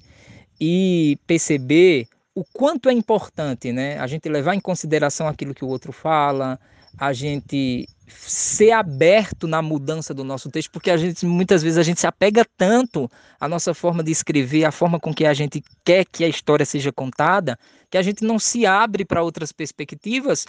e 0.60 1.16
perceber 1.26 2.08
o 2.38 2.44
quanto 2.52 2.88
é 2.88 2.92
importante, 2.92 3.72
né, 3.72 3.98
a 3.98 4.06
gente 4.06 4.28
levar 4.28 4.54
em 4.54 4.60
consideração 4.60 5.26
aquilo 5.26 5.52
que 5.52 5.64
o 5.64 5.68
outro 5.68 5.90
fala, 5.90 6.56
a 6.96 7.12
gente 7.12 7.88
ser 8.06 8.70
aberto 8.70 9.48
na 9.48 9.60
mudança 9.60 10.14
do 10.14 10.22
nosso 10.22 10.48
texto, 10.48 10.70
porque 10.70 10.88
a 10.88 10.96
gente 10.96 11.26
muitas 11.26 11.64
vezes 11.64 11.78
a 11.78 11.82
gente 11.82 11.98
se 11.98 12.06
apega 12.06 12.46
tanto 12.56 13.10
à 13.40 13.48
nossa 13.48 13.74
forma 13.74 14.04
de 14.04 14.12
escrever, 14.12 14.64
à 14.64 14.70
forma 14.70 15.00
com 15.00 15.12
que 15.12 15.26
a 15.26 15.34
gente 15.34 15.60
quer 15.84 16.04
que 16.04 16.24
a 16.24 16.28
história 16.28 16.64
seja 16.64 16.92
contada, 16.92 17.58
que 17.90 17.98
a 17.98 18.02
gente 18.02 18.24
não 18.24 18.38
se 18.38 18.64
abre 18.64 19.04
para 19.04 19.20
outras 19.20 19.50
perspectivas 19.50 20.46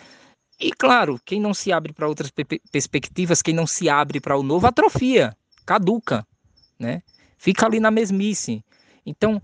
e 0.59 0.71
claro, 0.71 1.19
quem 1.25 1.41
não 1.41 1.55
se 1.55 1.71
abre 1.71 1.91
para 1.91 2.07
outras 2.07 2.31
perspectivas, 2.71 3.41
quem 3.41 3.55
não 3.55 3.65
se 3.65 3.89
abre 3.89 4.19
para 4.19 4.37
o 4.37 4.43
novo, 4.43 4.67
atrofia, 4.67 5.35
caduca, 5.65 6.23
né? 6.77 7.01
Fica 7.35 7.65
ali 7.65 7.79
na 7.79 7.89
mesmice. 7.89 8.63
Então, 9.05 9.41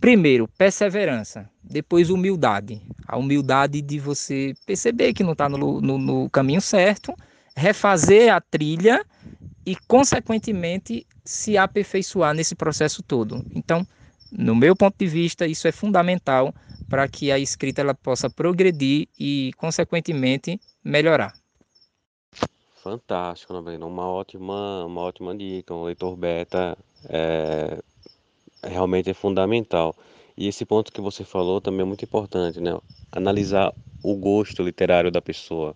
primeiro, 0.00 0.48
perseverança, 0.56 1.48
depois 1.62 2.10
humildade. 2.10 2.80
A 3.06 3.18
humildade 3.18 3.82
de 3.82 3.98
você 3.98 4.54
perceber 4.66 5.12
que 5.12 5.22
não 5.22 5.32
está 5.32 5.48
no, 5.48 5.80
no, 5.80 5.98
no 5.98 6.30
caminho 6.30 6.60
certo, 6.60 7.14
refazer 7.54 8.32
a 8.32 8.40
trilha 8.40 9.04
e, 9.66 9.76
consequentemente, 9.86 11.06
se 11.24 11.58
aperfeiçoar 11.58 12.34
nesse 12.34 12.54
processo 12.54 13.02
todo. 13.02 13.44
Então, 13.54 13.86
no 14.32 14.54
meu 14.54 14.74
ponto 14.74 14.96
de 14.98 15.06
vista, 15.06 15.46
isso 15.46 15.68
é 15.68 15.72
fundamental 15.72 16.54
para 16.88 17.06
que 17.06 17.30
a 17.30 17.38
escrita 17.38 17.80
ela 17.80 17.94
possa 17.94 18.30
progredir 18.30 19.08
e, 19.18 19.52
consequentemente, 19.56 20.58
melhorar. 20.82 21.34
Fantástico, 22.82 23.52
Novelino. 23.52 23.86
Uma 23.86 24.08
ótima, 24.08 24.84
uma 24.86 25.02
ótima 25.02 25.36
dica. 25.36 25.74
Um 25.74 25.84
leitor 25.84 26.16
beta 26.16 26.78
é, 27.08 27.78
realmente 28.62 29.10
é 29.10 29.14
fundamental. 29.14 29.94
E 30.36 30.48
esse 30.48 30.64
ponto 30.64 30.92
que 30.92 31.00
você 31.00 31.24
falou 31.24 31.60
também 31.60 31.82
é 31.82 31.84
muito 31.84 32.04
importante, 32.04 32.60
né? 32.60 32.76
Analisar 33.12 33.74
o 34.02 34.16
gosto 34.16 34.62
literário 34.62 35.10
da 35.10 35.20
pessoa, 35.20 35.74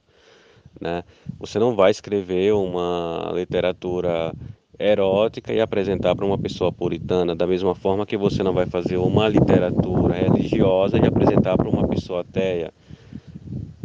né? 0.80 1.04
Você 1.38 1.58
não 1.58 1.74
vai 1.74 1.90
escrever 1.90 2.54
uma 2.54 3.30
literatura 3.34 4.32
erótica 4.78 5.52
e 5.52 5.60
apresentar 5.60 6.14
para 6.14 6.24
uma 6.24 6.38
pessoa 6.38 6.72
puritana, 6.72 7.34
da 7.34 7.46
mesma 7.46 7.74
forma 7.74 8.06
que 8.06 8.16
você 8.16 8.42
não 8.42 8.52
vai 8.52 8.66
fazer 8.66 8.96
uma 8.96 9.28
literatura 9.28 10.14
religiosa 10.14 10.98
e 10.98 11.06
apresentar 11.06 11.56
para 11.56 11.68
uma 11.68 11.86
pessoa 11.86 12.22
ateia. 12.22 12.72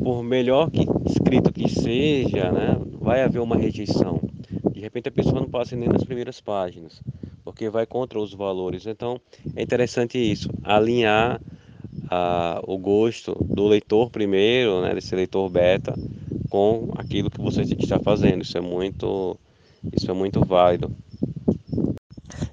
Por 0.03 0.23
melhor 0.23 0.71
que 0.71 0.85
escrito 1.05 1.51
que 1.51 1.69
seja, 1.69 2.51
né, 2.51 2.77
vai 2.99 3.23
haver 3.23 3.39
uma 3.39 3.55
rejeição. 3.55 4.21
De 4.71 4.79
repente 4.79 5.09
a 5.09 5.11
pessoa 5.11 5.41
não 5.41 5.49
passa 5.49 5.75
nem 5.75 5.89
nas 5.89 6.03
primeiras 6.03 6.39
páginas, 6.39 7.01
porque 7.43 7.69
vai 7.69 7.85
contra 7.85 8.19
os 8.19 8.33
valores. 8.33 8.85
Então 8.85 9.19
é 9.55 9.61
interessante 9.61 10.17
isso, 10.17 10.49
alinhar 10.63 11.41
a, 12.09 12.61
o 12.65 12.77
gosto 12.77 13.35
do 13.43 13.67
leitor 13.67 14.09
primeiro, 14.09 14.81
né, 14.81 14.93
desse 14.93 15.15
leitor 15.15 15.49
beta, 15.49 15.93
com 16.49 16.89
aquilo 16.95 17.29
que 17.29 17.41
você 17.41 17.61
está 17.61 17.99
fazendo. 17.99 18.41
Isso 18.41 18.57
é 18.57 18.61
muito 18.61 19.37
isso 19.93 20.09
é 20.09 20.13
muito 20.13 20.43
válido. 20.45 20.91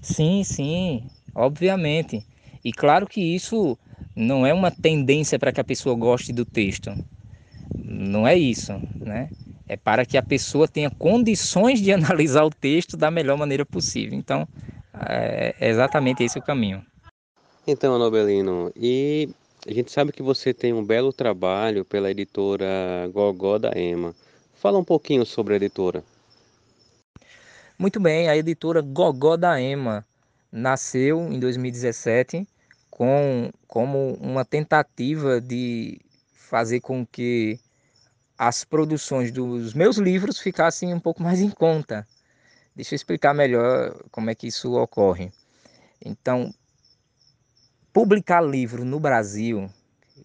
Sim, 0.01 0.45
sim, 0.45 1.03
obviamente. 1.35 2.25
E 2.65 2.73
claro 2.73 3.07
que 3.07 3.21
isso 3.21 3.79
não 4.15 4.47
é 4.47 4.53
uma 4.53 4.71
tendência 4.71 5.39
para 5.39 5.53
que 5.53 5.61
a 5.61 5.65
pessoa 5.65 5.95
goste 5.95 6.33
do 6.33 6.45
texto. 6.45 6.93
Não 7.85 8.27
é 8.27 8.37
isso, 8.37 8.73
né? 8.95 9.31
É 9.69 9.77
para 9.77 10.07
que 10.07 10.17
a 10.17 10.23
pessoa 10.23 10.69
tenha 10.69 10.91
condições 10.91 11.81
de 11.81 11.93
analisar 11.93 12.45
o 12.45 12.51
texto 12.51 12.97
da 12.97 13.11
melhor 13.11 13.37
maneira 13.37 13.65
possível. 13.65 14.19
Então, 14.19 14.47
é 15.09 15.55
exatamente 15.61 16.23
esse 16.23 16.39
o 16.39 16.43
caminho. 16.43 16.85
Então, 17.67 17.99
Nobelino, 17.99 18.73
e 18.77 19.29
a 19.67 19.73
gente 19.73 19.91
sabe 19.91 20.13
que 20.13 20.23
você 20.23 20.55
tem 20.55 20.73
um 20.73 20.85
belo 20.85 21.13
trabalho 21.13 21.85
pela 21.85 22.11
editora 22.11 22.67
Gogó 23.13 23.59
da 23.59 23.73
Ema. 23.75 24.15
Fala 24.55 24.79
um 24.79 24.85
pouquinho 24.85 25.27
sobre 25.27 25.55
a 25.55 25.57
editora. 25.57 26.05
Muito 27.79 28.01
bem, 28.01 28.29
a 28.29 28.37
editora 28.37 28.81
Gogó 28.81 29.37
da 29.37 29.61
Ema 29.61 30.07
nasceu 30.51 31.21
em 31.31 31.39
2017 31.39 32.47
com, 32.91 33.51
como 33.67 34.15
uma 34.15 34.45
tentativa 34.45 35.41
de 35.41 36.01
fazer 36.33 36.81
com 36.81 37.05
que 37.05 37.59
as 38.39 38.65
produções 38.65 39.31
dos 39.31 39.73
meus 39.75 39.97
livros 39.97 40.39
ficassem 40.39 40.93
um 40.93 41.01
pouco 41.01 41.23
mais 41.23 41.41
em 41.41 41.51
conta. 41.51 42.07
Deixa 42.75 42.95
eu 42.95 42.97
explicar 42.97 43.33
melhor 43.33 43.97
como 44.11 44.29
é 44.29 44.35
que 44.35 44.47
isso 44.47 44.75
ocorre. 44.75 45.33
Então, 46.05 46.53
publicar 47.93 48.43
livro 48.43 48.85
no 48.85 49.01
Brasil, 49.01 49.71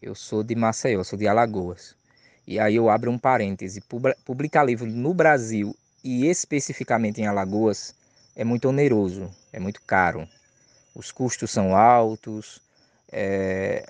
eu 0.02 0.14
sou 0.14 0.44
de 0.44 0.56
Maceió, 0.56 1.04
sou 1.04 1.18
de 1.18 1.28
Alagoas. 1.28 1.96
E 2.46 2.60
aí 2.60 2.76
eu 2.76 2.90
abro 2.90 3.10
um 3.10 3.18
parêntese, 3.18 3.82
publicar 4.26 4.64
livro 4.64 4.86
no 4.86 5.14
Brasil 5.14 5.74
e 6.04 6.28
especificamente 6.28 7.22
em 7.22 7.28
Alagoas 7.28 7.96
é 8.36 8.44
muito 8.44 8.68
oneroso, 8.68 9.32
é 9.54 9.60
muito 9.60 9.82
caro. 9.84 10.28
Os 10.94 11.12
custos 11.12 11.52
são 11.52 11.76
altos, 11.76 12.62
é, 13.10 13.86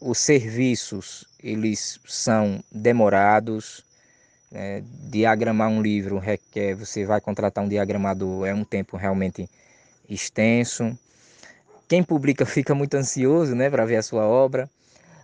os 0.00 0.18
serviços 0.18 1.24
eles 1.42 2.00
são 2.06 2.62
demorados. 2.70 3.86
É, 4.50 4.82
diagramar 5.10 5.68
um 5.68 5.82
livro 5.82 6.18
requer, 6.18 6.74
você 6.74 7.04
vai 7.04 7.20
contratar 7.20 7.62
um 7.62 7.68
diagramador, 7.68 8.46
é 8.46 8.54
um 8.54 8.64
tempo 8.64 8.96
realmente 8.96 9.48
extenso. 10.08 10.98
Quem 11.86 12.02
publica 12.02 12.44
fica 12.46 12.74
muito 12.74 12.94
ansioso 12.94 13.54
né, 13.54 13.68
para 13.68 13.84
ver 13.84 13.96
a 13.96 14.02
sua 14.02 14.26
obra, 14.26 14.68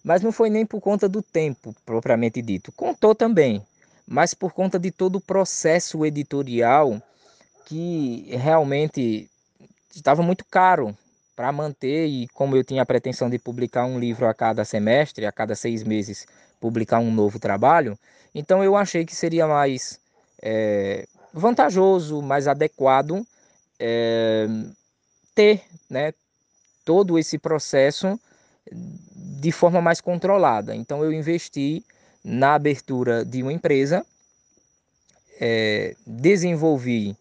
mas 0.05 0.21
não 0.21 0.31
foi 0.31 0.51
nem 0.51 0.67
por 0.67 0.81
conta 0.81 1.09
do 1.09 1.23
tempo 1.23 1.75
propriamente 1.87 2.43
dito. 2.43 2.71
Contou 2.73 3.15
também, 3.15 3.63
mas 4.07 4.35
por 4.35 4.53
conta 4.53 4.79
de 4.79 4.91
todo 4.91 5.17
o 5.17 5.21
processo 5.23 6.05
editorial 6.05 7.01
que 7.65 8.29
realmente 8.31 9.31
estava 9.95 10.23
muito 10.23 10.45
caro 10.45 10.95
para 11.35 11.51
manter 11.53 12.07
e 12.07 12.29
como 12.29 12.57
eu 12.57 12.65
tinha 12.65 12.83
a 12.83 12.87
pretensão 12.87 13.29
de 13.29 13.39
publicar 13.39 13.85
um 13.87 13.99
livro 13.99 14.27
a 14.27 14.35
cada 14.35 14.65
semestre, 14.65 15.27
a 15.27 15.33
cada 15.33 15.55
seis 15.55 15.83
meses 15.83 16.27
publicar 16.61 16.99
um 16.99 17.13
novo 17.13 17.39
trabalho, 17.39 17.99
então 18.35 18.65
eu 18.65 18.77
achei 18.77 19.05
que 19.05 19.15
seria 19.15 19.47
mais 19.47 20.01
é, 20.43 21.07
vantajoso, 21.33 22.23
mais 22.23 22.49
adequado 22.49 23.27
é, 23.79 24.47
ter 25.35 25.63
né, 25.91 26.13
todo 26.85 27.19
esse 27.19 27.39
processo 27.39 28.19
de 28.71 29.53
forma 29.53 29.81
mais 29.81 30.01
controlada. 30.01 30.75
Então 30.75 31.05
eu 31.05 31.13
investi 31.13 31.85
na 32.23 32.55
abertura 32.55 33.25
de 33.25 33.43
uma 33.43 33.53
empresa, 33.53 34.07
é, 35.41 35.95
desenvolvi 36.07 37.17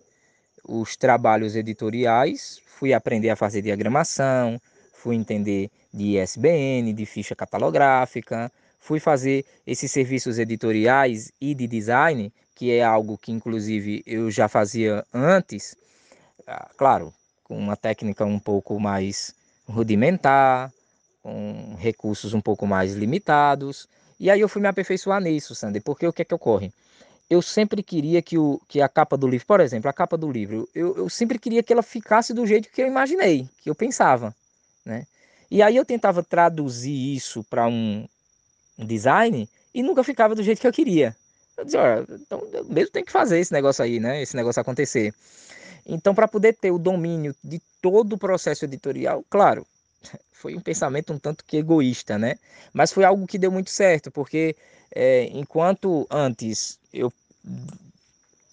os 0.63 0.95
trabalhos 0.95 1.55
editoriais, 1.55 2.61
fui 2.65 2.93
aprender 2.93 3.29
a 3.29 3.35
fazer 3.35 3.61
diagramação, 3.61 4.59
fui 4.93 5.15
entender 5.15 5.69
de 5.93 6.17
ISBN, 6.17 6.93
de 6.93 7.05
ficha 7.05 7.35
catalográfica, 7.35 8.51
fui 8.79 8.99
fazer 8.99 9.45
esses 9.65 9.91
serviços 9.91 10.39
editoriais 10.39 11.31
e 11.39 11.53
de 11.53 11.67
design, 11.67 12.31
que 12.55 12.71
é 12.71 12.83
algo 12.83 13.17
que 13.17 13.31
inclusive 13.31 14.03
eu 14.05 14.29
já 14.31 14.47
fazia 14.47 15.05
antes, 15.13 15.75
ah, 16.47 16.69
claro, 16.77 17.13
com 17.43 17.57
uma 17.57 17.75
técnica 17.75 18.25
um 18.25 18.39
pouco 18.39 18.79
mais 18.79 19.33
rudimentar, 19.67 20.71
com 21.21 21.75
recursos 21.79 22.33
um 22.33 22.41
pouco 22.41 22.67
mais 22.67 22.93
limitados. 22.93 23.87
E 24.19 24.29
aí 24.29 24.39
eu 24.39 24.49
fui 24.49 24.61
me 24.61 24.67
aperfeiçoar 24.67 25.21
nisso, 25.21 25.55
Sander, 25.55 25.81
porque 25.81 26.05
o 26.05 26.13
que 26.13 26.21
é 26.21 26.25
que 26.25 26.33
ocorre? 26.33 26.71
Eu 27.33 27.41
sempre 27.41 27.81
queria 27.81 28.21
que, 28.21 28.37
o, 28.37 28.61
que 28.67 28.79
a 28.79 28.87
capa 28.87 29.17
do 29.17 29.27
livro, 29.27 29.47
por 29.47 29.59
exemplo, 29.59 29.89
a 29.89 29.93
capa 29.93 30.15
do 30.15 30.31
livro, 30.31 30.69
eu, 30.75 30.95
eu 30.95 31.09
sempre 31.09 31.39
queria 31.39 31.63
que 31.63 31.73
ela 31.73 31.81
ficasse 31.81 32.31
do 32.31 32.45
jeito 32.45 32.69
que 32.69 32.79
eu 32.79 32.85
imaginei, 32.85 33.49
que 33.59 33.67
eu 33.67 33.73
pensava, 33.73 34.35
né? 34.85 35.07
E 35.49 35.59
aí 35.59 35.75
eu 35.75 35.83
tentava 35.83 36.21
traduzir 36.21 37.15
isso 37.15 37.43
para 37.45 37.65
um, 37.65 38.07
um 38.77 38.85
design 38.85 39.49
e 39.73 39.81
nunca 39.81 40.03
ficava 40.03 40.35
do 40.35 40.43
jeito 40.43 40.61
que 40.61 40.67
eu 40.67 40.71
queria. 40.71 41.15
Eu 41.57 41.65
dizia, 41.65 41.81
olha, 41.81 42.05
então 42.11 42.47
eu 42.53 42.65
mesmo 42.65 42.91
tenho 42.91 43.05
que 43.05 43.11
fazer 43.11 43.39
esse 43.39 43.51
negócio 43.51 43.83
aí, 43.83 43.99
né? 43.99 44.21
Esse 44.21 44.35
negócio 44.35 44.61
acontecer. 44.61 45.11
Então, 45.83 46.13
para 46.13 46.27
poder 46.27 46.53
ter 46.53 46.69
o 46.69 46.77
domínio 46.77 47.35
de 47.43 47.59
todo 47.81 48.13
o 48.13 48.17
processo 48.17 48.63
editorial, 48.63 49.25
claro, 49.27 49.65
foi 50.31 50.55
um 50.55 50.61
pensamento 50.61 51.11
um 51.11 51.17
tanto 51.17 51.43
que 51.43 51.57
egoísta, 51.57 52.15
né? 52.15 52.35
Mas 52.71 52.93
foi 52.93 53.03
algo 53.03 53.25
que 53.25 53.39
deu 53.39 53.51
muito 53.51 53.71
certo, 53.71 54.11
porque 54.11 54.55
é, 54.95 55.23
enquanto 55.31 56.05
antes 56.11 56.77
eu 56.93 57.11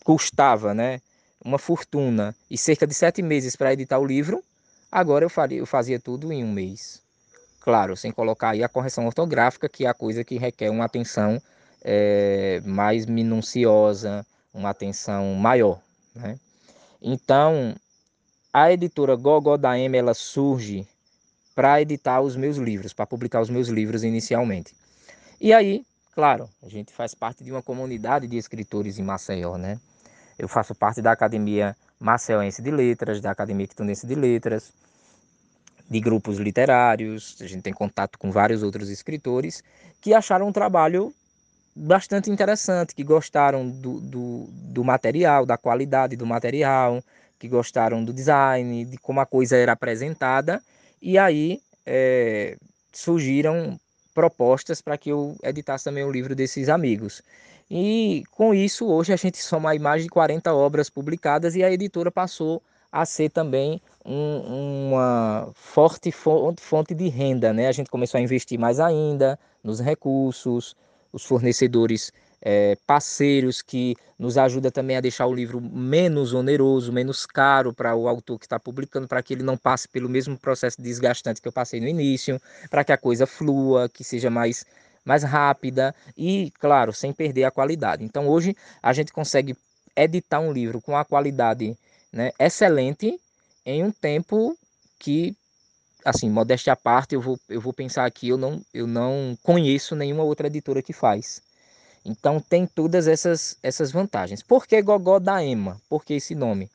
custava, 0.05 0.75
né, 0.75 1.01
uma 1.45 1.59
fortuna 1.59 2.35
e 2.51 2.59
cerca 2.59 2.87
de 2.87 2.95
sete 2.95 3.23
meses 3.23 3.57
para 3.57 3.73
editar 3.73 3.99
o 3.99 4.07
livro, 4.07 4.43
agora 4.91 5.25
eu, 5.25 5.31
faria, 5.31 5.59
eu 5.59 5.67
fazia 5.67 5.99
tudo 5.99 6.33
em 6.33 6.45
um 6.45 6.53
mês. 6.53 7.01
Claro, 7.61 7.97
sem 7.97 8.11
colocar 8.11 8.51
aí 8.51 8.63
a 8.63 8.69
correção 8.69 9.07
ortográfica, 9.07 9.69
que 9.69 9.85
é 9.85 9.89
a 9.89 9.95
coisa 9.95 10.25
que 10.25 10.39
requer 10.39 10.71
uma 10.71 10.85
atenção 10.85 11.41
é, 11.83 12.61
mais 12.65 13.07
minuciosa, 13.07 14.27
uma 14.53 14.71
atenção 14.71 15.35
maior, 15.35 15.81
né? 16.15 16.39
Então, 17.03 17.75
a 18.53 18.73
editora 18.73 19.15
Gogó 19.17 19.57
da 19.57 19.79
M, 19.79 19.97
ela 19.97 20.13
surge 20.13 20.87
para 21.55 21.81
editar 21.81 22.21
os 22.21 22.37
meus 22.37 22.57
livros, 22.57 22.93
para 22.93 23.07
publicar 23.07 23.41
os 23.41 23.51
meus 23.51 23.69
livros 23.69 24.03
inicialmente. 24.05 24.75
E 25.41 25.53
aí, 25.53 25.85
claro, 26.13 26.49
a 26.63 26.69
gente 26.69 26.93
faz 26.93 27.15
parte 27.15 27.45
de 27.45 27.51
uma 27.51 27.63
comunidade 27.63 28.27
de 28.27 28.37
escritores 28.37 28.99
em 28.99 29.03
Maceió, 29.03 29.57
né? 29.57 29.79
Eu 30.39 30.49
faço 30.49 30.75
parte 30.75 31.03
da 31.03 31.13
Academia 31.13 31.77
Maceioense 31.99 32.63
de 32.63 32.71
Letras, 32.71 33.21
da 33.21 33.31
Academia 33.31 33.67
Quitundense 33.67 34.07
de 34.07 34.15
Letras, 34.15 34.73
de 35.89 36.01
grupos 36.01 36.39
literários, 36.39 37.37
a 37.41 37.47
gente 37.47 37.63
tem 37.63 37.73
contato 37.73 38.19
com 38.19 38.31
vários 38.31 38.63
outros 38.63 38.89
escritores 38.89 39.63
que 40.01 40.15
acharam 40.15 40.47
um 40.47 40.53
trabalho 40.53 41.13
bastante 41.75 42.31
interessante, 42.31 42.95
que 42.95 43.03
gostaram 43.03 43.69
do, 43.69 44.01
do, 44.01 44.49
do 44.51 44.85
material, 44.85 45.45
da 45.45 45.59
qualidade 45.59 46.17
do 46.17 46.25
material, 46.25 47.03
que 47.39 47.49
gostaram 47.49 48.05
do 48.05 48.13
design, 48.13 48.85
de 48.85 48.99
como 48.99 49.21
a 49.21 49.27
coisa 49.27 49.57
era 49.57 49.73
apresentada 49.73 50.63
e 51.03 51.19
aí 51.19 51.61
é, 51.85 52.57
surgiram 52.93 53.79
propostas 54.15 54.81
para 54.81 54.99
que 54.99 55.11
eu 55.11 55.37
editasse 55.43 55.85
também 55.85 56.05
o 56.05 56.11
livro 56.11 56.35
desses 56.35 56.69
amigos. 56.69 57.23
E 57.71 58.25
com 58.33 58.53
isso, 58.53 58.87
hoje 58.87 59.13
a 59.13 59.17
gente 59.17 59.39
soma 59.39 59.75
mais 59.79 60.03
de 60.03 60.09
40 60.09 60.53
obras 60.53 60.91
publicadas 60.91 61.55
e 61.55 61.63
a 61.63 61.71
editora 61.71 62.11
passou 62.11 62.63
a 62.91 63.07
ser 63.07 63.31
também 63.31 63.81
um, 64.05 64.89
uma 64.89 65.49
forte 65.55 66.11
fonte 66.11 66.95
de 66.95 67.09
renda. 67.09 67.53
Né? 67.53 67.69
A 67.69 67.73
gente 67.73 67.89
começou 67.89 68.19
a 68.19 68.21
investir 68.21 68.59
mais 68.59 68.81
ainda 68.81 69.39
nos 69.63 69.79
recursos, 69.79 70.75
os 71.13 71.25
fornecedores 71.25 72.13
é, 72.43 72.77
parceiros 72.87 73.63
que 73.63 73.97
nos 74.19 74.37
ajuda 74.37 74.71
também 74.71 74.97
a 74.97 75.01
deixar 75.01 75.27
o 75.27 75.35
livro 75.35 75.61
menos 75.61 76.33
oneroso, 76.35 76.93
menos 76.93 77.27
caro 77.27 77.73
para 77.73 77.95
o 77.95 78.09
autor 78.09 78.39
que 78.39 78.47
está 78.47 78.59
publicando, 78.59 79.09
para 79.09 79.23
que 79.23 79.35
ele 79.35 79.43
não 79.43 79.57
passe 79.57 79.89
pelo 79.89 80.09
mesmo 80.09 80.39
processo 80.39 80.81
desgastante 80.81 81.41
que 81.41 81.49
eu 81.49 81.53
passei 81.53 81.81
no 81.81 81.89
início, 81.89 82.41
para 82.71 82.85
que 82.85 82.93
a 82.93 82.99
coisa 82.99 83.27
flua, 83.27 83.89
que 83.89 84.05
seja 84.05 84.31
mais 84.31 84.65
mais 85.03 85.23
rápida 85.23 85.95
e, 86.17 86.53
claro, 86.61 86.93
sem 86.93 87.13
perder 87.13 87.45
a 87.45 87.51
qualidade. 87.51 88.05
Então, 88.05 88.29
hoje 88.29 88.55
a 88.83 88.93
gente 88.93 89.13
consegue 89.13 89.57
editar 89.97 90.41
um 90.41 90.53
livro 90.53 90.81
com 90.81 90.97
a 90.97 91.05
qualidade 91.05 91.77
né, 92.13 92.33
excelente 92.39 93.19
em 93.65 93.83
um 93.83 93.91
tempo 93.91 94.57
que, 94.99 95.35
assim, 96.05 96.29
modéstia 96.29 96.75
à 96.75 96.77
parte, 96.77 97.15
eu 97.15 97.21
vou, 97.21 97.39
eu 97.49 97.61
vou 97.61 97.73
pensar 97.73 98.05
aqui, 98.05 98.29
eu 98.29 98.37
não, 98.37 98.61
eu 98.75 98.87
não 98.87 99.37
conheço 99.43 99.97
nenhuma 99.97 100.23
outra 100.23 100.47
editora 100.47 100.83
que 100.83 100.93
faz. 100.93 101.41
Então 102.05 102.41
tem 102.41 102.67
todas 102.67 103.07
essas, 103.07 103.57
essas 103.63 103.93
vantagens. 103.93 104.43
Por 104.43 104.67
que 104.67 104.81
Gogó 104.81 105.19
da 105.19 105.45
Ema? 105.45 105.81
Por 105.89 106.05
que 106.05 106.15
esse 106.15 106.35
nome? 106.35 106.71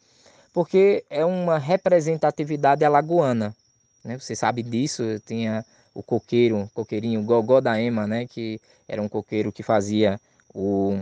Porque 0.54 1.04
é 1.10 1.26
uma 1.26 1.58
representatividade 1.58 2.86
alagoana. 2.86 3.56
Né? 4.04 4.18
Você 4.18 4.36
sabe 4.36 4.62
disso, 4.62 5.04
tinha 5.26 5.66
o 5.94 6.04
coqueiro, 6.04 6.70
coqueirinho 6.74 7.24
Gogó 7.24 7.60
da 7.60 7.80
Ema, 7.80 8.06
né? 8.06 8.28
que 8.28 8.62
era 8.88 9.02
um 9.02 9.10
coqueiro 9.10 9.52
que 9.52 9.64
fazia 9.64 10.20
o. 10.54 11.00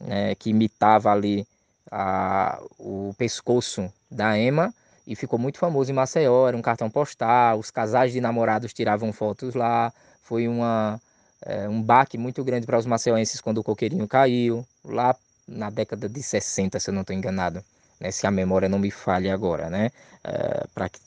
Né? 0.00 0.34
que 0.34 0.50
imitava 0.50 1.12
ali 1.12 1.46
a, 1.90 2.60
o 2.78 3.14
pescoço 3.16 3.92
da 4.10 4.36
Ema 4.36 4.74
e 5.06 5.14
ficou 5.14 5.38
muito 5.38 5.58
famoso 5.58 5.90
em 5.90 5.94
Maceió. 5.94 6.48
Era 6.48 6.56
um 6.56 6.62
cartão 6.62 6.90
postal, 6.90 7.58
os 7.58 7.70
casais 7.70 8.12
de 8.12 8.20
namorados 8.20 8.72
tiravam 8.72 9.12
fotos 9.12 9.54
lá. 9.54 9.92
Foi 10.22 10.48
uma 10.48 11.00
é, 11.44 11.68
um 11.68 11.82
baque 11.82 12.16
muito 12.16 12.42
grande 12.44 12.66
para 12.66 12.78
os 12.78 12.86
maceuenses 12.86 13.40
quando 13.40 13.58
o 13.58 13.64
coqueirinho 13.64 14.06
caiu, 14.08 14.66
lá 14.84 15.14
na 15.46 15.70
década 15.70 16.08
de 16.08 16.22
60, 16.22 16.78
se 16.78 16.90
eu 16.90 16.94
não 16.94 17.02
estou 17.02 17.14
enganado. 17.14 17.62
Né, 18.00 18.10
se 18.10 18.26
a 18.26 18.30
memória 18.30 18.68
não 18.68 18.78
me 18.78 18.90
falhe 18.90 19.30
agora, 19.30 19.70
né? 19.70 19.90
É, 20.24 20.64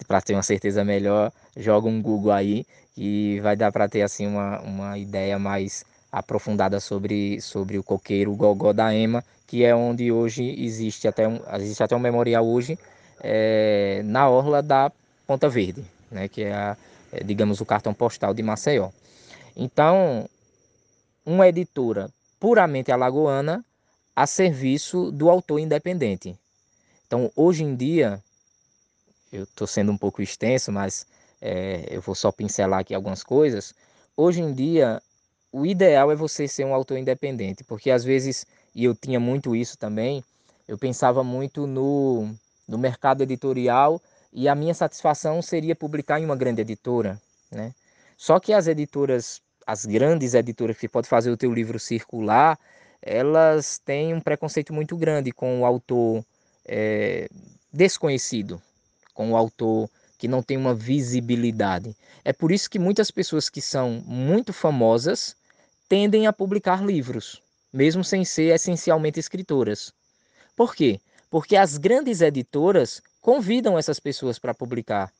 para 0.07 0.21
ter 0.21 0.33
uma 0.33 0.43
certeza 0.43 0.83
melhor, 0.83 1.31
joga 1.57 1.87
um 1.87 2.01
Google 2.01 2.31
aí 2.31 2.65
que 2.95 3.39
vai 3.41 3.55
dar 3.55 3.71
para 3.71 3.89
ter 3.89 4.01
assim 4.01 4.25
uma, 4.25 4.59
uma 4.61 4.97
ideia 4.97 5.37
mais 5.37 5.83
aprofundada 6.11 6.79
sobre, 6.79 7.41
sobre 7.41 7.77
o 7.77 7.83
coqueiro 7.83 8.33
Gogó 8.35 8.71
da 8.71 8.95
Ema, 8.95 9.23
que 9.45 9.65
é 9.65 9.75
onde 9.75 10.11
hoje 10.11 10.43
existe 10.57 11.07
até 11.07 11.27
um, 11.27 11.39
existe 11.55 11.83
até 11.83 11.95
um 11.95 11.99
memorial 11.99 12.45
hoje 12.47 12.79
é, 13.21 14.01
na 14.05 14.29
orla 14.29 14.61
da 14.61 14.91
Ponta 15.27 15.49
Verde, 15.49 15.83
né? 16.09 16.27
Que 16.29 16.43
é 16.43 16.53
a, 16.53 16.77
é, 17.11 17.23
digamos, 17.23 17.59
o 17.59 17.65
cartão 17.65 17.93
postal 17.93 18.33
de 18.33 18.41
Maceió. 18.41 18.89
Então, 19.55 20.29
uma 21.25 21.47
editora 21.47 22.09
puramente 22.39 22.91
alagoana 22.91 23.63
a 24.15 24.27
serviço 24.27 25.11
do 25.11 25.29
autor 25.29 25.59
independente. 25.59 26.37
Então, 27.07 27.31
hoje 27.35 27.63
em 27.63 27.75
dia, 27.75 28.21
eu 29.31 29.43
estou 29.43 29.67
sendo 29.67 29.91
um 29.91 29.97
pouco 29.97 30.21
extenso, 30.21 30.71
mas 30.71 31.05
é, 31.41 31.85
eu 31.89 32.01
vou 32.01 32.15
só 32.15 32.31
pincelar 32.31 32.79
aqui 32.79 32.93
algumas 32.93 33.23
coisas. 33.23 33.73
Hoje 34.15 34.41
em 34.41 34.53
dia, 34.53 35.01
o 35.51 35.65
ideal 35.65 36.11
é 36.11 36.15
você 36.15 36.47
ser 36.47 36.65
um 36.65 36.73
autor 36.73 36.97
independente, 36.97 37.63
porque 37.63 37.91
às 37.91 38.03
vezes, 38.03 38.45
e 38.73 38.83
eu 38.83 38.95
tinha 38.95 39.19
muito 39.19 39.55
isso 39.55 39.77
também, 39.77 40.23
eu 40.67 40.77
pensava 40.77 41.23
muito 41.23 41.67
no, 41.67 42.29
no 42.67 42.77
mercado 42.77 43.21
editorial 43.21 44.01
e 44.33 44.47
a 44.47 44.55
minha 44.55 44.73
satisfação 44.73 45.41
seria 45.41 45.75
publicar 45.75 46.19
em 46.19 46.25
uma 46.25 46.35
grande 46.35 46.61
editora, 46.61 47.21
né? 47.51 47.73
Só 48.17 48.39
que 48.39 48.53
as 48.53 48.67
editoras, 48.67 49.41
as 49.65 49.85
grandes 49.85 50.33
editoras 50.33 50.77
que 50.77 50.87
podem 50.87 51.09
fazer 51.09 51.31
o 51.31 51.37
teu 51.37 51.53
livro 51.53 51.79
circular, 51.79 52.59
elas 53.01 53.79
têm 53.79 54.13
um 54.13 54.21
preconceito 54.21 54.73
muito 54.73 54.95
grande 54.97 55.31
com 55.31 55.61
o 55.61 55.65
autor 55.65 56.23
é, 56.65 57.27
desconhecido, 57.71 58.61
com 59.13 59.31
o 59.31 59.37
autor 59.37 59.89
que 60.17 60.27
não 60.27 60.41
tem 60.41 60.57
uma 60.57 60.73
visibilidade. 60.73 61.95
É 62.23 62.33
por 62.33 62.51
isso 62.51 62.69
que 62.69 62.79
muitas 62.79 63.11
pessoas 63.11 63.49
que 63.49 63.61
são 63.61 64.03
muito 64.05 64.53
famosas 64.53 65.35
tendem 65.87 66.25
a 66.25 66.33
publicar 66.33 66.83
livros, 66.83 67.41
mesmo 67.71 68.03
sem 68.03 68.25
ser 68.25 68.53
essencialmente 68.55 69.19
escritoras. 69.19 69.93
Por 70.55 70.75
quê? 70.75 70.99
Porque 71.29 71.55
as 71.55 71.77
grandes 71.77 72.21
editoras 72.21 73.01
convidam 73.21 73.77
essas 73.77 73.99
pessoas 73.99 74.39
para 74.39 74.53
publicar 74.53 75.11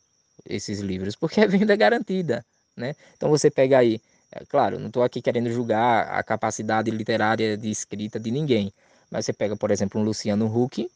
esses 0.47 0.79
livros, 0.79 1.15
porque 1.15 1.41
a 1.41 1.45
venda 1.47 1.73
é 1.73 1.77
garantida. 1.77 2.45
Né? 2.75 2.95
Então 3.15 3.29
você 3.29 3.49
pega 3.49 3.77
aí, 3.77 4.01
é, 4.35 4.45
claro, 4.45 4.77
não 4.77 4.87
estou 4.87 5.01
aqui 5.01 5.21
querendo 5.21 5.49
julgar 5.49 6.09
a 6.09 6.21
capacidade 6.21 6.91
literária 6.91 7.57
de 7.57 7.69
escrita 7.69 8.19
de 8.19 8.29
ninguém, 8.29 8.73
mas 9.09 9.25
você 9.25 9.31
pega, 9.31 9.55
por 9.55 9.71
exemplo, 9.71 9.99
um 9.99 10.03
Luciano 10.03 10.45
Huck, 10.45 10.89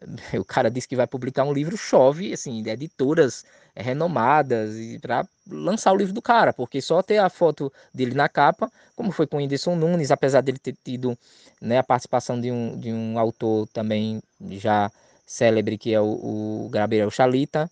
o 0.40 0.44
cara 0.44 0.70
disse 0.70 0.88
que 0.88 0.96
vai 0.96 1.06
publicar 1.06 1.44
um 1.44 1.52
livro, 1.52 1.76
chove, 1.76 2.32
assim, 2.32 2.62
de 2.62 2.70
editoras 2.70 3.44
renomadas 3.76 4.74
para 5.02 5.26
lançar 5.46 5.92
o 5.92 5.96
livro 5.96 6.14
do 6.14 6.22
cara, 6.22 6.52
porque 6.52 6.80
só 6.80 7.02
ter 7.02 7.18
a 7.18 7.28
foto 7.28 7.70
dele 7.92 8.14
na 8.14 8.28
capa, 8.28 8.72
como 8.96 9.12
foi 9.12 9.26
com 9.26 9.36
o 9.36 9.40
Whindersson 9.40 9.76
Nunes, 9.76 10.10
apesar 10.10 10.40
dele 10.40 10.58
ter 10.58 10.74
tido 10.82 11.16
né, 11.60 11.78
a 11.78 11.84
participação 11.84 12.40
de 12.40 12.50
um, 12.50 12.78
de 12.80 12.90
um 12.90 13.18
autor 13.18 13.68
também 13.68 14.22
já 14.52 14.90
célebre, 15.26 15.76
que 15.76 15.92
é 15.92 16.00
o, 16.00 16.64
o 16.64 16.68
Gabriel 16.70 17.10
Chalita, 17.10 17.70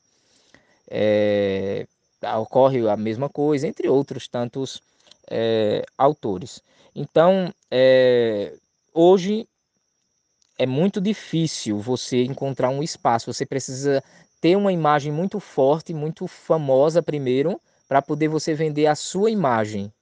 é, 0.91 1.87
ocorre 2.39 2.87
a 2.87 2.97
mesma 2.97 3.31
coisa, 3.31 3.67
entre 3.67 3.89
outros 3.89 4.29
tantos 4.29 4.83
é, 5.31 5.85
autores. 5.97 6.63
Então, 6.95 7.53
é, 7.71 8.55
hoje 8.93 9.49
é 10.59 10.67
muito 10.67 11.01
difícil 11.01 11.79
você 11.79 12.25
encontrar 12.25 12.71
um 12.71 12.83
espaço. 12.83 13.33
Você 13.33 13.45
precisa 13.45 14.03
ter 14.41 14.57
uma 14.57 14.73
imagem 14.73 15.13
muito 15.13 15.39
forte, 15.41 15.93
muito 15.93 16.27
famosa 16.27 17.03
primeiro, 17.03 17.61
para 17.89 18.03
poder 18.03 18.29
você 18.29 18.55
vender 18.55 18.87
a 18.87 18.95
sua 18.95 19.31
imagem. 19.31 19.93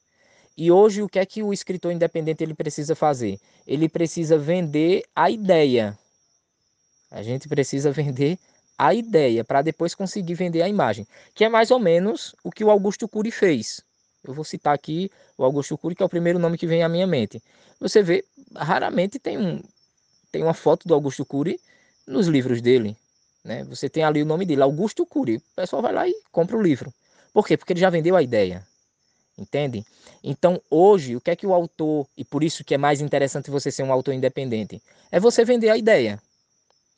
E 0.56 0.70
hoje 0.70 1.02
o 1.02 1.08
que 1.08 1.18
é 1.18 1.26
que 1.26 1.42
o 1.42 1.52
escritor 1.52 1.92
independente 1.92 2.44
ele 2.44 2.54
precisa 2.54 2.94
fazer? 2.94 3.40
Ele 3.66 3.88
precisa 3.88 4.38
vender 4.38 5.02
a 5.14 5.28
ideia. 5.30 5.98
A 7.10 7.22
gente 7.22 7.48
precisa 7.48 7.90
vender 7.90 8.38
a 8.78 8.94
ideia 8.94 9.44
para 9.44 9.62
depois 9.62 9.94
conseguir 9.94 10.34
vender 10.34 10.62
a 10.62 10.68
imagem, 10.68 11.06
que 11.34 11.44
é 11.44 11.48
mais 11.48 11.70
ou 11.70 11.78
menos 11.78 12.34
o 12.42 12.50
que 12.50 12.64
o 12.64 12.70
Augusto 12.70 13.08
Cury 13.08 13.30
fez. 13.30 13.83
Eu 14.24 14.34
vou 14.34 14.44
citar 14.44 14.74
aqui 14.74 15.10
o 15.36 15.44
Augusto 15.44 15.76
Cury, 15.76 15.94
que 15.94 16.02
é 16.02 16.06
o 16.06 16.08
primeiro 16.08 16.38
nome 16.38 16.56
que 16.56 16.66
vem 16.66 16.82
à 16.82 16.88
minha 16.88 17.06
mente. 17.06 17.42
Você 17.80 18.02
vê, 18.02 18.24
raramente 18.56 19.18
tem 19.18 19.38
um, 19.38 19.62
tem 20.32 20.42
uma 20.42 20.54
foto 20.54 20.88
do 20.88 20.94
Augusto 20.94 21.24
Cury 21.24 21.60
nos 22.06 22.26
livros 22.26 22.60
dele. 22.60 22.96
Né? 23.44 23.62
Você 23.64 23.88
tem 23.88 24.02
ali 24.02 24.22
o 24.22 24.26
nome 24.26 24.46
dele, 24.46 24.62
Augusto 24.62 25.04
Cury. 25.04 25.36
O 25.36 25.42
pessoal 25.54 25.82
vai 25.82 25.92
lá 25.92 26.08
e 26.08 26.14
compra 26.32 26.56
o 26.56 26.62
livro. 26.62 26.92
Por 27.32 27.46
quê? 27.46 27.56
Porque 27.56 27.72
ele 27.72 27.80
já 27.80 27.90
vendeu 27.90 28.16
a 28.16 28.22
ideia. 28.22 28.66
Entende? 29.36 29.84
Então, 30.22 30.62
hoje, 30.70 31.16
o 31.16 31.20
que 31.20 31.30
é 31.30 31.36
que 31.36 31.46
o 31.46 31.52
autor, 31.52 32.06
e 32.16 32.24
por 32.24 32.42
isso 32.42 32.64
que 32.64 32.74
é 32.74 32.78
mais 32.78 33.00
interessante 33.00 33.50
você 33.50 33.70
ser 33.70 33.82
um 33.82 33.92
autor 33.92 34.14
independente, 34.14 34.80
é 35.10 35.20
você 35.20 35.44
vender 35.44 35.68
a 35.68 35.76
ideia. 35.76 36.22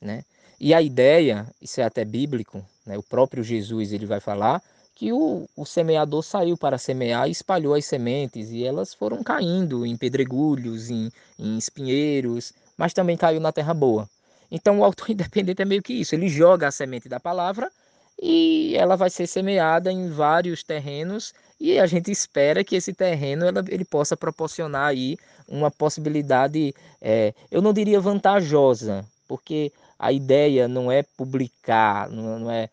Né? 0.01 0.23
E 0.61 0.73
a 0.73 0.81
ideia, 0.81 1.47
isso 1.61 1.81
é 1.81 1.85
até 1.85 2.05
bíblico, 2.05 2.65
né? 2.87 2.97
o 2.97 3.03
próprio 3.03 3.43
Jesus 3.43 3.93
ele 3.93 4.07
vai 4.07 4.21
falar 4.21 4.63
que 4.97 5.13
o, 5.13 5.47
o 5.55 5.67
semeador 5.67 6.23
saiu 6.23 6.57
para 6.57 6.79
semear 6.79 7.29
e 7.29 7.31
espalhou 7.31 7.75
as 7.75 7.85
sementes, 7.85 8.51
e 8.51 8.65
elas 8.65 8.95
foram 8.95 9.23
caindo 9.23 9.85
em 9.85 9.95
pedregulhos, 9.95 10.89
em, 10.91 11.13
em 11.39 11.59
espinheiros, 11.59 12.55
mas 12.79 12.95
também 12.95 13.15
caiu 13.15 13.39
na 13.39 13.53
terra 13.53 13.75
boa. 13.75 14.09
Então 14.51 14.81
o 14.81 14.85
autor 14.85 15.11
independente 15.13 15.61
é 15.61 15.67
meio 15.67 15.83
que 15.83 15.93
isso, 15.93 16.15
ele 16.15 16.29
joga 16.29 16.67
a 16.67 16.71
semente 16.71 17.11
da 17.11 17.21
palavra 17.21 17.71
e 18.21 18.75
ela 18.75 18.97
vai 18.97 19.11
ser 19.11 19.27
semeada 19.27 19.93
em 19.93 20.09
vários 20.09 20.63
terrenos 20.63 21.35
e 21.61 21.79
a 21.79 21.87
gente 21.87 22.11
espera 22.11 22.65
que 22.65 22.75
esse 22.75 22.95
terreno 22.95 23.45
ela, 23.45 23.63
ele 23.69 23.85
possa 23.85 24.17
proporcionar 24.17 24.89
aí 24.89 25.19
uma 25.47 25.71
possibilidade, 25.71 26.75
é, 27.03 27.35
eu 27.51 27.61
não 27.61 27.75
diria 27.75 28.01
vantajosa, 28.01 29.05
porque 29.29 29.71
a 29.99 30.11
ideia 30.11 30.67
não 30.67 30.91
é 30.91 31.03
publicar, 31.03 32.09
não, 32.09 32.39
não 32.39 32.51
é 32.51 32.71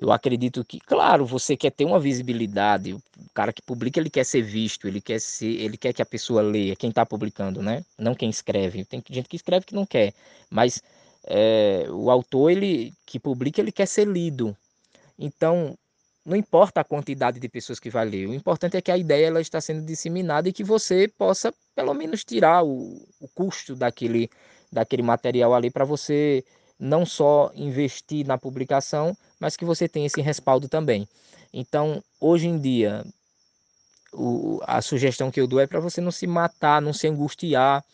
eu 0.00 0.12
acredito 0.12 0.64
que, 0.64 0.78
claro, 0.78 1.26
você 1.26 1.56
quer 1.56 1.70
ter 1.72 1.84
uma 1.84 1.98
visibilidade. 1.98 2.94
O 2.94 3.02
cara 3.34 3.52
que 3.52 3.60
publica, 3.60 3.98
ele 3.98 4.08
quer 4.08 4.24
ser 4.24 4.42
visto, 4.42 4.86
ele 4.86 5.00
quer 5.00 5.20
ser, 5.20 5.60
ele 5.60 5.76
quer 5.76 5.92
que 5.92 6.00
a 6.00 6.06
pessoa 6.06 6.40
leia, 6.40 6.76
quem 6.76 6.90
está 6.90 7.04
publicando, 7.04 7.60
né? 7.60 7.84
Não 7.98 8.14
quem 8.14 8.30
escreve. 8.30 8.84
Tem 8.84 9.02
gente 9.10 9.28
que 9.28 9.34
escreve 9.34 9.66
que 9.66 9.74
não 9.74 9.84
quer, 9.84 10.14
mas 10.48 10.80
é, 11.26 11.86
o 11.90 12.10
autor, 12.10 12.50
ele 12.50 12.94
que 13.04 13.18
publica, 13.18 13.60
ele 13.60 13.72
quer 13.72 13.86
ser 13.86 14.06
lido. 14.06 14.56
Então, 15.18 15.76
não 16.24 16.36
importa 16.36 16.80
a 16.80 16.84
quantidade 16.84 17.40
de 17.40 17.48
pessoas 17.48 17.80
que 17.80 17.90
vai 17.90 18.04
ler. 18.08 18.28
O 18.28 18.34
importante 18.34 18.76
é 18.76 18.80
que 18.80 18.92
a 18.92 18.98
ideia 18.98 19.26
ela 19.26 19.40
está 19.40 19.60
sendo 19.60 19.84
disseminada 19.84 20.48
e 20.48 20.52
que 20.52 20.62
você 20.62 21.08
possa, 21.08 21.52
pelo 21.74 21.92
menos, 21.92 22.22
tirar 22.24 22.62
o, 22.64 23.04
o 23.20 23.26
custo 23.34 23.74
daquele, 23.74 24.30
daquele 24.70 25.02
material 25.02 25.54
ali 25.54 25.72
para 25.72 25.84
você 25.84 26.44
não 26.78 27.04
só 27.04 27.50
investir 27.54 28.26
na 28.26 28.38
publicação, 28.38 29.16
mas 29.40 29.56
que 29.56 29.64
você 29.64 29.88
tenha 29.88 30.06
esse 30.06 30.20
respaldo 30.20 30.68
também. 30.68 31.08
Então, 31.52 32.02
hoje 32.20 32.46
em 32.46 32.58
dia, 32.58 33.04
o, 34.12 34.60
a 34.66 34.80
sugestão 34.80 35.30
que 35.30 35.40
eu 35.40 35.46
dou 35.46 35.60
é 35.60 35.66
para 35.66 35.80
você 35.80 36.00
não 36.00 36.10
se 36.10 36.26
matar, 36.26 36.80
não 36.80 36.92
se 36.92 37.06
angustiar. 37.06 37.84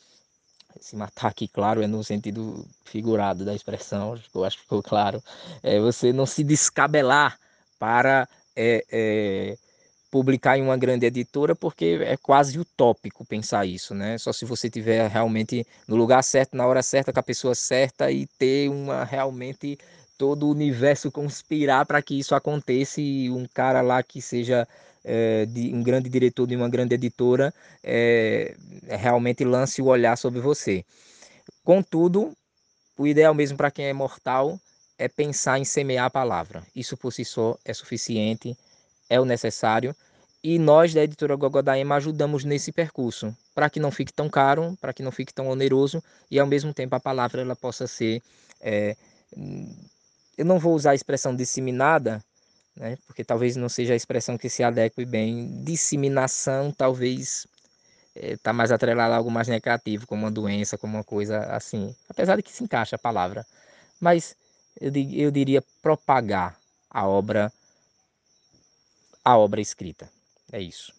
Se 0.81 0.97
matar 0.97 1.29
aqui, 1.29 1.47
claro, 1.47 1.83
é 1.83 1.87
no 1.87 2.03
sentido 2.03 2.67
figurado 2.85 3.45
da 3.45 3.55
expressão, 3.55 4.21
eu 4.35 4.45
acho 4.45 4.57
que 4.57 4.63
ficou 4.65 4.83
claro. 4.83 5.23
É 5.63 5.79
você 5.79 6.13
não 6.13 6.27
se 6.27 6.43
descabelar 6.43 7.39
para 7.79 8.29
é, 8.57 8.85
é, 8.91 9.59
publicar 10.15 10.57
em 10.57 10.63
uma 10.63 10.77
grande 10.77 11.07
editora, 11.07 11.57
porque 11.57 11.99
é 12.01 12.17
quase 12.17 12.57
utópico 12.57 13.25
pensar 13.25 13.67
isso, 13.67 13.97
né? 13.97 14.17
Só 14.17 14.33
se 14.33 14.45
você 14.45 14.71
tiver 14.71 15.11
realmente 15.11 15.67
no 15.89 15.97
lugar 15.97 16.23
certo, 16.23 16.57
na 16.57 16.65
hora 16.65 16.85
certa, 16.85 17.13
com 17.13 17.19
a 17.19 17.23
pessoa 17.23 17.53
certa 17.53 18.13
e 18.13 18.25
ter 18.39 18.71
uma 18.71 19.03
realmente 19.03 19.77
todo 20.17 20.47
o 20.47 20.53
universo 20.53 21.11
conspirar 21.11 21.85
para 21.85 22.01
que 22.01 22.17
isso 22.17 22.33
aconteça 22.33 23.01
e 23.01 23.29
um 23.29 23.45
cara 23.53 23.81
lá 23.83 24.05
que 24.05 24.23
seja 24.23 24.69
é, 25.03 25.47
de, 25.47 25.75
um 25.75 25.83
grande 25.83 26.09
diretor 26.09 26.47
de 26.47 26.55
uma 26.55 26.69
grande 26.69 26.95
editora 26.95 27.53
é, 27.83 28.55
realmente 28.87 29.45
lance 29.45 29.83
o 29.83 29.87
olhar 29.87 30.17
sobre 30.17 30.39
você. 30.39 30.85
Contudo, 31.65 32.33
o 32.97 33.05
ideal 33.05 33.35
mesmo 33.35 33.57
para 33.57 33.69
quem 33.69 33.87
é 33.87 33.93
mortal 33.93 34.61
é 34.97 35.09
pensar 35.09 35.59
em 35.59 35.65
semear 35.65 36.05
a 36.05 36.11
palavra. 36.11 36.65
Isso 36.73 36.97
por 36.97 37.13
si 37.13 37.25
só 37.25 37.59
é 37.65 37.75
suficiente, 37.75 38.57
é 39.09 39.21
o 39.21 39.25
necessário. 39.25 39.95
E 40.45 40.59
nós 40.59 40.93
da 40.93 41.03
editora 41.03 41.35
Gogodaema 41.37 41.97
ajudamos 41.97 42.45
nesse 42.45 42.71
percurso, 42.71 43.35
para 43.55 43.71
que 43.71 43.81
não 43.81 43.91
fique 43.91 44.13
tão 44.13 44.29
caro, 44.29 44.77
para 44.79 44.93
que 44.93 45.03
não 45.03 45.11
fique 45.11 45.33
tão 45.33 45.49
oneroso 45.49 46.05
e 46.31 46.39
ao 46.39 46.47
mesmo 46.47 46.75
tempo 46.75 46.95
a 46.95 47.01
palavra 47.01 47.41
ela 47.41 47.57
possa 47.57 47.87
ser 47.87 48.23
é, 48.61 48.95
eu 50.37 50.45
não 50.45 50.59
vou 50.59 50.75
usar 50.75 50.91
a 50.91 50.95
expressão 50.95 51.35
disseminada, 51.35 52.23
né, 52.77 52.99
porque 53.07 53.25
talvez 53.25 53.57
não 53.57 53.69
seja 53.69 53.93
a 53.93 53.97
expressão 53.97 54.37
que 54.37 54.49
se 54.49 54.63
adeque 54.63 55.05
bem. 55.05 55.63
Disseminação 55.65 56.73
talvez 56.73 57.47
está 58.15 58.51
é, 58.51 58.53
mais 58.53 58.71
atrelada 58.73 59.15
a 59.15 59.17
algo 59.17 59.31
mais 59.31 59.49
negativo, 59.49 60.07
como 60.07 60.25
uma 60.25 60.31
doença, 60.31 60.77
como 60.79 60.97
uma 60.97 61.05
coisa 61.05 61.39
assim. 61.55 61.95
Apesar 62.09 62.37
de 62.37 62.43
que 62.43 62.53
se 62.53 62.65
encaixa 62.65 62.97
a 62.97 62.99
palavra. 62.99 63.47
Mas 64.01 64.37
eu, 64.81 64.93
eu 65.13 65.31
diria 65.31 65.63
propagar 65.83 66.57
a 66.91 67.07
obra, 67.07 67.53
a 69.25 69.39
obra 69.39 69.61
escrita. 69.61 70.09
É 70.55 70.63
isso. 70.63 70.95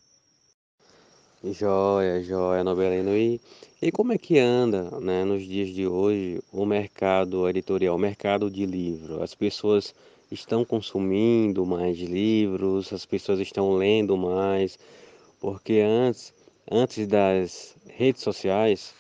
Joia, 1.41 2.21
joia, 2.21 2.61
Nobelino. 2.61 3.15
E, 3.15 3.39
e 3.81 3.89
como 3.89 4.11
é 4.11 4.17
que 4.17 4.37
anda, 4.37 4.99
né, 4.99 5.23
nos 5.23 5.45
dias 5.45 5.69
de 5.69 5.87
hoje, 5.87 6.41
o 6.51 6.65
mercado 6.65 7.47
editorial, 7.47 7.95
o 7.95 7.97
mercado 7.97 8.51
de 8.51 8.65
livro? 8.65 9.23
As 9.23 9.33
pessoas 9.33 9.95
estão 10.29 10.65
consumindo 10.65 11.65
mais 11.65 11.97
livros, 11.99 12.91
as 12.91 13.05
pessoas 13.05 13.39
estão 13.39 13.75
lendo 13.75 14.17
mais, 14.17 14.77
porque 15.39 15.79
antes, 15.79 16.33
antes 16.69 17.07
das 17.07 17.77
redes 17.87 18.23
sociais, 18.23 18.93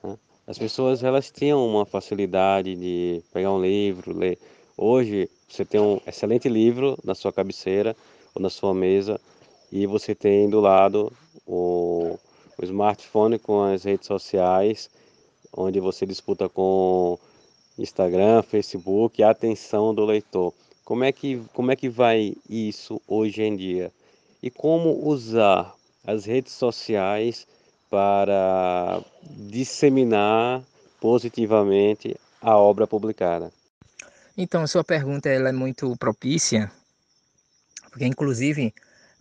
né, 0.00 0.16
as 0.46 0.56
pessoas 0.56 1.02
elas 1.02 1.28
tinham 1.28 1.66
uma 1.66 1.84
facilidade 1.84 2.76
de 2.76 3.20
pegar 3.32 3.50
um 3.50 3.60
livro, 3.60 4.16
ler. 4.16 4.38
Hoje 4.76 5.28
você 5.48 5.64
tem 5.64 5.80
um 5.80 6.00
excelente 6.06 6.48
livro 6.48 6.96
na 7.02 7.16
sua 7.16 7.32
cabeceira 7.32 7.96
ou 8.32 8.40
na 8.40 8.48
sua 8.48 8.72
mesa 8.72 9.20
e 9.70 9.86
você 9.86 10.14
tem 10.14 10.48
do 10.48 10.60
lado 10.60 11.12
o, 11.46 12.18
o 12.56 12.64
smartphone 12.64 13.38
com 13.38 13.62
as 13.62 13.84
redes 13.84 14.06
sociais, 14.06 14.90
onde 15.52 15.80
você 15.80 16.06
disputa 16.06 16.48
com 16.48 17.18
Instagram, 17.78 18.42
Facebook, 18.42 19.22
a 19.22 19.30
atenção 19.30 19.94
do 19.94 20.04
leitor. 20.04 20.52
Como 20.84 21.04
é 21.04 21.12
que, 21.12 21.42
como 21.52 21.70
é 21.70 21.76
que 21.76 21.88
vai 21.88 22.34
isso 22.48 23.00
hoje 23.06 23.42
em 23.42 23.56
dia? 23.56 23.92
E 24.42 24.50
como 24.50 25.06
usar 25.06 25.74
as 26.06 26.24
redes 26.24 26.52
sociais 26.52 27.46
para 27.90 29.02
disseminar 29.22 30.62
positivamente 31.00 32.16
a 32.40 32.56
obra 32.56 32.86
publicada? 32.86 33.52
Então, 34.36 34.66
sua 34.66 34.84
pergunta 34.84 35.28
ela 35.28 35.48
é 35.48 35.52
muito 35.52 35.96
propícia, 35.96 36.70
porque 37.90 38.06
inclusive 38.06 38.72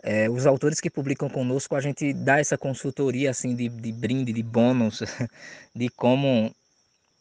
é, 0.03 0.29
os 0.29 0.45
autores 0.45 0.79
que 0.79 0.89
publicam 0.89 1.29
conosco, 1.29 1.75
a 1.75 1.81
gente 1.81 2.13
dá 2.13 2.39
essa 2.39 2.57
consultoria 2.57 3.31
assim 3.31 3.55
de, 3.55 3.67
de 3.67 3.91
brinde, 3.91 4.31
de 4.31 4.43
bônus, 4.43 5.01
de 5.75 5.89
como 5.89 6.53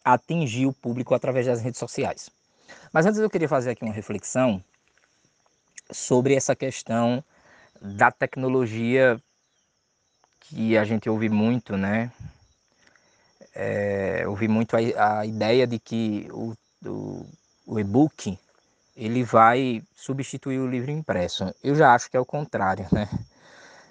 atingir 0.04 0.66
o 0.66 0.72
público 0.72 1.14
através 1.14 1.46
das 1.46 1.60
redes 1.60 1.80
sociais. 1.80 2.30
Mas 2.92 3.06
antes 3.06 3.18
eu 3.18 3.30
queria 3.30 3.48
fazer 3.48 3.70
aqui 3.70 3.84
uma 3.84 3.92
reflexão 3.92 4.62
sobre 5.90 6.34
essa 6.34 6.54
questão 6.54 7.22
da 7.80 8.10
tecnologia 8.10 9.20
que 10.40 10.76
a 10.76 10.84
gente 10.84 11.08
ouve 11.08 11.28
muito, 11.28 11.76
né? 11.76 12.12
É, 13.54 14.24
ouvi 14.28 14.48
muito 14.48 14.76
a, 14.76 15.20
a, 15.20 15.26
ideia 15.26 15.66
de 15.66 15.78
que 15.78 16.28
o, 16.30 16.54
o, 16.84 17.26
o 17.66 17.80
e-book 17.80 18.38
ele 18.96 19.22
vai 19.22 19.82
substituir 19.94 20.58
o 20.58 20.66
livro 20.66 20.90
impresso. 20.90 21.54
Eu 21.62 21.74
já 21.74 21.94
acho 21.94 22.10
que 22.10 22.16
é 22.16 22.20
o 22.20 22.24
contrário, 22.24 22.86
né? 22.90 23.08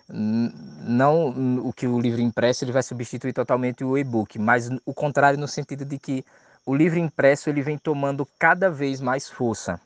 Não 0.10 1.30
o 1.60 1.72
que 1.72 1.88
o 1.88 2.00
livro 2.00 2.22
impresso 2.22 2.64
ele 2.64 2.72
vai 2.72 2.84
substituir 2.84 3.34
totalmente 3.34 3.84
o 3.84 3.98
e-book, 3.98 4.38
mas 4.40 4.70
o 4.86 4.94
contrário 4.94 5.40
no 5.40 5.48
sentido 5.48 5.86
de 5.86 5.98
que 5.98 6.26
o 6.66 6.76
livro 6.76 7.00
impresso 7.00 7.50
ele 7.50 7.62
vem 7.62 7.78
tomando 7.78 8.28
cada 8.40 8.70
vez 8.70 9.00
mais 9.00 9.30
força. 9.30 9.80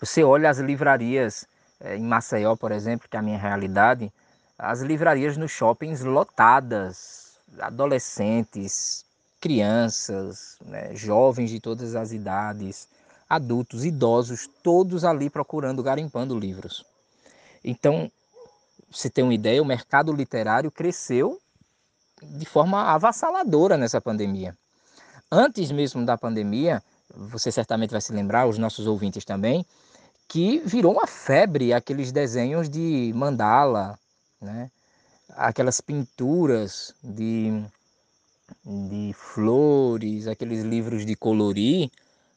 Você 0.00 0.22
olha 0.22 0.50
as 0.50 0.58
livrarias 0.58 1.46
é, 1.80 1.96
em 1.96 2.02
Maceió, 2.02 2.56
por 2.56 2.72
exemplo, 2.72 3.08
que 3.08 3.16
é 3.16 3.20
a 3.20 3.22
minha 3.22 3.38
realidade, 3.38 4.12
as 4.58 4.80
livrarias 4.80 5.36
nos 5.36 5.50
shoppings 5.50 6.02
lotadas, 6.02 7.38
adolescentes, 7.58 9.04
crianças, 9.40 10.58
né, 10.64 10.94
jovens 10.94 11.50
de 11.50 11.60
todas 11.60 11.94
as 11.94 12.12
idades, 12.12 12.88
adultos, 13.34 13.84
idosos, 13.84 14.48
todos 14.62 15.04
ali 15.04 15.28
procurando, 15.28 15.82
garimpando 15.82 16.38
livros. 16.38 16.84
Então, 17.62 18.10
você 18.90 19.10
tem 19.10 19.24
uma 19.24 19.34
ideia, 19.34 19.62
o 19.62 19.66
mercado 19.66 20.12
literário 20.12 20.70
cresceu 20.70 21.40
de 22.22 22.46
forma 22.46 22.82
avassaladora 22.82 23.76
nessa 23.76 24.00
pandemia. 24.00 24.56
Antes 25.30 25.70
mesmo 25.72 26.04
da 26.04 26.16
pandemia, 26.16 26.82
você 27.14 27.50
certamente 27.50 27.90
vai 27.90 28.00
se 28.00 28.12
lembrar, 28.12 28.46
os 28.46 28.58
nossos 28.58 28.86
ouvintes 28.86 29.24
também, 29.24 29.64
que 30.28 30.60
virou 30.60 30.92
uma 30.92 31.06
febre 31.06 31.72
aqueles 31.72 32.12
desenhos 32.12 32.68
de 32.68 33.12
mandala, 33.14 33.98
né? 34.40 34.70
aquelas 35.30 35.80
pinturas 35.80 36.94
de, 37.02 37.64
de 38.64 39.12
flores, 39.14 40.26
aqueles 40.26 40.62
livros 40.62 41.04
de 41.04 41.16
colorir, 41.16 41.90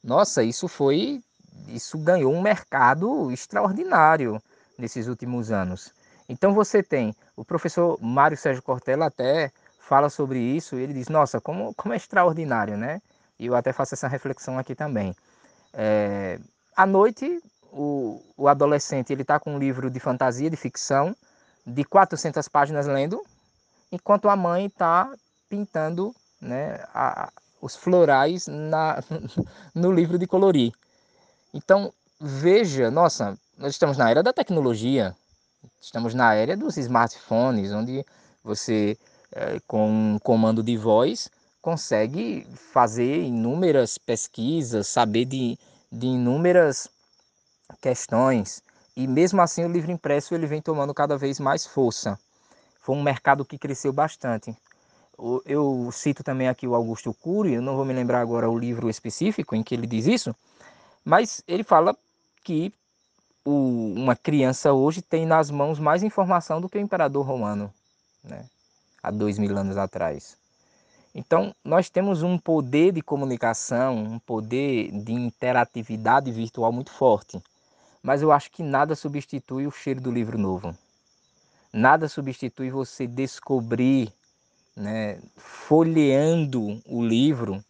nossa, 0.04 0.44
isso 0.44 0.68
foi, 0.68 1.22
isso 1.68 1.98
ganhou 1.98 2.34
um 2.34 2.42
mercado 2.42 3.32
extraordinário 3.32 4.42
nesses 4.78 5.08
últimos 5.08 5.52
anos. 5.52 5.92
Então 6.30 6.54
você 6.54 6.84
tem 6.84 7.16
o 7.36 7.46
professor 7.46 7.98
Mário 8.02 8.38
Sérgio 8.38 8.64
Cortella 8.64 9.06
até 9.06 9.52
fala 9.80 10.10
sobre 10.10 10.40
isso, 10.40 10.76
ele 10.76 10.94
diz, 10.94 11.08
nossa, 11.08 11.40
como, 11.40 11.74
como 11.76 11.94
é 11.94 11.98
extraordinário, 11.98 12.76
né? 12.76 13.02
E 13.40 13.46
eu 13.46 13.56
até 13.56 13.72
faço 13.72 13.94
essa 13.94 14.08
reflexão 14.08 14.60
aqui 14.60 14.76
também. 14.76 15.16
É, 15.74 16.40
à 16.76 16.86
noite, 16.86 17.42
o, 17.72 18.22
o 18.36 18.48
adolescente 18.48 19.14
ele 19.14 19.22
está 19.22 19.40
com 19.40 19.56
um 19.56 19.60
livro 19.60 19.90
de 19.90 20.00
fantasia, 20.00 20.50
de 20.50 20.58
ficção, 20.58 21.16
de 21.66 21.84
400 21.84 22.48
páginas 22.50 22.88
lendo, 22.88 23.22
enquanto 23.92 24.28
a 24.28 24.36
mãe 24.36 24.66
está 24.66 25.10
pintando 25.50 26.14
né, 26.42 26.84
a, 26.94 27.32
os 27.62 27.76
florais 27.76 28.48
na, 28.48 29.04
no 29.74 29.92
livro 29.92 30.18
de 30.18 30.28
colorir. 30.28 30.74
Então, 31.54 31.94
veja, 32.20 32.92
nossa, 32.92 33.38
nós 33.58 33.72
estamos 33.72 33.98
na 33.98 34.10
era 34.10 34.22
da 34.22 34.34
tecnologia, 34.34 35.16
estamos 35.82 36.14
na 36.14 36.34
era 36.34 36.56
dos 36.56 36.78
smartphones, 36.78 37.72
onde 37.72 38.06
você, 38.44 38.98
é, 39.32 39.60
com 39.68 39.90
um 39.90 40.20
comando 40.20 40.62
de 40.62 40.78
voz, 40.78 41.30
consegue 41.62 42.48
fazer 42.72 43.24
inúmeras 43.24 43.98
pesquisas, 43.98 44.88
saber 44.88 45.26
de, 45.26 45.58
de 45.92 46.08
inúmeras 46.08 46.88
questões. 47.82 48.62
E 48.96 49.08
mesmo 49.08 49.42
assim 49.42 49.66
o 49.66 49.72
livro 49.72 49.92
impresso 49.92 50.34
ele 50.34 50.48
vem 50.48 50.62
tomando 50.62 50.94
cada 50.94 51.18
vez 51.18 51.40
mais 51.40 51.66
força. 51.66 52.18
Foi 52.80 52.96
um 52.96 53.04
mercado 53.04 53.44
que 53.44 53.58
cresceu 53.58 53.92
bastante. 53.92 54.56
Eu 55.46 55.90
cito 55.92 56.24
também 56.24 56.48
aqui 56.48 56.68
o 56.68 56.76
Augusto 56.76 57.14
Cury, 57.14 57.54
eu 57.54 57.62
não 57.62 57.76
vou 57.76 57.84
me 57.84 57.94
lembrar 57.94 58.22
agora 58.22 58.50
o 58.50 58.58
livro 58.58 58.90
específico 58.90 59.56
em 59.56 59.64
que 59.64 59.74
ele 59.74 59.88
diz 59.88 60.06
isso, 60.06 60.36
mas 61.04 61.42
ele 61.48 61.64
fala 61.64 61.98
que 62.44 62.72
o, 63.44 63.94
uma 63.96 64.16
criança 64.16 64.74
hoje 64.74 65.02
tem 65.02 65.26
nas 65.26 65.50
mãos 65.50 65.80
mais 65.80 66.04
informação 66.04 66.62
do 66.62 66.70
que 66.70 66.78
o 66.78 66.82
imperador 66.82 67.26
romano, 67.26 67.74
né? 68.24 68.46
há 69.02 69.10
dois 69.10 69.40
mil 69.40 69.58
anos 69.58 69.78
atrás. 69.78 70.38
Então, 71.16 71.56
nós 71.64 71.90
temos 71.90 72.22
um 72.22 72.38
poder 72.38 72.92
de 72.92 73.02
comunicação, 73.02 73.98
um 73.98 74.20
poder 74.20 74.92
de 74.92 75.14
interatividade 75.14 76.32
virtual 76.32 76.72
muito 76.72 76.92
forte, 76.92 77.42
mas 78.04 78.22
eu 78.22 78.32
acho 78.32 78.52
que 78.52 78.62
nada 78.62 78.96
substitui 78.96 79.66
o 79.66 79.72
cheiro 79.72 80.00
do 80.00 80.12
livro 80.12 80.38
novo. 80.38 80.78
Nada 81.74 82.08
substitui 82.08 82.70
você 82.70 83.08
descobrir 83.08 84.14
né, 84.78 85.20
folheando 85.36 86.80
o 86.86 87.04
livro, 87.04 87.64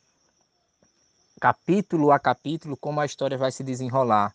capítulo 1.39 2.11
a 2.11 2.19
capítulo, 2.19 2.75
como 2.75 2.99
a 2.99 3.05
história 3.05 3.37
vai 3.37 3.49
se 3.49 3.63
desenrolar. 3.63 4.33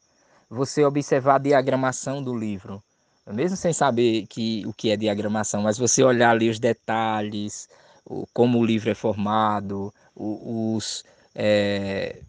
Você 0.49 0.85
observar 0.85 1.35
a 1.35 1.39
diagramação 1.39 2.23
do 2.23 2.35
livro, 2.35 2.83
mesmo 3.27 3.57
sem 3.57 3.73
saber 3.73 4.27
que, 4.27 4.67
o 4.67 4.73
que 4.73 4.91
é 4.91 4.97
diagramação, 4.97 5.63
mas 5.63 5.79
você 5.79 6.03
olhar 6.03 6.31
ali 6.31 6.49
os 6.49 6.59
detalhes, 6.59 7.69
o, 8.05 8.27
como 8.33 8.59
o 8.59 8.65
livro 8.65 8.91
é 8.91 8.95
formado, 8.95 9.93
o, 10.15 10.75
os, 10.75 11.05
é, 11.35 12.21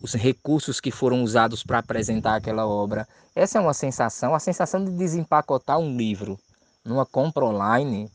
os 0.00 0.14
recursos 0.14 0.80
que 0.80 0.90
foram 0.90 1.22
usados 1.22 1.62
para 1.62 1.78
apresentar 1.78 2.36
aquela 2.36 2.66
obra. 2.66 3.06
Essa 3.34 3.58
é 3.58 3.60
uma 3.60 3.74
sensação, 3.74 4.34
a 4.34 4.38
sensação 4.38 4.84
de 4.84 4.90
desempacotar 4.92 5.78
um 5.78 5.96
livro 5.96 6.38
numa 6.84 7.06
compra 7.06 7.44
online 7.44 8.10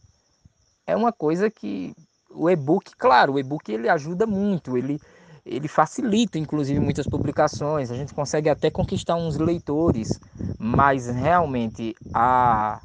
é 0.88 0.96
uma 0.96 1.12
coisa 1.12 1.52
que 1.52 1.94
o 2.32 2.50
e-book, 2.50 2.96
claro, 2.98 3.34
o 3.34 3.40
e-book 3.40 3.70
ele 3.70 3.90
ajuda 3.90 4.26
muito, 4.26 4.78
ele, 4.78 5.00
ele 5.46 5.68
facilita 5.68 6.40
inclusive 6.40 6.80
muitas 6.80 7.06
publicações, 7.06 7.92
a 7.92 7.96
gente 7.96 8.14
consegue 8.14 8.50
até 8.50 8.72
conquistar 8.72 9.16
uns 9.16 9.38
leitores, 9.38 10.20
mas 10.58 11.08
realmente 11.08 11.94
a, 12.14 12.80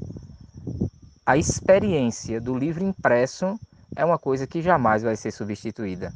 a 1.24 1.36
experiência 1.36 2.40
do 2.40 2.58
livro 2.58 2.84
impresso 2.84 3.58
é 3.94 4.04
uma 4.04 4.18
coisa 4.18 4.46
que 4.46 4.60
jamais 4.60 5.02
vai 5.02 5.14
ser 5.14 5.30
substituída. 5.30 6.12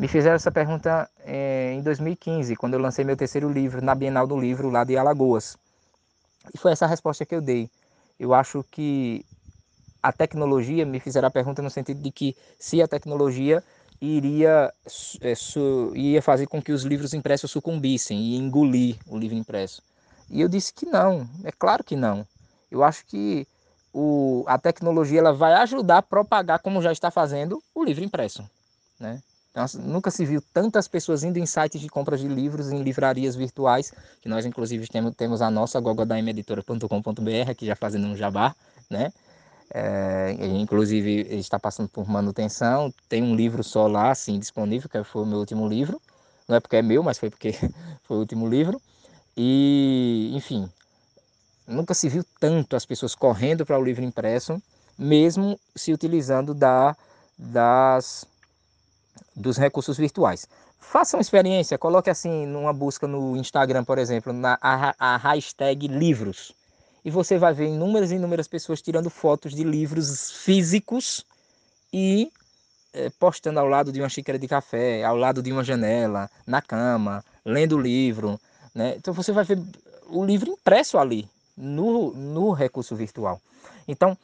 Me 0.00 0.08
fizeram 0.08 0.34
essa 0.34 0.50
pergunta 0.50 1.08
é, 1.20 1.74
em 1.74 1.82
2015, 1.82 2.56
quando 2.56 2.74
eu 2.74 2.80
lancei 2.80 3.04
meu 3.04 3.16
terceiro 3.16 3.48
livro 3.48 3.84
na 3.84 3.94
Bienal 3.94 4.26
do 4.26 4.36
Livro 4.40 4.70
lá 4.70 4.82
de 4.82 4.96
Alagoas. 4.96 5.56
E 6.52 6.58
foi 6.58 6.72
essa 6.72 6.86
a 6.86 6.88
resposta 6.88 7.24
que 7.24 7.34
eu 7.34 7.40
dei. 7.40 7.70
Eu 8.18 8.34
acho 8.34 8.64
que 8.68 9.24
a 10.02 10.12
tecnologia, 10.12 10.84
me 10.84 10.98
fizeram 10.98 11.28
a 11.28 11.30
pergunta 11.30 11.62
no 11.62 11.70
sentido 11.70 12.02
de 12.02 12.10
que 12.10 12.36
se 12.58 12.82
a 12.82 12.88
tecnologia 12.88 13.62
iria, 14.00 14.72
é, 15.20 15.34
su, 15.34 15.92
ia 15.94 16.20
fazer 16.20 16.46
com 16.48 16.60
que 16.60 16.72
os 16.72 16.82
livros 16.82 17.14
impressos 17.14 17.50
sucumbissem 17.50 18.18
e 18.18 18.36
engolir 18.36 18.96
o 19.06 19.16
livro 19.16 19.36
impresso. 19.36 19.80
E 20.28 20.40
eu 20.40 20.48
disse 20.48 20.72
que 20.72 20.86
não, 20.86 21.28
é 21.44 21.52
claro 21.52 21.84
que 21.84 21.94
não. 21.94 22.26
Eu 22.70 22.82
acho 22.82 23.06
que 23.06 23.46
o, 23.92 24.44
a 24.48 24.58
tecnologia 24.58 25.20
ela 25.20 25.32
vai 25.32 25.52
ajudar 25.54 25.98
a 25.98 26.02
propagar, 26.02 26.58
como 26.58 26.82
já 26.82 26.90
está 26.90 27.10
fazendo, 27.10 27.62
o 27.74 27.84
livro 27.84 28.02
impresso. 28.02 28.42
Né? 28.98 29.22
Então, 29.52 29.62
assim, 29.62 29.78
nunca 29.78 30.10
se 30.10 30.24
viu 30.24 30.42
tantas 30.52 30.88
pessoas 30.88 31.22
indo 31.22 31.38
em 31.38 31.44
sites 31.44 31.80
de 31.80 31.88
compras 31.88 32.20
de 32.20 32.26
livros, 32.26 32.72
em 32.72 32.82
livrarias 32.82 33.36
virtuais, 33.36 33.92
que 34.20 34.28
nós 34.28 34.46
inclusive 34.46 34.88
temos, 34.88 35.14
temos 35.14 35.42
a 35.42 35.50
nossa 35.50 35.78
gogodaimeditora.com.br, 35.78 37.50
aqui 37.50 37.66
já 37.66 37.76
fazendo 37.76 38.06
um 38.06 38.16
jabá, 38.16 38.56
né? 38.90 39.12
É, 39.74 40.36
inclusive 40.60 41.22
está 41.36 41.58
passando 41.58 41.88
por 41.88 42.06
manutenção, 42.06 42.92
tem 43.08 43.22
um 43.22 43.34
livro 43.34 43.64
só 43.64 43.86
lá, 43.86 44.10
assim, 44.10 44.38
disponível, 44.38 44.88
que 44.88 45.02
foi 45.02 45.22
o 45.22 45.26
meu 45.26 45.38
último 45.38 45.66
livro. 45.66 46.00
Não 46.46 46.56
é 46.56 46.60
porque 46.60 46.76
é 46.76 46.82
meu, 46.82 47.02
mas 47.02 47.18
foi 47.18 47.30
porque 47.30 47.52
foi 48.04 48.16
o 48.16 48.20
último 48.20 48.46
livro. 48.46 48.80
E, 49.36 50.30
enfim, 50.34 50.68
nunca 51.66 51.94
se 51.94 52.08
viu 52.08 52.24
tanto 52.38 52.76
as 52.76 52.84
pessoas 52.84 53.14
correndo 53.14 53.64
para 53.64 53.78
o 53.78 53.82
livro 53.82 54.04
impresso, 54.04 54.60
mesmo 54.98 55.58
se 55.74 55.92
utilizando 55.92 56.52
da, 56.52 56.94
das 57.38 58.26
dos 59.34 59.56
recursos 59.56 59.96
virtuais. 59.96 60.46
Faça 60.78 61.16
uma 61.16 61.22
experiência, 61.22 61.78
coloque 61.78 62.10
assim 62.10 62.44
numa 62.46 62.72
busca 62.72 63.06
no 63.06 63.36
Instagram, 63.36 63.84
por 63.84 63.98
exemplo, 63.98 64.32
na, 64.32 64.58
a, 64.60 64.94
a 64.98 65.16
hashtag 65.16 65.86
livros. 65.88 66.54
E 67.04 67.10
você 67.10 67.38
vai 67.38 67.52
ver 67.52 67.66
inúmeras 67.66 68.10
e 68.10 68.16
inúmeras 68.16 68.46
pessoas 68.46 68.80
tirando 68.80 69.10
fotos 69.10 69.54
de 69.54 69.64
livros 69.64 70.30
físicos 70.30 71.24
e 71.92 72.32
é, 72.92 73.10
postando 73.10 73.58
ao 73.58 73.66
lado 73.66 73.90
de 73.90 74.00
uma 74.00 74.08
xícara 74.08 74.38
de 74.38 74.46
café, 74.46 75.02
ao 75.02 75.16
lado 75.16 75.42
de 75.42 75.50
uma 75.52 75.64
janela, 75.64 76.30
na 76.46 76.62
cama, 76.62 77.24
lendo 77.44 77.76
o 77.76 77.80
livro. 77.80 78.40
Né? 78.74 78.94
Então 78.96 79.12
você 79.12 79.32
vai 79.32 79.44
ver 79.44 79.58
o 80.08 80.24
livro 80.24 80.50
impresso 80.50 80.98
ali, 80.98 81.28
no, 81.56 82.12
no 82.12 82.52
recurso 82.52 82.94
virtual. 82.94 83.40
Então, 83.86 84.16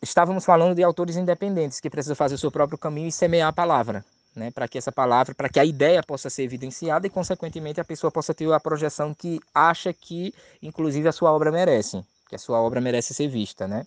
estávamos 0.00 0.44
falando 0.44 0.74
de 0.74 0.82
autores 0.82 1.16
independentes 1.16 1.80
que 1.80 1.90
precisam 1.90 2.16
fazer 2.16 2.34
o 2.34 2.38
seu 2.38 2.50
próprio 2.50 2.78
caminho 2.78 3.08
e 3.08 3.12
semear 3.12 3.48
a 3.48 3.52
palavra, 3.52 4.04
né, 4.34 4.50
para 4.50 4.66
que 4.66 4.78
essa 4.78 4.90
palavra, 4.90 5.34
para 5.34 5.48
que 5.48 5.60
a 5.60 5.64
ideia 5.64 6.02
possa 6.02 6.30
ser 6.30 6.42
evidenciada 6.42 7.06
e, 7.06 7.10
consequentemente, 7.10 7.80
a 7.80 7.84
pessoa 7.84 8.10
possa 8.10 8.32
ter 8.32 8.50
a 8.52 8.60
projeção 8.60 9.14
que 9.14 9.40
acha 9.54 9.92
que, 9.92 10.34
inclusive, 10.62 11.08
a 11.08 11.12
sua 11.12 11.32
obra 11.32 11.52
merece, 11.52 12.02
que 12.28 12.34
a 12.34 12.38
sua 12.38 12.60
obra 12.60 12.80
merece 12.80 13.14
ser 13.14 13.28
vista, 13.28 13.68
né? 13.68 13.86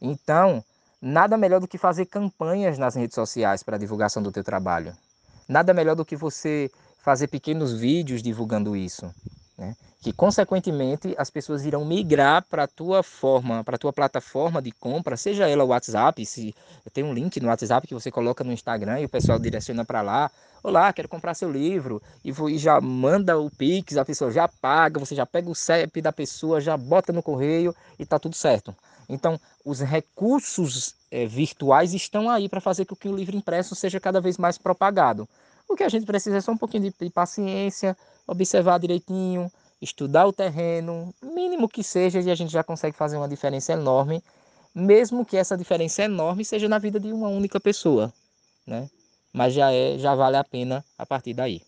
Então, 0.00 0.64
nada 1.00 1.36
melhor 1.36 1.60
do 1.60 1.68
que 1.68 1.78
fazer 1.78 2.06
campanhas 2.06 2.78
nas 2.78 2.94
redes 2.94 3.14
sociais 3.14 3.62
para 3.62 3.78
divulgação 3.78 4.22
do 4.22 4.32
teu 4.32 4.44
trabalho. 4.44 4.96
Nada 5.48 5.72
melhor 5.72 5.94
do 5.94 6.04
que 6.04 6.16
você 6.16 6.70
fazer 6.98 7.28
pequenos 7.28 7.72
vídeos 7.72 8.22
divulgando 8.22 8.76
isso, 8.76 9.12
né? 9.58 9.76
que 10.00 10.12
consequentemente 10.12 11.12
as 11.18 11.28
pessoas 11.28 11.64
irão 11.64 11.84
migrar 11.84 12.44
para 12.48 12.62
a 12.62 12.68
tua 12.68 13.02
forma, 13.02 13.64
para 13.64 13.74
a 13.74 13.78
tua 13.78 13.92
plataforma 13.92 14.62
de 14.62 14.70
compra, 14.70 15.16
seja 15.16 15.48
ela 15.48 15.64
o 15.64 15.68
WhatsApp, 15.68 16.24
se 16.24 16.54
tem 16.92 17.02
um 17.02 17.12
link 17.12 17.40
no 17.40 17.48
WhatsApp 17.48 17.86
que 17.86 17.94
você 17.94 18.10
coloca 18.10 18.44
no 18.44 18.52
Instagram 18.52 19.00
e 19.00 19.06
o 19.06 19.08
pessoal 19.08 19.38
direciona 19.40 19.84
para 19.84 20.00
lá, 20.00 20.30
olá, 20.62 20.92
quero 20.92 21.08
comprar 21.08 21.34
seu 21.34 21.50
livro, 21.50 22.00
e, 22.24 22.30
e 22.30 22.58
já 22.58 22.80
manda 22.80 23.36
o 23.36 23.50
Pix, 23.50 23.96
a 23.96 24.04
pessoa 24.04 24.30
já 24.30 24.46
paga, 24.46 25.00
você 25.00 25.16
já 25.16 25.26
pega 25.26 25.50
o 25.50 25.54
CEP 25.54 26.00
da 26.00 26.12
pessoa, 26.12 26.60
já 26.60 26.76
bota 26.76 27.12
no 27.12 27.22
correio 27.22 27.74
e 27.98 28.04
está 28.04 28.18
tudo 28.20 28.36
certo. 28.36 28.74
Então, 29.08 29.40
os 29.64 29.80
recursos 29.80 30.94
é, 31.10 31.26
virtuais 31.26 31.94
estão 31.94 32.28
aí 32.30 32.48
para 32.48 32.60
fazer 32.60 32.84
com 32.84 32.94
que 32.94 33.08
o 33.08 33.16
livro 33.16 33.34
impresso 33.34 33.74
seja 33.74 33.98
cada 33.98 34.20
vez 34.20 34.36
mais 34.36 34.58
propagado. 34.58 35.26
O 35.68 35.76
que 35.76 35.84
a 35.84 35.88
gente 35.88 36.06
precisa 36.06 36.38
é 36.38 36.40
só 36.40 36.52
um 36.52 36.56
pouquinho 36.56 36.84
de, 36.84 36.94
de 36.98 37.10
paciência, 37.10 37.96
observar 38.26 38.78
direitinho, 38.78 39.50
estudar 39.80 40.26
o 40.26 40.32
terreno, 40.32 41.14
mínimo 41.22 41.68
que 41.68 41.84
seja, 41.84 42.20
e 42.20 42.30
a 42.30 42.34
gente 42.34 42.50
já 42.50 42.64
consegue 42.64 42.96
fazer 42.96 43.16
uma 43.16 43.28
diferença 43.28 43.72
enorme, 43.72 44.22
mesmo 44.74 45.24
que 45.24 45.36
essa 45.36 45.56
diferença 45.56 46.02
enorme 46.02 46.44
seja 46.44 46.68
na 46.68 46.78
vida 46.78 46.98
de 46.98 47.12
uma 47.12 47.28
única 47.28 47.60
pessoa, 47.60 48.12
né? 48.66 48.88
Mas 49.32 49.52
já 49.52 49.72
é, 49.72 49.98
já 49.98 50.14
vale 50.14 50.36
a 50.36 50.44
pena 50.44 50.84
a 50.96 51.04
partir 51.04 51.34
daí. 51.34 51.62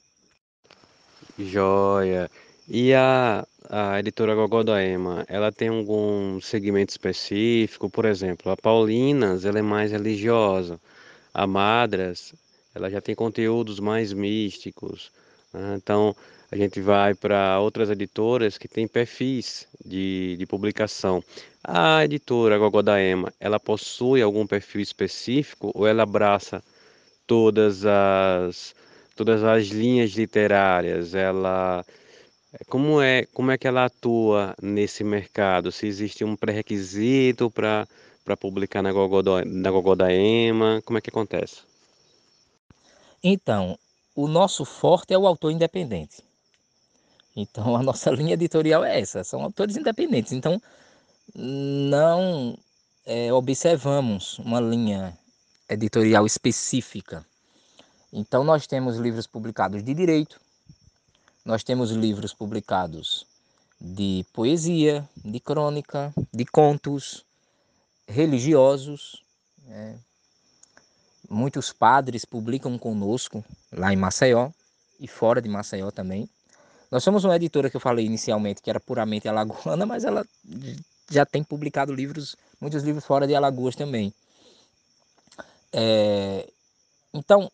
Joia. 1.39 2.31
E 2.69 2.95
a, 2.95 3.45
a 3.69 3.99
editora 3.99 4.35
Gogodaema, 4.35 5.25
ela 5.29 5.51
tem 5.51 5.69
algum 5.69 6.41
segmento 6.41 6.91
específico? 6.91 7.91
Por 7.91 8.05
exemplo, 8.05 8.51
a 8.51 8.57
Paulinas, 8.57 9.45
ela 9.45 9.59
é 9.59 9.63
mais 9.63 9.91
religiosa. 9.93 10.81
A 11.35 11.47
Madras, 11.47 12.35
ela 12.81 12.91
já 12.91 13.01
tem 13.01 13.14
conteúdos 13.14 13.78
mais 13.78 14.12
místicos. 14.12 15.12
Né? 15.53 15.74
Então, 15.76 16.16
a 16.51 16.57
gente 16.57 16.81
vai 16.81 17.14
para 17.14 17.61
outras 17.61 17.91
editoras 17.91 18.59
que 18.59 18.66
têm 18.66 18.89
perfis 18.89 19.68
de, 19.85 20.37
de 20.39 20.47
publicação. 20.47 21.22
A 21.62 22.05
editora 22.05 22.59
Gogodaema, 22.59 23.33
ela 23.39 23.61
possui 23.61 24.22
algum 24.22 24.47
perfil 24.47 24.81
específico 24.81 25.70
ou 25.74 25.87
ela 25.87 26.03
abraça 26.03 26.62
todas 27.26 27.85
as 27.87 28.74
todas 29.14 29.45
as 29.45 29.66
linhas 29.66 30.12
literárias? 30.12 31.14
Ela 31.14 31.85
como 32.66 33.01
é 33.01 33.26
como 33.33 33.51
é 33.51 33.59
que 33.59 33.68
ela 33.68 33.85
atua 33.85 34.55
nesse 34.61 35.05
mercado? 35.05 35.70
Se 35.70 35.87
existe 35.87 36.24
um 36.24 36.35
pré-requisito 36.35 37.51
para 37.51 37.87
para 38.24 38.37
publicar 38.37 38.83
na 38.83 38.93
Gogodaema, 38.93 40.83
como 40.85 40.99
é 40.99 41.01
que 41.01 41.11
acontece? 41.11 41.70
Então, 43.23 43.79
o 44.14 44.27
nosso 44.27 44.64
forte 44.64 45.12
é 45.12 45.18
o 45.18 45.27
autor 45.27 45.51
independente. 45.51 46.23
Então 47.37 47.77
a 47.77 47.83
nossa 47.83 48.11
linha 48.12 48.35
editorial 48.35 48.85
é 48.85 49.01
essa, 49.01 49.25
são 49.25 49.43
autores 49.43 49.77
independentes. 49.77 50.33
Então 50.33 50.61
não 51.35 52.59
é, 53.07 53.33
observamos 53.33 54.39
uma 54.41 54.61
linha 54.61 55.16
editorial 55.68 56.27
específica. 56.27 57.25
Então 58.12 58.43
nós 58.43 58.66
temos 58.66 58.97
livros 58.97 59.27
publicados 59.27 59.83
de 59.83 59.95
direito, 59.95 60.41
nós 61.45 61.62
temos 61.62 61.91
livros 61.93 62.35
publicados 62.35 63.25
de 63.81 64.27
poesia, 64.33 65.09
de 65.25 65.41
crônica, 65.41 66.12
de 66.33 66.45
contos 66.45 67.25
religiosos. 68.07 69.23
Né? 69.64 69.99
Muitos 71.31 71.72
padres 71.72 72.24
publicam 72.24 72.76
conosco 72.76 73.45
lá 73.72 73.93
em 73.93 73.97
Maceió 73.97 74.51
e 74.99 75.07
fora 75.07 75.41
de 75.41 75.49
Maceió 75.49 75.93
também. 75.93 76.28
Nós 76.91 77.05
somos 77.05 77.24
uma 77.24 77.37
editora 77.37 77.70
que 77.70 77.76
eu 77.76 77.81
falei 77.81 78.05
inicialmente 78.05 78.61
que 78.61 78.68
era 78.68 78.81
puramente 78.81 79.28
alagoana, 79.28 79.87
mas 79.87 80.05
ela 80.05 80.26
já 81.09 81.24
tem 81.24 81.45
publicado 81.45 81.95
livros, 81.95 82.35
muitos 82.61 82.83
livros 82.83 83.05
fora 83.05 83.28
de 83.28 83.35
Alagoas 83.37 83.76
também. 83.76 84.12
É, 85.72 86.49
então, 87.14 87.49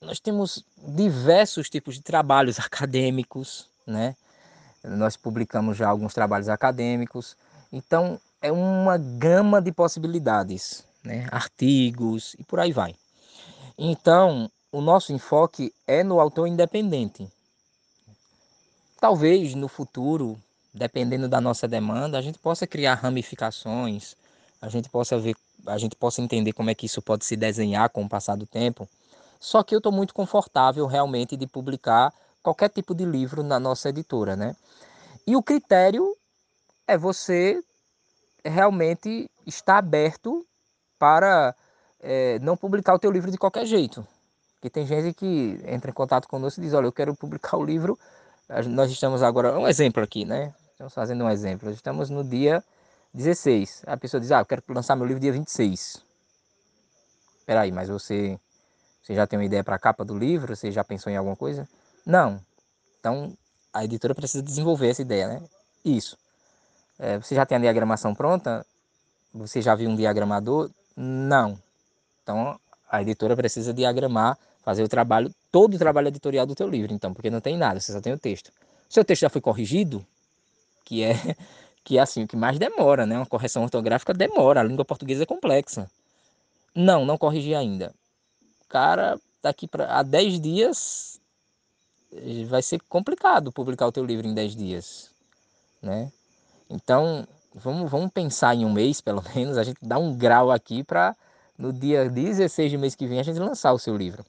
nós 0.00 0.18
temos 0.18 0.64
diversos 0.76 1.70
tipos 1.70 1.94
de 1.94 2.02
trabalhos 2.02 2.58
acadêmicos, 2.60 3.68
né? 3.86 4.16
Nós 4.82 5.16
publicamos 5.16 5.76
já 5.76 5.88
alguns 5.88 6.12
trabalhos 6.12 6.48
acadêmicos. 6.48 7.36
Então, 7.72 8.20
é 8.40 8.50
uma 8.50 8.98
gama 8.98 9.62
de 9.62 9.70
possibilidades, 9.70 10.84
né? 11.04 11.28
Artigos 11.30 12.34
e 12.36 12.42
por 12.42 12.58
aí 12.58 12.72
vai. 12.72 12.96
Então, 13.76 14.50
o 14.70 14.80
nosso 14.80 15.12
enfoque 15.12 15.72
é 15.86 16.02
no 16.02 16.20
autor 16.20 16.46
independente, 16.46 17.28
Talvez 19.02 19.52
no 19.56 19.66
futuro, 19.66 20.40
dependendo 20.72 21.28
da 21.28 21.40
nossa 21.40 21.66
demanda, 21.66 22.16
a 22.16 22.22
gente 22.22 22.38
possa 22.38 22.68
criar 22.68 22.94
ramificações, 22.94 24.14
a 24.60 24.68
gente 24.68 24.88
possa 24.88 25.18
ver, 25.18 25.34
a 25.66 25.76
gente 25.76 25.96
possa 25.96 26.22
entender 26.22 26.52
como 26.52 26.70
é 26.70 26.74
que 26.76 26.86
isso 26.86 27.02
pode 27.02 27.24
se 27.24 27.34
desenhar 27.34 27.90
com 27.90 28.04
o 28.04 28.08
passar 28.08 28.36
do 28.36 28.46
tempo. 28.46 28.88
Só 29.40 29.64
que 29.64 29.74
eu 29.74 29.78
estou 29.78 29.90
muito 29.90 30.14
confortável 30.14 30.86
realmente 30.86 31.36
de 31.36 31.48
publicar 31.48 32.14
qualquer 32.44 32.68
tipo 32.68 32.94
de 32.94 33.04
livro 33.04 33.42
na 33.42 33.58
nossa 33.58 33.88
editora, 33.88 34.36
né? 34.36 34.54
E 35.26 35.34
o 35.34 35.42
critério 35.42 36.16
é 36.86 36.96
você 36.96 37.60
realmente 38.44 39.28
estar 39.44 39.78
aberto 39.78 40.46
para 40.96 41.56
é, 42.02 42.38
não 42.40 42.56
publicar 42.56 42.94
o 42.94 42.98
teu 42.98 43.10
livro 43.10 43.30
de 43.30 43.38
qualquer 43.38 43.64
jeito. 43.64 44.06
Porque 44.54 44.70
tem 44.70 44.86
gente 44.86 45.14
que 45.14 45.60
entra 45.66 45.90
em 45.90 45.94
contato 45.94 46.28
conosco 46.28 46.60
e 46.60 46.64
diz, 46.64 46.74
olha, 46.74 46.86
eu 46.86 46.92
quero 46.92 47.14
publicar 47.14 47.56
o 47.56 47.64
livro 47.64 47.98
nós 48.68 48.90
estamos 48.90 49.22
agora, 49.22 49.58
um 49.58 49.66
exemplo 49.66 50.02
aqui, 50.02 50.24
né? 50.24 50.54
Estamos 50.72 50.92
fazendo 50.92 51.24
um 51.24 51.30
exemplo. 51.30 51.70
Estamos 51.70 52.10
no 52.10 52.22
dia 52.22 52.62
16. 53.14 53.84
A 53.86 53.96
pessoa 53.96 54.20
diz, 54.20 54.30
ah, 54.30 54.40
eu 54.40 54.46
quero 54.46 54.62
lançar 54.68 54.94
meu 54.94 55.06
livro 55.06 55.20
dia 55.20 55.32
26. 55.32 56.02
Espera 57.38 57.62
aí, 57.62 57.72
mas 57.72 57.88
você, 57.88 58.38
você 59.02 59.14
já 59.14 59.26
tem 59.26 59.38
uma 59.38 59.44
ideia 59.44 59.64
para 59.64 59.76
a 59.76 59.78
capa 59.78 60.04
do 60.04 60.16
livro? 60.16 60.54
Você 60.54 60.70
já 60.70 60.84
pensou 60.84 61.10
em 61.10 61.16
alguma 61.16 61.36
coisa? 61.36 61.66
Não. 62.04 62.40
Então, 63.00 63.32
a 63.72 63.84
editora 63.84 64.14
precisa 64.14 64.42
desenvolver 64.42 64.88
essa 64.88 65.02
ideia, 65.02 65.28
né? 65.28 65.42
Isso. 65.84 66.18
É, 66.98 67.18
você 67.18 67.34
já 67.34 67.46
tem 67.46 67.56
a 67.56 67.60
diagramação 67.60 68.14
pronta? 68.14 68.66
Você 69.32 69.62
já 69.62 69.74
viu 69.74 69.88
um 69.88 69.96
diagramador? 69.96 70.70
Não. 70.94 71.58
Então, 72.22 72.58
a 72.90 73.02
editora 73.02 73.36
precisa 73.36 73.72
diagramar 73.72 74.38
fazer 74.62 74.82
o 74.82 74.88
trabalho, 74.88 75.34
todo 75.50 75.74
o 75.74 75.78
trabalho 75.78 76.08
editorial 76.08 76.46
do 76.46 76.54
teu 76.54 76.68
livro, 76.68 76.92
então, 76.92 77.12
porque 77.12 77.30
não 77.30 77.40
tem 77.40 77.56
nada, 77.56 77.80
você 77.80 77.92
só 77.92 78.00
tem 78.00 78.12
o 78.12 78.18
texto. 78.18 78.48
O 78.88 78.92
seu 78.92 79.04
texto 79.04 79.22
já 79.22 79.28
foi 79.28 79.40
corrigido, 79.40 80.04
que 80.84 81.02
é 81.02 81.14
que 81.84 81.98
é 81.98 82.00
assim, 82.00 82.22
o 82.22 82.28
que 82.28 82.36
mais 82.36 82.58
demora, 82.58 83.04
né? 83.04 83.16
Uma 83.16 83.26
correção 83.26 83.64
ortográfica 83.64 84.14
demora, 84.14 84.60
a 84.60 84.62
língua 84.62 84.84
portuguesa 84.84 85.24
é 85.24 85.26
complexa. 85.26 85.90
Não, 86.74 87.04
não 87.04 87.18
corrigi 87.18 87.54
ainda. 87.54 87.92
Cara, 88.68 89.18
daqui 89.42 89.66
para 89.66 89.98
a 89.98 90.02
10 90.02 90.40
dias 90.40 91.20
vai 92.48 92.62
ser 92.62 92.80
complicado 92.88 93.50
publicar 93.50 93.86
o 93.86 93.92
teu 93.92 94.04
livro 94.04 94.26
em 94.26 94.34
10 94.34 94.54
dias, 94.54 95.10
né? 95.82 96.12
Então, 96.70 97.26
vamos, 97.54 97.90
vamos 97.90 98.10
pensar 98.12 98.54
em 98.54 98.64
um 98.64 98.72
mês, 98.72 99.00
pelo 99.00 99.22
menos, 99.34 99.58
a 99.58 99.64
gente 99.64 99.78
dá 99.82 99.98
um 99.98 100.14
grau 100.16 100.50
aqui 100.50 100.84
para 100.84 101.16
no 101.58 101.72
dia 101.72 102.08
16 102.08 102.72
do 102.72 102.78
mês 102.78 102.94
que 102.94 103.06
vem 103.06 103.20
a 103.20 103.22
gente 103.22 103.38
lançar 103.38 103.72
o 103.72 103.78
seu 103.78 103.96
livro. 103.96 104.24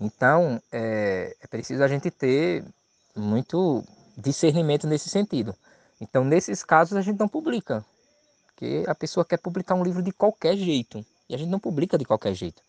Então, 0.00 0.60
é, 0.72 1.36
é 1.40 1.46
preciso 1.46 1.82
a 1.82 1.88
gente 1.88 2.10
ter 2.10 2.64
muito 3.14 3.84
discernimento 4.16 4.86
nesse 4.86 5.08
sentido. 5.08 5.54
Então, 6.00 6.24
nesses 6.24 6.64
casos, 6.64 6.96
a 6.96 7.00
gente 7.00 7.18
não 7.18 7.28
publica. 7.28 7.84
Porque 8.46 8.84
a 8.88 8.94
pessoa 8.94 9.24
quer 9.24 9.38
publicar 9.38 9.74
um 9.74 9.84
livro 9.84 10.02
de 10.02 10.12
qualquer 10.12 10.56
jeito. 10.56 11.04
E 11.28 11.34
a 11.34 11.38
gente 11.38 11.48
não 11.48 11.60
publica 11.60 11.96
de 11.96 12.04
qualquer 12.04 12.34
jeito. 12.34 12.62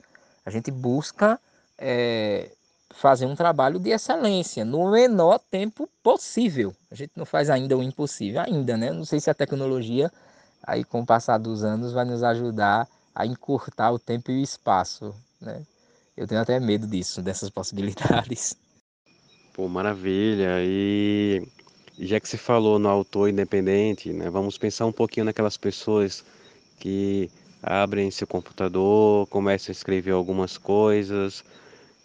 A 0.46 0.52
gente 0.52 0.70
busca 0.70 1.40
é, 1.78 2.52
fazer 2.94 3.26
um 3.26 3.36
trabalho 3.36 3.80
de 3.80 3.90
excelência 3.90 4.64
no 4.64 4.92
menor 4.92 5.40
tempo 5.40 5.90
possível. 6.04 6.76
A 6.92 6.96
gente 6.96 7.12
não 7.16 7.26
faz 7.26 7.50
ainda 7.50 7.76
o 7.76 7.82
impossível, 7.82 8.42
ainda, 8.42 8.78
né? 8.78 8.92
Não 8.92 9.06
sei 9.06 9.20
se 9.20 9.30
a 9.30 9.34
tecnologia, 9.34 10.12
aí 10.62 10.84
com 10.84 11.02
o 11.02 11.06
passar 11.06 11.38
dos 11.40 11.64
anos, 11.64 11.92
vai 11.92 12.06
nos 12.06 12.24
ajudar 12.24 12.88
a 13.16 13.26
encurtar 13.26 13.92
o 13.92 14.00
tempo 14.00 14.32
e 14.32 14.40
o 14.40 14.44
espaço, 14.44 15.14
né? 15.42 15.64
Eu 16.16 16.28
tenho 16.28 16.42
até 16.42 16.60
medo 16.60 16.86
disso, 16.86 17.22
dessas 17.22 17.50
possibilidades. 17.50 18.56
Pô, 19.54 19.68
maravilha. 19.68 20.64
E 20.64 21.48
já 22.00 22.20
que 22.20 22.28
você 22.28 22.38
falou 22.38 22.80
no 22.80 22.90
autor 22.90 23.30
independente, 23.30 24.12
né, 24.12 24.30
vamos 24.30 24.58
pensar 24.58 24.86
um 24.86 24.92
pouquinho 24.92 25.26
naquelas 25.26 25.58
pessoas 25.58 26.24
que 26.80 27.30
abrem 27.62 28.12
seu 28.12 28.28
computador, 28.28 29.28
começam 29.28 29.72
a 29.72 29.74
escrever 29.74 30.12
algumas 30.12 30.58
coisas 30.58 31.44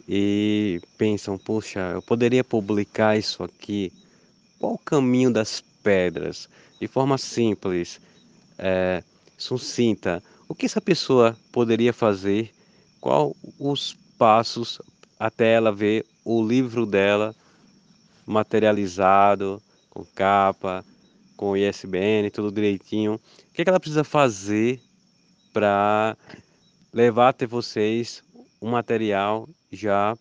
e 0.08 0.80
pensam, 0.96 1.36
puxa, 1.36 1.80
eu 1.94 2.02
poderia 2.02 2.44
publicar 2.44 3.18
isso 3.18 3.42
aqui. 3.42 3.92
Qual 4.58 4.74
o 4.74 4.78
caminho 4.78 5.32
das 5.32 5.62
pedras? 5.82 6.48
De 6.80 6.86
forma 6.86 7.18
simples, 7.18 8.00
é, 8.58 9.02
sucinta. 9.36 10.22
O 10.48 10.54
que 10.54 10.66
essa 10.66 10.80
pessoa 10.80 11.36
poderia 11.52 11.92
fazer? 11.92 12.52
Qual 13.00 13.36
os 13.58 13.94
passos 14.18 14.80
até 15.18 15.54
ela 15.54 15.72
ver 15.72 16.06
o 16.24 16.44
livro 16.44 16.86
dela 16.86 17.34
materializado, 18.26 19.62
com 19.88 20.04
capa, 20.04 20.84
com 21.36 21.56
ISBN, 21.56 22.30
tudo 22.30 22.52
direitinho. 22.52 23.14
O 23.14 23.52
que, 23.52 23.62
é 23.62 23.64
que 23.64 23.70
ela 23.70 23.80
precisa 23.80 24.04
fazer 24.04 24.80
para 25.52 26.16
levar 26.92 27.30
até 27.30 27.46
vocês 27.46 28.22
um 28.60 28.70
material 28.70 29.48
já 29.72 30.16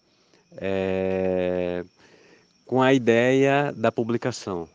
é, 0.55 1.84
com 2.65 2.82
a 2.82 2.93
ideia 2.93 3.73
da 3.73 3.91
publicação? 3.91 4.69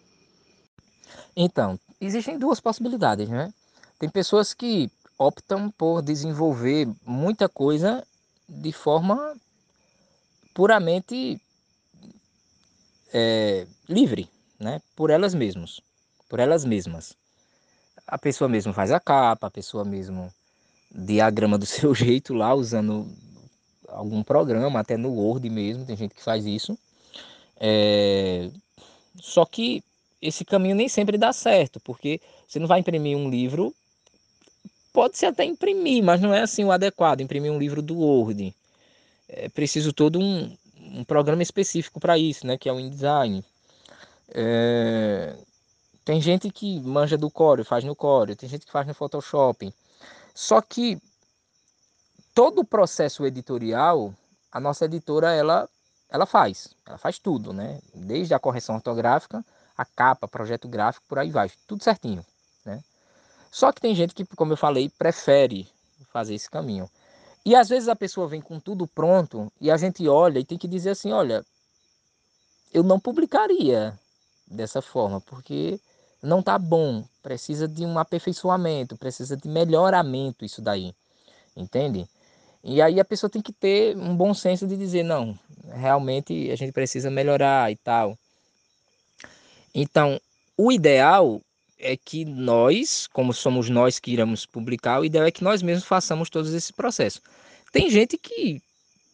Então, 1.34 1.78
existem 2.00 2.38
duas 2.38 2.60
possibilidades, 2.60 3.28
né? 3.28 3.52
Tem 3.98 4.08
pessoas 4.08 4.52
que 4.52 4.90
optam 5.18 5.70
por 5.70 6.02
desenvolver 6.02 6.88
muita 7.04 7.48
coisa 7.48 8.06
de 8.48 8.72
forma 8.72 9.34
puramente 10.54 11.40
é, 13.12 13.66
livre, 13.88 14.28
né? 14.58 14.80
Por 14.96 15.10
elas 15.10 15.34
mesmas, 15.34 15.80
por 16.28 16.40
elas 16.40 16.64
mesmas. 16.64 17.14
A 18.06 18.18
pessoa 18.18 18.48
mesmo 18.48 18.72
faz 18.72 18.90
a 18.90 19.00
capa, 19.00 19.46
a 19.46 19.50
pessoa 19.50 19.84
mesmo 19.84 20.32
diagrama 20.90 21.58
do 21.58 21.66
seu 21.66 21.94
jeito 21.94 22.34
lá, 22.34 22.54
usando 22.54 23.08
algum 23.88 24.22
programa, 24.22 24.80
até 24.80 24.96
no 24.96 25.10
Word 25.10 25.48
mesmo, 25.48 25.84
tem 25.84 25.96
gente 25.96 26.14
que 26.14 26.22
faz 26.22 26.46
isso. 26.46 26.78
É... 27.58 28.50
Só 29.16 29.44
que 29.44 29.84
esse 30.20 30.44
caminho 30.44 30.74
nem 30.74 30.88
sempre 30.88 31.18
dá 31.18 31.32
certo, 31.32 31.80
porque 31.80 32.20
você 32.46 32.58
não 32.58 32.66
vai 32.66 32.80
imprimir 32.80 33.16
um 33.16 33.28
livro, 33.28 33.74
pode-se 34.92 35.26
até 35.26 35.44
imprimir, 35.44 36.02
mas 36.02 36.20
não 36.20 36.34
é 36.34 36.42
assim 36.42 36.64
o 36.64 36.72
adequado, 36.72 37.20
imprimir 37.20 37.50
um 37.50 37.58
livro 37.58 37.80
do 37.80 37.98
Word. 37.98 38.54
É 39.28 39.48
preciso 39.48 39.92
todo 39.92 40.18
um, 40.18 40.56
um 40.78 41.04
programa 41.04 41.42
específico 41.42 41.98
para 41.98 42.18
isso, 42.18 42.46
né, 42.46 42.58
que 42.58 42.68
é 42.68 42.72
o 42.72 42.80
InDesign. 42.80 43.44
É... 44.34 45.34
Tem 46.04 46.20
gente 46.20 46.50
que 46.50 46.80
manja 46.80 47.16
do 47.16 47.30
Core, 47.30 47.64
faz 47.64 47.84
no 47.84 47.94
Core, 47.94 48.34
tem 48.34 48.48
gente 48.48 48.66
que 48.66 48.72
faz 48.72 48.86
no 48.86 48.94
Photoshop. 48.94 49.72
Só 50.34 50.60
que 50.60 51.00
todo 52.34 52.60
o 52.60 52.64
processo 52.64 53.24
editorial, 53.24 54.12
a 54.50 54.58
nossa 54.58 54.84
editora 54.84 55.32
ela 55.32 55.68
ela 56.10 56.26
faz, 56.26 56.74
ela 56.84 56.98
faz 56.98 57.18
tudo, 57.18 57.54
né? 57.54 57.80
Desde 57.94 58.34
a 58.34 58.38
correção 58.38 58.74
ortográfica, 58.74 59.42
a 59.76 59.84
capa, 59.84 60.28
projeto 60.28 60.68
gráfico, 60.68 61.06
por 61.08 61.18
aí 61.18 61.30
vai, 61.30 61.50
tudo 61.66 61.82
certinho, 61.82 62.24
né? 62.66 62.84
Só 63.52 63.70
que 63.70 63.82
tem 63.82 63.94
gente 63.94 64.14
que, 64.14 64.24
como 64.34 64.54
eu 64.54 64.56
falei, 64.56 64.88
prefere 64.88 65.68
fazer 66.10 66.34
esse 66.34 66.50
caminho. 66.50 66.88
E 67.44 67.54
às 67.54 67.68
vezes 67.68 67.86
a 67.86 67.94
pessoa 67.94 68.26
vem 68.26 68.40
com 68.40 68.58
tudo 68.58 68.86
pronto 68.86 69.52
e 69.60 69.70
a 69.70 69.76
gente 69.76 70.08
olha 70.08 70.38
e 70.38 70.44
tem 70.44 70.56
que 70.56 70.66
dizer 70.66 70.90
assim, 70.90 71.12
olha, 71.12 71.44
eu 72.72 72.82
não 72.82 72.98
publicaria 72.98 73.98
dessa 74.46 74.80
forma, 74.80 75.20
porque 75.20 75.78
não 76.22 76.42
tá 76.42 76.58
bom, 76.58 77.04
precisa 77.22 77.68
de 77.68 77.84
um 77.84 77.98
aperfeiçoamento, 77.98 78.96
precisa 78.96 79.36
de 79.36 79.46
melhoramento 79.48 80.46
isso 80.46 80.62
daí. 80.62 80.94
Entende? 81.54 82.08
E 82.64 82.80
aí 82.80 82.98
a 82.98 83.04
pessoa 83.04 83.28
tem 83.28 83.42
que 83.42 83.52
ter 83.52 83.94
um 83.98 84.16
bom 84.16 84.32
senso 84.32 84.66
de 84.66 84.78
dizer, 84.78 85.02
não, 85.02 85.38
realmente 85.74 86.50
a 86.50 86.56
gente 86.56 86.72
precisa 86.72 87.10
melhorar 87.10 87.70
e 87.70 87.76
tal. 87.76 88.16
Então, 89.74 90.18
o 90.56 90.72
ideal 90.72 91.42
é 91.82 91.96
que 91.96 92.24
nós, 92.24 93.06
como 93.12 93.32
somos 93.34 93.68
nós 93.68 93.98
que 93.98 94.12
iremos 94.12 94.46
publicar, 94.46 95.00
o 95.00 95.04
ideal 95.04 95.26
é 95.26 95.30
que 95.30 95.44
nós 95.44 95.62
mesmos 95.62 95.84
façamos 95.84 96.30
todos 96.30 96.54
esses 96.54 96.70
processos. 96.70 97.20
Tem 97.72 97.90
gente 97.90 98.16
que 98.16 98.62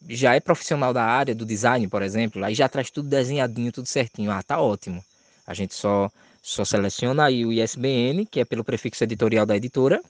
já 0.07 0.35
é 0.35 0.39
profissional 0.39 0.93
da 0.93 1.03
área 1.03 1.35
do 1.35 1.45
design, 1.45 1.87
por 1.87 2.01
exemplo, 2.01 2.43
aí 2.43 2.53
já 2.53 2.69
traz 2.69 2.89
tudo 2.89 3.09
desenhadinho, 3.09 3.71
tudo 3.71 3.87
certinho. 3.87 4.31
Ah, 4.31 4.41
tá 4.43 4.61
ótimo. 4.61 5.03
A 5.45 5.53
gente 5.53 5.73
só 5.73 6.09
só 6.41 6.63
seleciona 6.63 7.25
aí 7.25 7.45
o 7.45 7.51
ISBN, 7.51 8.25
que 8.25 8.39
é 8.39 8.45
pelo 8.45 8.63
prefixo 8.63 9.03
editorial 9.03 9.45
da 9.45 9.57
editora, 9.57 10.01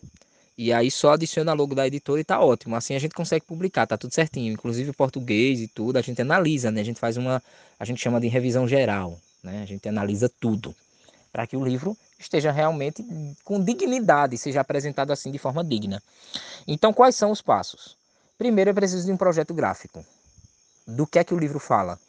e 0.58 0.72
aí 0.72 0.92
só 0.92 1.14
adiciona 1.14 1.54
logo 1.54 1.74
da 1.74 1.88
editora 1.88 2.22
e 2.22 2.24
tá 2.24 2.40
ótimo. 2.40 2.76
Assim 2.76 2.96
a 2.96 3.00
gente 3.00 3.16
consegue 3.16 3.46
publicar, 3.46 3.88
tá 3.88 3.98
tudo 3.98 4.14
certinho, 4.14 4.54
inclusive 4.54 4.92
o 4.92 4.94
português 4.94 5.60
e 5.60 5.68
tudo, 5.68 5.98
a 5.98 6.02
gente 6.02 6.22
analisa, 6.22 6.70
né? 6.70 6.82
A 6.82 6.84
gente 6.84 7.00
faz 7.00 7.18
uma, 7.18 7.42
a 7.80 7.86
gente 7.86 8.02
chama 8.02 8.20
de 8.22 8.28
revisão 8.28 8.68
geral, 8.68 9.20
né? 9.44 9.64
A 9.64 9.66
gente 9.66 9.88
analisa 9.90 10.30
tudo 10.40 10.76
para 11.32 11.48
que 11.48 11.58
o 11.58 11.64
livro 11.64 11.98
esteja 12.20 12.52
realmente 12.52 13.04
com 13.46 13.64
dignidade, 13.64 14.38
seja 14.38 14.62
apresentado 14.62 15.12
assim 15.12 15.32
de 15.32 15.40
forma 15.40 15.64
digna. 15.64 16.04
Então, 16.68 16.94
quais 16.94 17.16
são 17.16 17.32
os 17.32 17.42
passos? 17.42 17.98
Primeiro, 18.38 18.70
é 18.70 18.74
preciso 18.74 19.06
de 19.06 19.12
um 19.12 19.18
projeto 19.18 19.54
gráfico. 19.54 20.06
Do 20.86 21.08
que 21.08 21.20
é 21.20 21.24
que 21.24 21.34
o 21.34 21.40
livro 21.40 21.60
fala? 21.60 22.00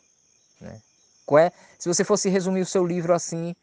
Né? 0.61 0.81
Qual 1.25 1.39
é, 1.39 1.53
se 1.79 1.89
você 1.89 2.03
fosse 2.03 2.29
resumir 2.29 2.61
o 2.61 2.67
seu 2.67 2.85
livro 2.85 3.15
assim 3.15 3.55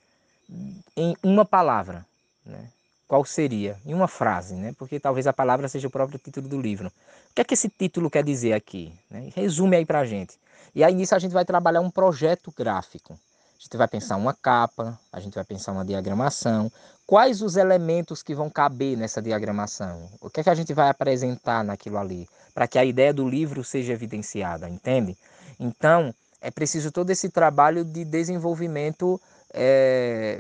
em 0.96 1.16
uma 1.22 1.44
palavra, 1.44 2.06
né? 2.46 2.70
qual 3.08 3.26
seria? 3.26 3.78
Em 3.86 3.94
uma 3.94 4.08
frase, 4.08 4.56
né? 4.56 4.74
porque 4.78 5.00
talvez 5.00 5.28
a 5.28 5.34
palavra 5.34 5.68
seja 5.68 5.88
o 5.88 5.92
próprio 5.92 6.20
título 6.20 6.48
do 6.48 6.62
livro. 6.62 6.88
O 6.88 7.34
que 7.36 7.42
é 7.42 7.44
que 7.44 7.54
esse 7.54 7.70
título 7.70 8.10
quer 8.10 8.24
dizer 8.24 8.54
aqui? 8.54 8.94
Né? 9.10 9.32
Resume 9.36 9.78
aí 9.78 9.86
para 9.86 10.00
a 10.00 10.06
gente. 10.06 10.38
E 10.74 10.84
aí 10.84 10.94
nisso 10.94 11.16
a 11.16 11.20
gente 11.20 11.32
vai 11.32 11.44
trabalhar 11.44 11.82
um 11.82 11.90
projeto 11.90 12.54
gráfico. 12.56 13.20
A 13.60 13.64
gente 13.64 13.76
vai 13.76 13.88
pensar 13.88 14.18
uma 14.18 14.36
capa, 14.36 15.00
a 15.12 15.20
gente 15.20 15.34
vai 15.34 15.44
pensar 15.44 15.72
uma 15.72 15.84
diagramação. 15.84 16.72
Quais 17.08 17.42
os 17.42 17.58
elementos 17.58 18.22
que 18.22 18.36
vão 18.36 18.52
caber 18.52 18.96
nessa 18.96 19.20
diagramação? 19.20 20.08
O 20.22 20.30
que 20.30 20.42
é 20.42 20.44
que 20.44 20.50
a 20.50 20.56
gente 20.56 20.76
vai 20.76 20.90
apresentar 20.90 21.64
naquilo 21.64 21.98
ali? 21.98 22.30
Para 22.54 22.68
que 22.68 22.78
a 22.78 22.86
ideia 22.86 23.12
do 23.12 23.28
livro 23.28 23.64
seja 23.64 23.94
evidenciada, 23.94 24.70
entende? 24.70 25.18
Então, 25.60 26.14
é 26.40 26.52
preciso 26.52 26.92
todo 26.92 27.10
esse 27.10 27.30
trabalho 27.30 27.84
de 27.84 28.06
desenvolvimento 28.06 29.20
é, 29.52 30.40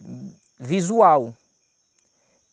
visual. 0.59 1.33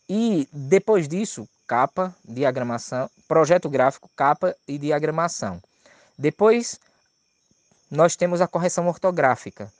E 0.08 0.48
depois 0.50 1.06
disso, 1.06 1.46
capa, 1.66 2.14
diagramação, 2.24 3.10
projeto 3.28 3.68
gráfico, 3.68 4.08
capa 4.16 4.56
e 4.66 4.78
diagramação. 4.78 5.62
Depois, 6.18 6.80
nós 7.90 8.16
temos 8.16 8.40
a 8.40 8.48
correção 8.48 8.88
ortográfica, 8.88 9.70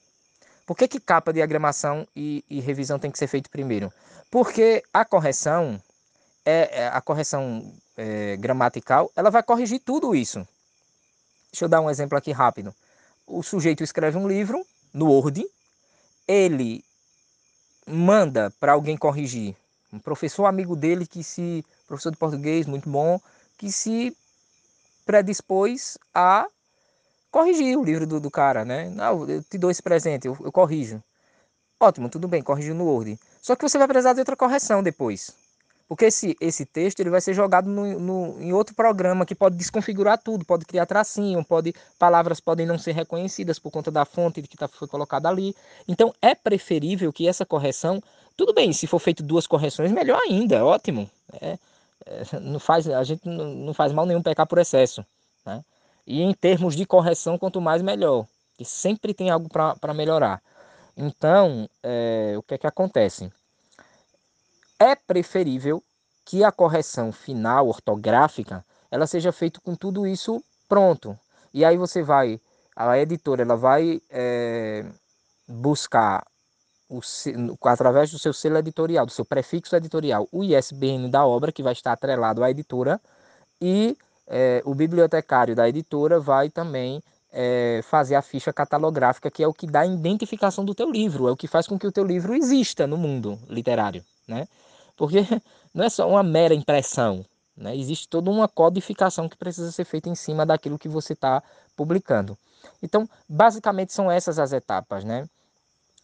por 0.67 0.77
que, 0.77 0.89
que 0.89 1.01
capa, 1.01 1.33
diagramação 1.33 2.07
e, 2.17 2.45
e 2.49 2.61
revisão 2.61 2.99
tem 2.99 3.11
que 3.11 3.19
ser 3.19 3.27
feito 3.27 3.51
primeiro? 3.51 3.93
Porque 4.31 4.83
a 4.93 5.05
correção, 5.05 5.81
é, 6.45 6.83
é 6.83 6.89
a 6.89 7.01
correção 7.01 7.75
é, 7.97 8.37
gramatical, 8.37 9.11
ela 9.15 9.31
vai 9.31 9.43
corrigir 9.43 9.81
tudo 9.81 10.15
isso. 10.15 10.47
Deixa 11.53 11.67
eu 11.67 11.69
dar 11.69 11.81
um 11.81 11.91
exemplo 11.91 12.17
aqui 12.17 12.33
rápido. 12.33 12.75
O 13.27 13.43
sujeito 13.43 13.85
escreve 13.85 14.17
um 14.17 14.27
livro 14.27 14.67
no 14.93 15.11
Word, 15.11 15.47
ele 16.27 16.85
manda 17.87 18.51
para 18.59 18.73
alguém 18.73 18.97
corrigir. 18.97 19.55
Um 19.93 19.99
professor 19.99 20.47
amigo 20.47 20.75
dele 20.75 21.07
que 21.07 21.23
se, 21.23 21.65
professor 21.87 22.11
de 22.11 22.17
português 22.17 22.67
muito 22.67 22.89
bom, 22.89 23.21
que 23.59 23.71
se 23.71 24.17
predispôs 25.05 25.99
a 26.13 26.47
corrigir 27.35 27.77
o 27.77 27.83
livro 27.83 28.07
do, 28.07 28.21
do 28.21 28.31
cara, 28.31 28.65
né? 28.65 28.89
Não, 28.91 29.29
eu 29.29 29.43
te 29.43 29.59
dou 29.59 29.69
esse 29.69 29.83
presente, 29.83 30.29
eu, 30.29 30.39
eu 30.41 30.53
corrijo. 30.53 31.03
Ótimo, 31.81 32.09
tudo 32.09 32.29
bem, 32.29 32.41
corrigiu 32.41 32.77
no 32.77 32.85
Word. 32.85 33.19
Só 33.43 33.57
que 33.57 33.69
você 33.69 33.77
vai 33.77 33.89
precisar 33.89 34.13
de 34.13 34.21
outra 34.21 34.37
correção 34.37 34.85
depois. 34.85 35.35
Porque 35.89 36.05
esse, 36.05 36.37
esse 36.41 36.65
texto 36.65 37.01
ele 37.01 37.11
vai 37.11 37.21
ser 37.21 37.35
jogado 37.35 37.69
no, 37.69 37.99
no, 37.99 38.41
em 38.41 38.53
outro 38.53 38.73
programa 38.77 39.27
que 39.27 39.35
pode 39.35 39.57
desconfigurar 39.57 40.17
tudo, 40.17 40.45
pode 40.45 40.65
criar 40.65 40.87
tracinho, 40.87 41.45
pode 41.45 41.75
palavras 41.99 42.39
podem 42.39 42.67
não 42.67 42.79
ser 42.79 42.93
reconhecidas 42.93 43.59
por 43.59 43.73
conta 43.73 43.91
da 43.91 44.05
fonte 44.05 44.41
que 44.41 44.57
tá, 44.57 44.69
foi 44.69 44.87
colocada 44.87 45.29
ali. 45.29 45.57
Então 45.89 46.15
é 46.23 46.37
preferível 46.37 47.13
que 47.13 47.27
essa 47.27 47.45
correção, 47.45 48.01
tudo 48.37 48.55
bem, 48.55 48.73
se 48.73 48.87
for 48.87 49.01
feito 49.01 49.25
duas 49.25 49.45
correções, 49.45 49.91
melhor 49.91 50.21
ainda, 50.23 50.65
ótimo. 50.65 51.11
É, 51.41 51.59
é, 52.07 52.41
não 52.41 52.61
faz, 52.61 52.89
a 52.89 53.03
gente 53.03 53.29
não, 53.29 53.45
não, 53.55 53.75
faz 53.75 53.93
mal 53.93 54.07
nenhum 54.07 54.23
pecar 54.23 54.47
por 54.47 54.59
excesso. 54.59 55.05
Né? 55.45 55.63
E 56.07 56.23
em 56.23 56.33
termos 56.35 56.77
de 56.77 56.85
correção, 56.85 57.39
quanto 57.39 57.61
mais 57.61 57.83
melhor. 57.83 58.27
Que 58.57 58.65
sempre 58.65 59.15
tem 59.15 59.31
algo 59.31 59.49
para 59.49 59.95
melhorar. 59.95 60.43
Então, 60.97 61.69
é, 61.83 62.35
o 62.37 62.43
que 62.43 62.55
é 62.55 62.59
que 62.59 62.67
acontece? 62.67 63.33
É 64.79 64.95
preferível 64.95 65.83
que 66.25 66.45
a 66.45 66.53
correção 66.53 67.13
final 67.13 67.69
ortográfica 67.69 68.65
ela 68.91 69.07
seja 69.07 69.33
feita 69.33 69.61
com 69.61 69.75
tudo 69.75 70.07
isso 70.07 70.43
pronto. 70.69 71.19
E 71.53 71.65
aí 71.65 71.77
você 71.77 72.03
vai, 72.03 72.41
a 72.77 72.99
editora 72.99 73.43
ela 73.43 73.57
vai 73.57 74.01
é, 74.11 74.85
buscar 75.49 76.25
o, 76.89 77.01
através 77.65 78.11
do 78.11 78.19
seu 78.19 78.33
selo 78.33 78.59
editorial, 78.59 79.07
do 79.07 79.13
seu 79.13 79.25
prefixo 79.25 79.75
editorial, 79.75 80.29
o 80.31 80.45
ISBN 80.45 81.09
da 81.09 81.27
obra 81.27 81.53
que 81.53 81.63
vai 81.63 81.73
estar 81.73 81.93
atrelado 81.93 82.45
à 82.45 82.51
editora 82.51 83.01
e 83.61 83.97
é, 84.27 84.63
o 84.65 84.75
bibliotecário 84.75 85.55
da 85.55 85.69
editora 85.69 86.19
vai 86.19 86.49
também 86.51 87.03
é, 87.33 87.81
fazer 87.83 88.15
a 88.15 88.23
ficha 88.23 88.53
catalográfica, 88.53 89.31
que 89.31 89.43
é 89.43 89.49
o 89.49 89.53
que 89.53 89.67
dá 89.67 89.81
a 89.81 89.87
identificação 89.87 90.65
do 90.65 90.75
teu 90.75 90.91
livro, 90.91 91.29
é 91.29 91.33
o 91.33 91.37
que 91.37 91.49
faz 91.49 91.67
com 91.67 91.79
que 91.79 91.87
o 91.87 91.93
teu 91.93 92.05
livro 92.05 92.35
exista 92.35 92.87
no 92.87 92.97
mundo 92.97 93.39
literário, 93.49 94.05
né? 94.27 94.47
Porque 94.97 95.19
não 95.75 95.85
é 95.85 95.89
só 95.89 96.09
uma 96.09 96.23
mera 96.23 96.55
impressão, 96.55 97.25
né? 97.57 97.77
existe 97.77 98.09
toda 98.09 98.31
uma 98.31 98.49
codificação 98.49 99.29
que 99.29 99.37
precisa 99.37 99.71
ser 99.73 99.85
feita 99.85 100.09
em 100.09 100.15
cima 100.15 100.47
daquilo 100.47 100.79
que 100.79 100.89
você 100.89 101.13
está 101.13 101.43
publicando. 101.77 102.39
Então, 102.83 103.09
basicamente 103.29 103.93
são 103.93 104.11
essas 104.11 104.39
as 104.39 104.53
etapas, 104.53 105.05
né? 105.05 105.29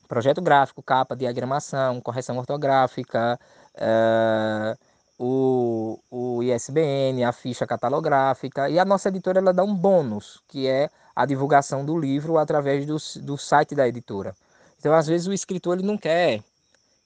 Projeto 0.09 0.43
gráfico, 0.43 0.83
capa, 0.83 1.15
diagramação, 1.15 2.01
correção 2.01 2.37
ortográfica, 2.37 3.39
uh, 3.77 4.90
o, 5.23 6.01
o 6.11 6.43
ISBN, 6.43 7.23
a 7.25 7.31
ficha 7.31 7.67
catalográfica, 7.67 8.71
e 8.71 8.79
a 8.79 8.87
nossa 8.87 9.11
editora 9.11 9.39
ela 9.39 9.53
dá 9.53 9.63
um 9.63 9.75
bônus, 9.75 10.43
que 10.49 10.67
é 10.67 10.89
a 11.15 11.27
divulgação 11.27 11.85
do 11.85 11.99
livro 11.99 12.39
através 12.39 12.87
do, 12.87 12.97
do 13.21 13.37
site 13.37 13.75
da 13.75 13.87
editora. 13.87 14.35
Então, 14.79 14.95
às 14.95 15.07
vezes, 15.07 15.27
o 15.27 15.33
escritor 15.35 15.77
ele 15.77 15.87
não 15.87 15.99
quer, 15.99 16.43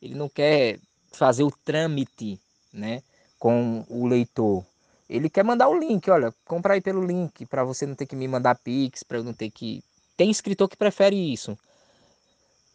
ele 0.00 0.14
não 0.14 0.28
quer 0.28 0.78
fazer 1.12 1.42
o 1.42 1.50
trâmite 1.50 2.38
né, 2.72 3.02
com 3.36 3.84
o 3.88 4.06
leitor. 4.06 4.64
Ele 5.10 5.28
quer 5.28 5.42
mandar 5.42 5.68
o 5.68 5.76
link, 5.76 6.08
olha, 6.08 6.32
compra 6.46 6.74
aí 6.74 6.80
pelo 6.80 7.04
link, 7.04 7.44
para 7.46 7.64
você 7.64 7.84
não 7.84 7.96
ter 7.96 8.06
que 8.06 8.14
me 8.14 8.28
mandar 8.28 8.54
pix, 8.54 9.02
para 9.02 9.18
eu 9.18 9.24
não 9.24 9.32
ter 9.32 9.50
que. 9.50 9.82
Tem 10.16 10.30
escritor 10.30 10.68
que 10.68 10.76
prefere 10.76 11.16
isso. 11.16 11.58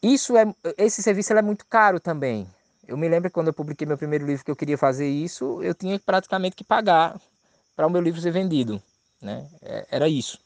Isso 0.04 0.36
é, 0.36 0.54
esse 0.78 1.02
serviço 1.02 1.32
é 1.32 1.42
muito 1.42 1.66
caro 1.66 1.98
também. 1.98 2.46
Eu 2.90 2.98
me 2.98 3.08
lembro 3.08 3.30
quando 3.30 3.50
eu 3.50 3.54
publiquei 3.54 3.86
meu 3.86 4.00
primeiro 4.00 4.26
livro 4.26 4.44
que 4.44 4.50
eu 4.50 4.56
queria 4.56 4.76
fazer 4.76 5.08
isso, 5.08 5.62
eu 5.62 5.76
tinha 5.76 6.00
praticamente 6.00 6.56
que 6.56 6.64
pagar 6.64 7.22
para 7.76 7.86
o 7.86 7.90
meu 7.90 8.02
livro 8.02 8.20
ser 8.20 8.32
vendido, 8.32 8.82
né? 9.22 9.46
É, 9.62 9.86
era 9.92 10.10
isso. 10.10 10.40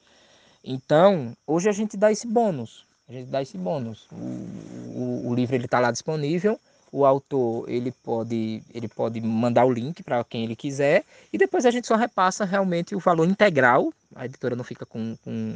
Então, 0.61 1.31
hoje 1.47 1.69
a 1.69 1.71
gente 1.71 1.95
dá 1.95 2.11
esse 2.11 2.27
bônus. 2.27 2.85
A 3.07 3.13
gente 3.13 3.29
dá 3.29 3.41
esse 3.41 3.57
bônus. 3.57 4.09
O, 4.11 4.15
o, 4.15 5.29
o 5.29 5.33
livro 5.33 5.55
ele 5.55 5.63
está 5.63 5.79
lá 5.79 5.89
disponível. 5.89 6.59
O 6.91 7.05
autor 7.05 7.69
ele 7.69 7.93
pode 8.03 8.61
ele 8.73 8.89
pode 8.89 9.21
mandar 9.21 9.63
o 9.63 9.71
link 9.71 10.03
para 10.03 10.21
quem 10.25 10.43
ele 10.43 10.55
quiser 10.55 11.05
e 11.31 11.37
depois 11.37 11.65
a 11.65 11.71
gente 11.71 11.87
só 11.87 11.95
repassa 11.95 12.43
realmente 12.43 12.93
o 12.93 12.99
valor 12.99 13.25
integral. 13.25 13.93
A 14.13 14.25
editora 14.25 14.53
não 14.53 14.65
fica 14.65 14.85
com, 14.85 15.15
com 15.23 15.55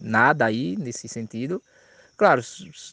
nada 0.00 0.44
aí 0.46 0.76
nesse 0.76 1.08
sentido 1.08 1.60
Claro, 2.16 2.40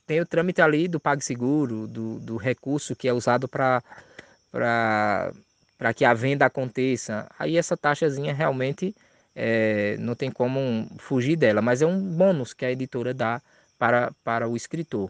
tem 0.06 0.20
o 0.20 0.26
trâmite 0.26 0.62
ali 0.62 0.88
do 0.88 1.00
PagSeguro, 1.00 1.88
do, 1.88 2.20
do 2.20 2.36
recurso 2.36 2.96
que 2.96 3.08
é 3.08 3.14
usado 3.14 3.48
para 3.48 3.82
que 5.96 6.04
a 6.04 6.14
venda 6.14 6.46
aconteça. 6.46 7.30
Aí 7.40 7.58
essa 7.58 7.78
taxazinha 7.78 8.34
realmente 8.34 8.94
é, 9.34 9.96
não 9.98 10.14
tem 10.14 10.30
como 10.30 10.88
fugir 10.98 11.38
dela, 11.38 11.62
mas 11.62 11.82
é 11.82 11.86
um 11.86 12.02
bônus 12.02 12.54
que 12.54 12.66
a 12.66 12.72
editora 12.72 13.14
dá 13.14 13.42
para, 13.80 14.12
para 14.24 14.48
o 14.48 14.58
escritor, 14.58 15.10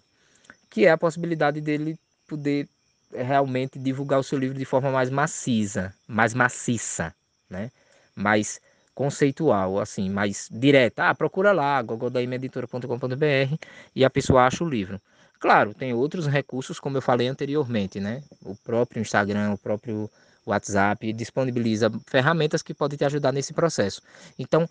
que 0.69 0.85
é 0.85 0.91
a 0.91 0.97
possibilidade 0.97 1.59
dele 1.59 1.97
poder 2.27 2.67
realmente 3.11 3.79
divulgar 3.79 4.19
o 4.19 4.23
seu 4.23 4.37
livro 4.37 4.57
de 4.57 4.65
forma 4.65 4.91
mais 4.91 5.09
maciça, 5.09 5.93
mais 6.07 6.33
maciça, 6.33 7.13
né? 7.49 7.71
mais 8.15 8.61
conceitual, 8.93 9.79
assim, 9.79 10.09
mais 10.09 10.47
direta. 10.51 11.09
Ah, 11.09 11.15
procura 11.15 11.51
lá, 11.51 11.81
gogodaimeditora.com.br 11.81 13.57
e 13.95 14.05
a 14.05 14.09
pessoa 14.09 14.45
acha 14.45 14.63
o 14.63 14.69
livro. 14.69 15.01
Claro, 15.39 15.73
tem 15.73 15.93
outros 15.93 16.25
recursos, 16.25 16.79
como 16.79 16.97
eu 16.97 17.01
falei 17.01 17.27
anteriormente, 17.27 17.99
né? 17.99 18.23
O 18.45 18.55
próprio 18.55 19.01
Instagram, 19.01 19.51
o 19.51 19.57
próprio 19.57 20.09
WhatsApp 20.45 21.11
disponibiliza 21.13 21.91
ferramentas 22.07 22.61
que 22.61 22.73
podem 22.73 22.97
te 22.97 23.05
ajudar 23.05 23.31
nesse 23.31 23.53
processo. 23.53 24.01
Então, 24.39 24.67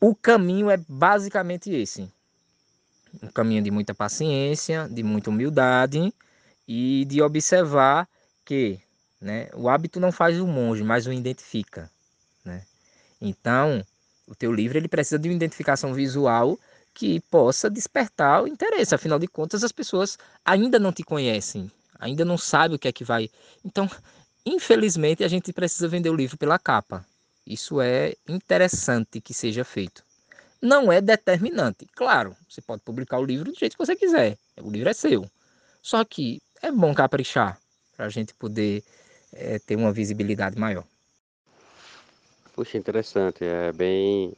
o 0.00 0.14
caminho 0.14 0.68
é 0.70 0.76
basicamente 0.88 1.70
esse. 1.70 2.10
Um 3.22 3.28
caminho 3.28 3.62
de 3.62 3.70
muita 3.70 3.94
paciência, 3.94 4.88
de 4.88 5.02
muita 5.02 5.30
humildade 5.30 6.12
e 6.66 7.04
de 7.04 7.22
observar 7.22 8.08
que 8.44 8.80
né, 9.20 9.48
o 9.54 9.68
hábito 9.68 10.00
não 10.00 10.10
faz 10.10 10.40
o 10.40 10.46
monge, 10.46 10.82
mas 10.82 11.06
o 11.06 11.12
identifica. 11.12 11.88
Então, 13.22 13.84
o 14.26 14.34
teu 14.34 14.52
livro 14.52 14.76
ele 14.76 14.88
precisa 14.88 15.18
de 15.18 15.28
uma 15.28 15.36
identificação 15.36 15.94
visual 15.94 16.58
que 16.92 17.20
possa 17.30 17.70
despertar 17.70 18.42
o 18.42 18.48
interesse. 18.48 18.94
Afinal 18.94 19.18
de 19.18 19.28
contas, 19.28 19.62
as 19.62 19.70
pessoas 19.70 20.18
ainda 20.44 20.78
não 20.78 20.92
te 20.92 21.04
conhecem, 21.04 21.70
ainda 21.98 22.24
não 22.24 22.36
sabem 22.36 22.76
o 22.76 22.78
que 22.78 22.88
é 22.88 22.92
que 22.92 23.04
vai. 23.04 23.30
Então, 23.64 23.88
infelizmente, 24.44 25.22
a 25.22 25.28
gente 25.28 25.52
precisa 25.52 25.86
vender 25.86 26.10
o 26.10 26.16
livro 26.16 26.36
pela 26.36 26.58
capa. 26.58 27.06
Isso 27.46 27.80
é 27.80 28.14
interessante 28.28 29.20
que 29.20 29.32
seja 29.32 29.64
feito. 29.64 30.02
Não 30.60 30.92
é 30.92 31.00
determinante. 31.00 31.86
Claro, 31.94 32.36
você 32.48 32.60
pode 32.60 32.82
publicar 32.82 33.18
o 33.18 33.24
livro 33.24 33.52
do 33.52 33.58
jeito 33.58 33.76
que 33.76 33.84
você 33.84 33.96
quiser. 33.96 34.36
O 34.60 34.70
livro 34.70 34.88
é 34.88 34.92
seu. 34.92 35.28
Só 35.80 36.04
que 36.04 36.40
é 36.60 36.70
bom 36.70 36.94
caprichar 36.94 37.58
para 37.96 38.06
a 38.06 38.08
gente 38.08 38.34
poder 38.34 38.84
é, 39.32 39.58
ter 39.58 39.76
uma 39.76 39.92
visibilidade 39.92 40.58
maior. 40.58 40.84
Puxa, 42.54 42.76
interessante, 42.76 43.44
é 43.44 43.72
bem, 43.72 44.34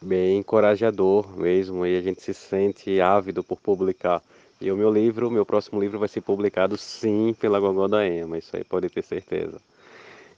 bem 0.00 0.38
encorajador 0.38 1.36
mesmo, 1.36 1.84
e 1.84 1.96
a 1.96 2.00
gente 2.00 2.22
se 2.22 2.32
sente 2.32 3.00
ávido 3.02 3.44
por 3.44 3.60
publicar. 3.60 4.22
E 4.60 4.72
o 4.72 4.76
meu 4.76 4.90
livro, 4.90 5.30
meu 5.30 5.44
próximo 5.44 5.78
livro 5.78 5.98
vai 5.98 6.08
ser 6.08 6.22
publicado 6.22 6.78
sim 6.78 7.34
pela 7.38 7.60
Gogó 7.60 7.86
Ema, 8.00 8.38
isso 8.38 8.56
aí 8.56 8.64
pode 8.64 8.88
ter 8.88 9.02
certeza. 9.02 9.60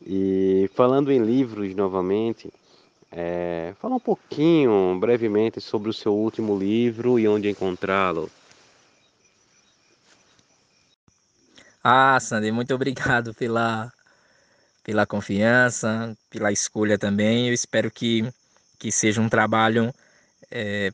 E 0.05 0.69
falando 0.75 1.13
em 1.13 1.19
livros 1.19 1.75
novamente, 1.77 2.53
é, 3.13 3.73
fala 3.81 3.95
um 3.95 4.01
pouquinho, 4.01 4.99
brevemente, 4.99 5.61
sobre 5.61 5.89
o 5.89 5.93
seu 5.93 6.13
último 6.13 6.59
livro 6.59 7.21
e 7.21 7.29
onde 7.29 7.49
encontrá-lo. 7.49 8.29
Ah, 11.85 12.19
Sandy, 12.19 12.51
muito 12.51 12.75
obrigado 12.75 13.33
pela, 13.33 13.93
pela 14.87 15.05
confiança, 15.05 16.17
pela 16.31 16.53
escolha 16.53 16.97
também. 16.97 17.49
Eu 17.49 17.53
espero 17.53 17.91
que, 17.91 18.25
que 18.79 18.93
seja 18.93 19.21
um 19.21 19.29
trabalho 19.29 19.93
é, 20.49 20.93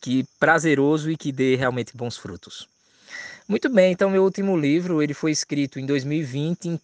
que 0.00 0.24
prazeroso 0.40 1.10
e 1.10 1.16
que 1.16 1.30
dê 1.30 1.54
realmente 1.54 1.94
bons 1.94 2.16
frutos. 2.16 2.66
Muito 3.46 3.68
bem, 3.68 3.92
então 3.92 4.08
meu 4.08 4.24
último 4.24 4.56
livro 4.56 5.02
ele 5.02 5.12
foi 5.12 5.30
escrito 5.30 5.78
em 5.78 5.84
2020, 5.84 6.80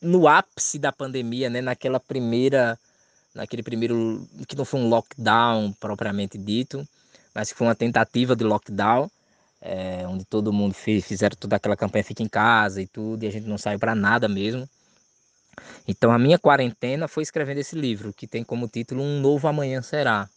no 0.00 0.28
ápice 0.28 0.78
da 0.78 0.92
pandemia, 0.92 1.50
né, 1.50 1.60
naquela 1.60 1.98
primeira, 1.98 2.78
naquele 3.34 3.64
primeiro 3.64 4.24
que 4.46 4.54
não 4.54 4.64
foi 4.64 4.78
um 4.78 4.88
lockdown 4.88 5.72
propriamente 5.80 6.38
dito, 6.38 6.86
mas 7.34 7.50
que 7.50 7.58
foi 7.58 7.66
uma 7.66 7.74
tentativa 7.74 8.36
de 8.36 8.44
lockdown, 8.44 9.10
é, 9.60 10.06
onde 10.06 10.24
todo 10.24 10.52
mundo 10.52 10.74
fez, 10.74 11.04
fizeram 11.04 11.34
toda 11.36 11.56
aquela 11.56 11.76
campanha 11.76 12.04
fica 12.04 12.22
em 12.22 12.28
casa 12.28 12.80
e 12.80 12.86
tudo, 12.86 13.24
e 13.24 13.26
a 13.26 13.32
gente 13.32 13.48
não 13.48 13.58
saiu 13.58 13.80
para 13.80 13.96
nada 13.96 14.28
mesmo. 14.28 14.68
Então 15.86 16.10
a 16.10 16.18
minha 16.18 16.38
quarentena 16.38 17.08
foi 17.08 17.22
escrevendo 17.22 17.58
esse 17.58 17.76
livro, 17.76 18.12
que 18.12 18.26
tem 18.26 18.44
como 18.44 18.68
título 18.68 19.02
Um 19.02 19.20
Novo 19.20 19.46
Amanhã 19.48 19.82
Será. 19.82 20.28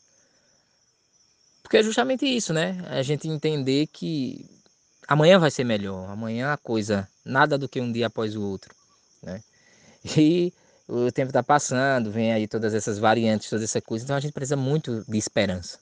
Porque 1.62 1.78
é 1.78 1.84
justamente 1.84 2.26
isso, 2.26 2.54
né? 2.54 2.78
A 2.90 3.02
gente 3.02 3.28
entender 3.28 3.88
que 3.88 4.46
amanhã 5.08 5.40
vai 5.40 5.50
ser 5.50 5.64
melhor, 5.64 6.10
amanhã 6.10 6.54
a 6.54 6.58
coisa, 6.58 7.08
nada 7.24 7.58
do 7.58 7.68
que 7.68 7.82
um 7.82 7.92
dia 7.92 8.08
após 8.08 8.36
o 8.36 8.42
outro, 8.42 8.74
né? 9.24 9.42
E 10.18 10.54
o 10.88 11.12
tempo 11.12 11.30
está 11.30 11.42
passando, 11.42 12.12
vem 12.12 12.32
aí 12.32 12.48
todas 12.48 12.76
essas 12.76 13.00
variantes, 13.00 13.50
toda 13.50 13.64
essa 13.64 13.82
coisa, 13.82 14.04
então 14.04 14.16
a 14.16 14.20
gente 14.20 14.34
precisa 14.34 14.56
muito 14.56 15.04
de 15.08 15.18
esperança. 15.18 15.80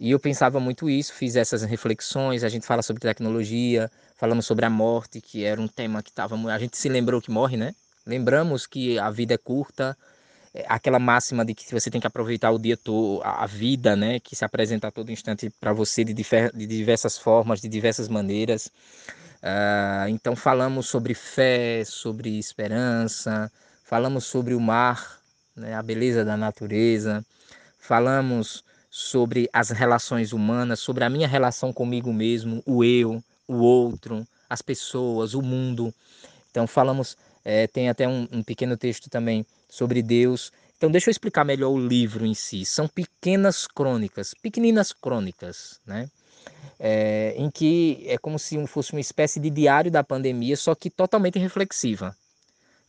E 0.00 0.10
eu 0.10 0.18
pensava 0.18 0.58
muito 0.58 0.88
isso, 0.88 1.12
fiz 1.12 1.36
essas 1.36 1.62
reflexões, 1.62 2.42
a 2.42 2.48
gente 2.48 2.66
fala 2.66 2.82
sobre 2.82 3.02
tecnologia, 3.02 3.90
falamos 4.16 4.46
sobre 4.46 4.64
a 4.64 4.70
morte, 4.70 5.20
que 5.20 5.44
era 5.44 5.60
um 5.60 5.68
tema 5.68 6.02
que 6.02 6.10
estava... 6.10 6.34
A 6.50 6.58
gente 6.58 6.78
se 6.78 6.88
lembrou 6.88 7.20
que 7.20 7.30
morre, 7.30 7.58
né? 7.58 7.74
Lembramos 8.06 8.66
que 8.66 8.98
a 8.98 9.10
vida 9.10 9.34
é 9.34 9.38
curta, 9.38 9.96
é, 10.54 10.64
aquela 10.68 10.98
máxima 10.98 11.44
de 11.44 11.54
que 11.54 11.72
você 11.72 11.90
tem 11.90 12.00
que 12.00 12.06
aproveitar 12.06 12.50
o 12.50 12.58
dia 12.58 12.76
todo, 12.76 13.22
a 13.24 13.46
vida, 13.46 13.96
né? 13.96 14.20
Que 14.20 14.36
se 14.36 14.44
apresenta 14.44 14.88
a 14.88 14.90
todo 14.90 15.10
instante 15.10 15.50
para 15.60 15.72
você 15.72 16.04
de, 16.04 16.12
de 16.12 16.66
diversas 16.66 17.16
formas, 17.16 17.60
de 17.60 17.68
diversas 17.68 18.08
maneiras. 18.08 18.70
Uh, 19.42 20.08
então 20.08 20.36
falamos 20.36 20.86
sobre 20.86 21.14
fé, 21.14 21.84
sobre 21.84 22.38
esperança, 22.38 23.50
falamos 23.82 24.24
sobre 24.24 24.54
o 24.54 24.60
mar, 24.60 25.18
né, 25.56 25.74
a 25.74 25.82
beleza 25.82 26.24
da 26.24 26.36
natureza, 26.36 27.24
falamos 27.78 28.62
sobre 28.88 29.48
as 29.52 29.70
relações 29.70 30.32
humanas, 30.32 30.78
sobre 30.78 31.02
a 31.02 31.10
minha 31.10 31.26
relação 31.26 31.72
comigo 31.72 32.12
mesmo, 32.12 32.62
o 32.64 32.84
eu, 32.84 33.22
o 33.48 33.56
outro, 33.56 34.24
as 34.48 34.62
pessoas, 34.62 35.34
o 35.34 35.42
mundo. 35.42 35.92
Então 36.50 36.66
falamos, 36.66 37.16
é, 37.44 37.66
tem 37.66 37.88
até 37.88 38.06
um, 38.08 38.28
um 38.30 38.42
pequeno 38.42 38.76
texto 38.76 39.10
também 39.10 39.46
sobre 39.68 40.02
Deus. 40.02 40.52
Então 40.76 40.90
deixa 40.90 41.08
eu 41.08 41.12
explicar 41.12 41.44
melhor 41.44 41.70
o 41.70 41.78
livro 41.78 42.26
em 42.26 42.34
si. 42.34 42.64
São 42.64 42.88
pequenas 42.88 43.66
crônicas, 43.66 44.34
pequeninas 44.34 44.92
crônicas, 44.92 45.80
né? 45.86 46.08
é, 46.78 47.34
em 47.36 47.50
que 47.50 48.04
é 48.08 48.18
como 48.18 48.38
se 48.38 48.66
fosse 48.66 48.92
uma 48.92 49.00
espécie 49.00 49.38
de 49.38 49.50
diário 49.50 49.90
da 49.90 50.02
pandemia, 50.02 50.56
só 50.56 50.74
que 50.74 50.90
totalmente 50.90 51.38
reflexiva, 51.38 52.16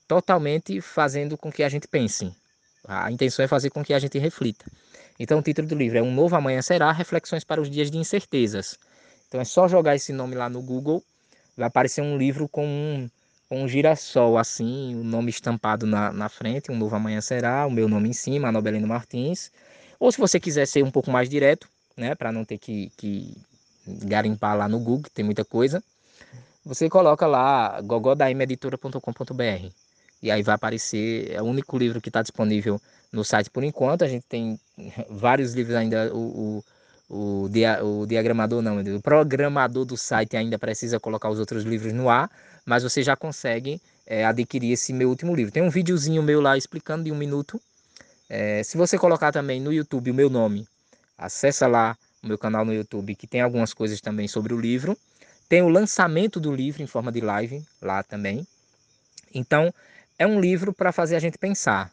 totalmente 0.07 0.81
fazendo 0.81 1.37
com 1.37 1.51
que 1.51 1.63
a 1.63 1.69
gente 1.69 1.87
pense. 1.87 2.33
A 2.85 3.11
intenção 3.11 3.45
é 3.45 3.47
fazer 3.47 3.69
com 3.69 3.83
que 3.83 3.93
a 3.93 3.99
gente 3.99 4.17
reflita. 4.17 4.65
Então, 5.19 5.39
o 5.39 5.41
título 5.43 5.67
do 5.67 5.75
livro 5.75 5.97
é 5.97 6.01
Um 6.01 6.11
Novo 6.11 6.35
Amanhã 6.35 6.61
Será 6.61 6.91
Reflexões 6.91 7.43
para 7.43 7.61
os 7.61 7.69
Dias 7.69 7.91
de 7.91 7.97
Incertezas. 7.97 8.77
Então, 9.27 9.39
é 9.39 9.45
só 9.45 9.67
jogar 9.67 9.95
esse 9.95 10.11
nome 10.11 10.35
lá 10.35 10.49
no 10.49 10.61
Google, 10.61 11.03
vai 11.55 11.67
aparecer 11.67 12.01
um 12.01 12.17
livro 12.17 12.49
com 12.49 12.65
um, 12.65 13.09
com 13.49 13.63
um 13.63 13.67
girassol, 13.67 14.37
assim, 14.37 14.95
o 14.95 14.99
um 14.99 15.03
nome 15.03 15.29
estampado 15.29 15.85
na, 15.85 16.11
na 16.11 16.29
frente, 16.29 16.71
Um 16.71 16.77
Novo 16.77 16.95
Amanhã 16.95 17.21
Será, 17.21 17.65
o 17.65 17.71
meu 17.71 17.87
nome 17.87 18.09
em 18.09 18.13
cima, 18.13 18.47
Anobelino 18.47 18.87
Martins. 18.87 19.51
Ou 19.99 20.11
se 20.11 20.17
você 20.17 20.39
quiser 20.39 20.65
ser 20.65 20.83
um 20.83 20.91
pouco 20.91 21.11
mais 21.11 21.29
direto, 21.29 21.67
né, 21.95 22.15
para 22.15 22.31
não 22.31 22.43
ter 22.43 22.57
que, 22.57 22.91
que 22.97 23.37
garimpar 23.85 24.57
lá 24.57 24.67
no 24.67 24.79
Google, 24.79 25.09
tem 25.13 25.23
muita 25.23 25.45
coisa. 25.45 25.83
Você 26.65 26.89
coloca 26.89 27.27
lá 27.27 27.79
gogodaimeditora.com.br 27.81 29.69
e 30.21 30.31
aí 30.31 30.41
vai 30.41 30.55
aparecer, 30.55 31.31
é 31.31 31.41
o 31.41 31.45
único 31.45 31.77
livro 31.77 31.99
que 31.99 32.09
está 32.09 32.21
disponível 32.21 32.81
no 33.11 33.25
site 33.25 33.49
por 33.49 33.63
enquanto. 33.63 34.03
A 34.03 34.07
gente 34.07 34.25
tem 34.27 34.57
vários 35.09 35.53
livros 35.53 35.75
ainda, 35.75 36.13
o, 36.13 36.19
o, 36.57 36.63
o, 37.13 37.47
dia, 37.47 37.83
o 37.85 38.07
diagramador 38.07 38.59
não, 38.59 38.79
o 38.81 39.01
programador 39.01 39.85
do 39.85 39.95
site 39.95 40.35
ainda 40.35 40.57
precisa 40.57 40.99
colocar 40.99 41.29
os 41.29 41.37
outros 41.39 41.63
livros 41.63 41.93
no 41.93 42.09
ar, 42.09 42.27
mas 42.65 42.81
você 42.81 43.03
já 43.03 43.15
consegue 43.15 43.79
é, 44.07 44.25
adquirir 44.25 44.71
esse 44.71 44.91
meu 44.91 45.09
último 45.09 45.35
livro. 45.35 45.51
Tem 45.51 45.61
um 45.61 45.69
videozinho 45.69 46.23
meu 46.23 46.41
lá 46.41 46.57
explicando 46.57 47.03
de 47.03 47.11
um 47.11 47.15
minuto. 47.15 47.61
É, 48.27 48.63
se 48.63 48.77
você 48.77 48.97
colocar 48.97 49.31
também 49.31 49.61
no 49.61 49.71
YouTube 49.71 50.09
o 50.09 50.13
meu 50.13 50.27
nome, 50.27 50.67
acessa 51.15 51.67
lá 51.67 51.95
o 52.23 52.27
meu 52.27 52.37
canal 52.37 52.65
no 52.65 52.73
YouTube, 52.73 53.13
que 53.13 53.27
tem 53.27 53.41
algumas 53.41 53.75
coisas 53.75 54.01
também 54.01 54.27
sobre 54.27 54.51
o 54.51 54.59
livro. 54.59 54.97
Tem 55.47 55.61
o 55.61 55.69
lançamento 55.69 56.39
do 56.39 56.51
livro 56.51 56.81
em 56.81 56.87
forma 56.87 57.11
de 57.11 57.21
live 57.21 57.63
lá 57.79 58.01
também. 58.01 58.47
Então, 59.31 59.71
é 60.17 60.25
um 60.25 60.39
livro 60.39 60.73
para 60.73 60.91
fazer 60.91 61.15
a 61.15 61.19
gente 61.19 61.37
pensar. 61.37 61.91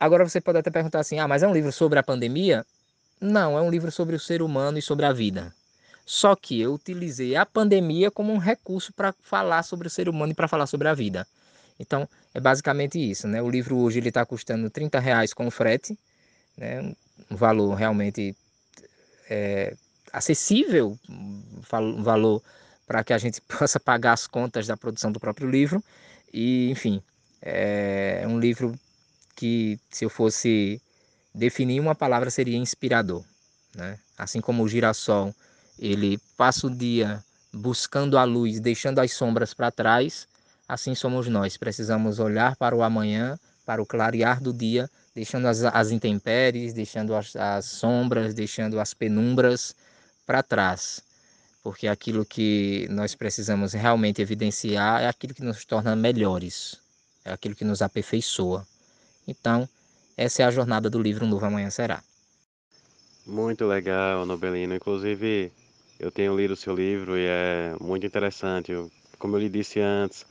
Agora 0.00 0.26
você 0.26 0.40
pode 0.40 0.56
até 0.56 0.70
perguntar 0.70 1.00
assim: 1.00 1.18
ah, 1.18 1.28
mas 1.28 1.42
é 1.42 1.46
um 1.46 1.52
livro 1.52 1.70
sobre 1.70 1.98
a 1.98 2.02
pandemia? 2.02 2.64
Não, 3.22 3.56
é 3.56 3.62
um 3.62 3.70
livro 3.70 3.92
sobre 3.92 4.16
o 4.16 4.18
ser 4.18 4.42
humano 4.42 4.78
e 4.78 4.82
sobre 4.82 5.06
a 5.06 5.12
vida. 5.12 5.54
Só 6.04 6.34
que 6.34 6.60
eu 6.60 6.74
utilizei 6.74 7.36
a 7.36 7.46
pandemia 7.46 8.10
como 8.10 8.32
um 8.32 8.36
recurso 8.36 8.92
para 8.92 9.14
falar 9.22 9.62
sobre 9.62 9.86
o 9.86 9.90
ser 9.90 10.08
humano 10.08 10.32
e 10.32 10.34
para 10.34 10.48
falar 10.48 10.66
sobre 10.66 10.88
a 10.88 10.94
vida. 10.94 11.24
Então, 11.78 12.08
é 12.34 12.40
basicamente 12.40 12.98
isso. 12.98 13.28
Né? 13.28 13.40
O 13.40 13.48
livro 13.48 13.76
hoje 13.76 14.00
está 14.00 14.26
custando 14.26 14.68
30 14.68 14.98
reais 14.98 15.32
com 15.32 15.48
frete, 15.52 15.96
né? 16.56 16.92
um 17.30 17.36
valor 17.36 17.74
realmente 17.74 18.34
é, 19.30 19.76
acessível, 20.12 20.98
um 21.08 22.02
valor 22.02 22.42
para 22.88 23.04
que 23.04 23.12
a 23.12 23.18
gente 23.18 23.40
possa 23.56 23.78
pagar 23.78 24.14
as 24.14 24.26
contas 24.26 24.66
da 24.66 24.76
produção 24.76 25.12
do 25.12 25.20
próprio 25.20 25.48
livro. 25.48 25.80
E, 26.34 26.68
enfim, 26.72 27.00
é 27.40 28.24
um 28.26 28.40
livro 28.40 28.74
que, 29.36 29.78
se 29.90 30.04
eu 30.04 30.10
fosse 30.10 30.82
definir 31.34 31.80
uma 31.80 31.94
palavra, 31.94 32.30
seria 32.30 32.56
inspirador. 32.56 33.24
Né? 33.74 33.98
Assim 34.16 34.40
como 34.40 34.62
o 34.62 34.68
girassol, 34.68 35.34
ele 35.78 36.18
passa 36.36 36.66
o 36.66 36.70
dia 36.70 37.22
buscando 37.52 38.16
a 38.16 38.24
luz, 38.24 38.60
deixando 38.60 38.98
as 38.98 39.12
sombras 39.12 39.52
para 39.52 39.70
trás, 39.70 40.26
assim 40.68 40.94
somos 40.94 41.28
nós. 41.28 41.56
Precisamos 41.56 42.18
olhar 42.18 42.56
para 42.56 42.74
o 42.74 42.82
amanhã, 42.82 43.38
para 43.64 43.82
o 43.82 43.86
clarear 43.86 44.42
do 44.42 44.52
dia 44.52 44.88
deixando 45.14 45.46
as, 45.46 45.62
as 45.62 45.90
intempéries, 45.90 46.72
deixando 46.72 47.14
as, 47.14 47.36
as 47.36 47.66
sombras, 47.66 48.34
deixando 48.34 48.80
as 48.80 48.94
penumbras 48.94 49.74
para 50.26 50.42
trás. 50.42 51.02
Porque 51.62 51.86
aquilo 51.86 52.24
que 52.24 52.88
nós 52.90 53.14
precisamos 53.14 53.72
realmente 53.72 54.20
evidenciar 54.20 55.02
é 55.02 55.06
aquilo 55.06 55.34
que 55.34 55.44
nos 55.44 55.64
torna 55.64 55.94
melhores, 55.94 56.76
é 57.24 57.32
aquilo 57.32 57.54
que 57.54 57.64
nos 57.64 57.82
aperfeiçoa. 57.82 58.66
Então, 59.28 59.68
essa 60.16 60.42
é 60.42 60.44
a 60.46 60.50
jornada 60.50 60.88
do 60.88 61.00
livro 61.00 61.24
Um 61.24 61.28
Novo 61.28 61.44
Amanhã 61.44 61.70
Será. 61.70 62.02
Muito 63.26 63.66
legal, 63.66 64.26
Nobelino. 64.26 64.74
Inclusive, 64.74 65.52
eu 65.98 66.10
tenho 66.10 66.36
lido 66.36 66.54
o 66.54 66.56
seu 66.56 66.74
livro 66.74 67.16
e 67.16 67.24
é 67.24 67.74
muito 67.80 68.06
interessante. 68.06 68.72
Como 69.18 69.36
eu 69.36 69.40
lhe 69.40 69.48
disse 69.48 69.80
antes, 69.80 70.26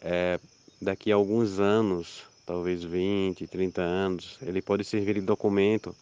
é, 0.00 0.40
daqui 0.80 1.12
a 1.12 1.14
alguns 1.14 1.60
anos 1.60 2.30
talvez 2.50 2.82
20, 2.82 3.46
30 3.46 3.80
anos, 3.80 4.36
ele 4.42 4.60
pode 4.60 4.82
servir 4.82 5.14
de 5.14 5.20
documento 5.20 5.94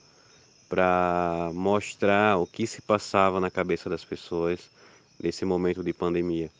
para 0.66 1.50
mostrar 1.52 2.38
o 2.38 2.46
que 2.46 2.66
se 2.66 2.80
passava 2.80 3.38
na 3.38 3.50
cabeça 3.50 3.90
das 3.90 4.02
pessoas 4.02 4.58
nesse 5.22 5.44
momento 5.44 5.84
de 5.84 5.92
pandemia. 5.92 6.50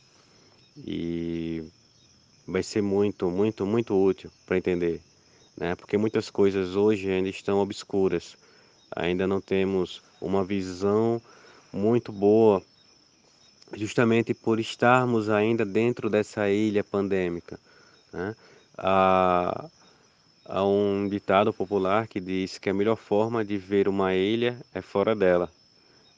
E 0.76 1.64
vai 2.46 2.62
ser 2.62 2.82
muito, 2.82 3.30
muito, 3.30 3.64
muito 3.64 3.98
útil 3.98 4.30
para 4.44 4.58
entender, 4.58 5.00
né? 5.58 5.74
Porque 5.74 5.96
muitas 5.96 6.30
coisas 6.30 6.76
hoje 6.76 7.10
ainda 7.10 7.28
estão 7.28 7.58
obscuras. 7.58 8.36
Ainda 8.94 9.26
não 9.26 9.40
temos 9.40 10.02
uma 10.20 10.44
visão 10.44 11.20
muito 11.72 12.10
boa, 12.10 12.62
justamente 13.76 14.32
por 14.32 14.58
estarmos 14.58 15.28
ainda 15.28 15.64
dentro 15.64 16.08
dessa 16.08 16.48
ilha 16.48 16.82
pandêmica. 16.82 17.58
Né? 18.12 18.34
A, 18.78 19.68
Há 20.50 20.64
um 20.64 21.06
ditado 21.06 21.52
popular 21.52 22.08
que 22.08 22.18
diz 22.18 22.56
que 22.56 22.70
a 22.70 22.74
melhor 22.74 22.96
forma 22.96 23.44
de 23.44 23.58
ver 23.58 23.86
uma 23.86 24.14
ilha 24.14 24.58
é 24.72 24.80
fora 24.80 25.14
dela. 25.14 25.52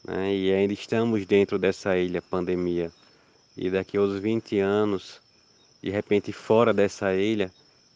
Né? 0.07 0.33
E 0.37 0.53
ainda 0.55 0.73
estamos 0.73 1.27
dentro 1.27 1.59
dessa 1.59 1.99
ilha 1.99 2.23
pandemia. 2.23 2.93
E 3.57 3.69
daqui 3.69 3.97
aos 3.97 4.21
20 4.21 4.61
anos, 4.61 5.21
de 5.83 5.91
repente 5.91 6.33
fora 6.33 6.73
dessa 6.73 7.13
ilha, 7.13 7.51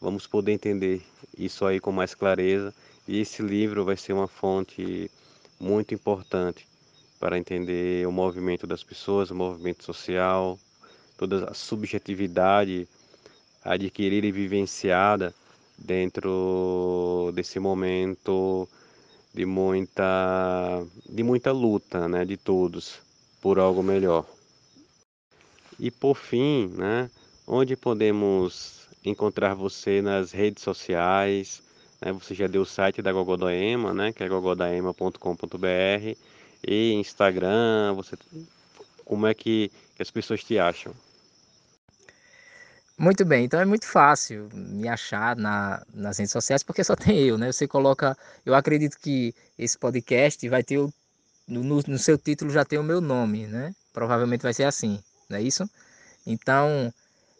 vamos 0.05 0.27
poder 0.27 0.53
entender 0.53 1.03
isso 1.37 1.65
aí 1.65 1.81
com 1.81 1.91
mais 1.91 2.15
clareza. 2.15 2.75
E 3.09 3.21
esse 3.21 3.43
livro 3.43 3.87
vai 3.87 3.97
ser 3.97 4.13
uma 4.13 4.29
fonte 4.29 5.11
muito 5.59 5.95
importante 5.95 6.69
para 7.19 7.39
entender 7.39 8.07
o 8.07 8.13
movimento 8.13 8.67
das 8.67 8.85
pessoas, 8.85 9.31
o 9.31 9.35
movimento 9.35 9.83
social, 9.83 10.59
toda 11.17 11.51
a 11.51 11.55
subjetividade 11.55 12.87
adquirida 13.65 14.27
e 14.27 14.33
vivenciada 14.33 15.35
dentro 15.79 17.33
desse 17.35 17.59
momento 17.59 18.69
de 19.33 19.47
muita 19.47 20.85
de 21.09 21.23
muita 21.23 21.51
luta, 21.51 22.07
né, 22.09 22.27
de 22.27 22.37
todos 22.37 23.01
por 23.41 23.59
algo 23.59 23.83
melhor. 23.83 24.27
E 25.81 25.91
por 25.91 26.15
fim, 26.15 26.69
né, 26.77 27.11
onde 27.47 27.75
podemos 27.75 28.84
encontrar 29.11 29.55
você 29.55 30.03
nas 30.03 30.33
redes 30.33 30.63
sociais? 30.63 31.63
Né, 32.01 32.13
você 32.13 32.35
já 32.35 32.47
deu 32.47 32.63
o 32.63 32.67
site 32.67 33.03
da 33.03 33.13
Gogodaema, 33.13 33.95
né, 33.95 34.13
que 34.13 34.23
é 34.23 34.29
gogodaema.com.br 34.29 36.17
e 36.67 36.93
Instagram, 36.93 37.95
você 37.95 38.17
como 39.05 39.27
é 39.27 39.35
que, 39.35 39.71
as 39.99 40.11
pessoas 40.11 40.43
te 40.43 40.59
acham? 40.59 40.93
Muito 42.97 43.25
bem, 43.25 43.45
então 43.45 43.61
é 43.61 43.65
muito 43.65 43.87
fácil 43.87 44.49
me 44.53 44.89
achar 44.89 45.37
na, 45.37 45.85
nas 45.93 46.19
redes 46.19 46.33
sociais 46.33 46.63
porque 46.63 46.83
só 46.85 46.95
tem 46.97 47.19
eu, 47.19 47.37
né? 47.37 47.53
Você 47.53 47.67
coloca, 47.67 48.17
eu 48.47 48.55
acredito 48.55 48.99
que 48.99 49.35
esse 49.59 49.77
podcast 49.77 50.49
vai 50.49 50.63
ter 50.63 50.79
o, 50.79 50.93
no, 51.47 51.83
no 51.83 51.99
seu 51.99 52.17
título 52.17 52.51
já 52.51 52.65
tem 52.65 52.79
o 52.79 52.85
meu 52.85 53.01
nome, 53.01 53.47
né? 53.47 53.75
Provavelmente 53.93 54.43
vai 54.43 54.55
ser 54.55 54.65
assim, 54.65 55.03
não 55.29 55.39
é 55.39 55.43
isso? 55.43 55.69
Então, 56.27 56.93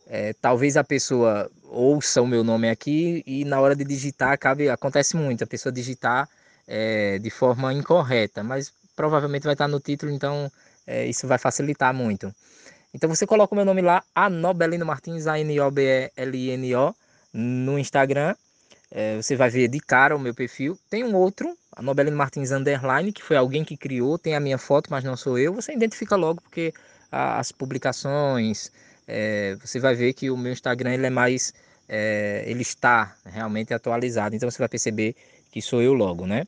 é, 0.07 0.33
talvez 0.35 0.77
a 0.77 0.85
pessoa 0.85 1.51
ouça 1.65 2.23
o 2.23 2.27
meu 2.27 2.45
nome 2.45 2.69
aqui 2.69 3.23
e 3.27 3.45
na 3.45 3.61
hora 3.61 3.75
de 3.75 3.85
digitar 3.85 4.33
acabe, 4.33 4.69
acontece 4.69 5.17
muito, 5.17 5.45
a 5.45 5.47
pessoa 5.47 5.73
digitar 5.73 6.29
é, 6.67 7.19
de 7.19 7.31
forma 7.31 7.73
incorreta, 7.73 8.43
mas 8.43 8.73
provavelmente 8.95 9.45
vai 9.45 9.55
estar 9.55 9.69
no 9.69 9.81
título, 9.81 10.13
então 10.13 10.51
é, 10.87 11.07
isso 11.07 11.27
vai 11.27 11.39
facilitar 11.39 11.93
muito. 11.93 12.33
Então 12.93 13.09
você 13.09 13.27
coloca 13.27 13.55
o 13.55 13.57
meu 13.57 13.65
nome 13.65 13.83
lá, 13.83 14.05
Anobelino 14.15 14.87
Martins, 14.87 15.27
A-N-O-B-E-L-I-N-O, 15.27 16.95
no 17.33 17.79
Instagram. 17.79 18.37
É, 18.91 19.17
você 19.17 19.35
vai 19.35 19.51
ver 19.51 19.67
de 19.67 19.81
cara 19.81 20.15
o 20.15 20.21
meu 20.21 20.33
perfil. 20.33 20.79
Tem 20.89 21.03
um 21.03 21.17
outro, 21.17 21.53
Anobelino 21.75 22.17
Martins 22.17 22.53
Underline, 22.53 23.13
que 23.13 23.23
foi 23.23 23.37
alguém 23.37 23.65
que 23.65 23.77
criou, 23.77 24.17
tem 24.17 24.37
a 24.37 24.41
minha 24.41 24.59
foto, 24.59 24.89
mas 24.91 25.03
não 25.03 25.17
sou 25.17 25.37
eu. 25.37 25.53
Você 25.55 25.73
identifica 25.73 26.15
logo, 26.15 26.41
porque 26.41 26.73
as 27.11 27.51
publicações, 27.51 28.71
é, 29.07 29.57
você 29.61 29.79
vai 29.79 29.95
ver 29.95 30.13
que 30.13 30.31
o 30.31 30.37
meu 30.37 30.53
Instagram 30.53 30.95
ele 30.95 31.07
é 31.07 31.11
mais, 31.11 31.53
é, 31.89 32.45
ele 32.47 32.63
está 32.63 33.17
realmente 33.25 33.73
atualizado. 33.75 34.35
Então 34.35 34.51
você 34.51 34.59
vai 34.59 34.69
perceber 34.69 35.15
que 35.51 35.63
sou 35.63 35.81
eu 35.81 35.93
logo, 35.93 36.27
né? 36.27 36.45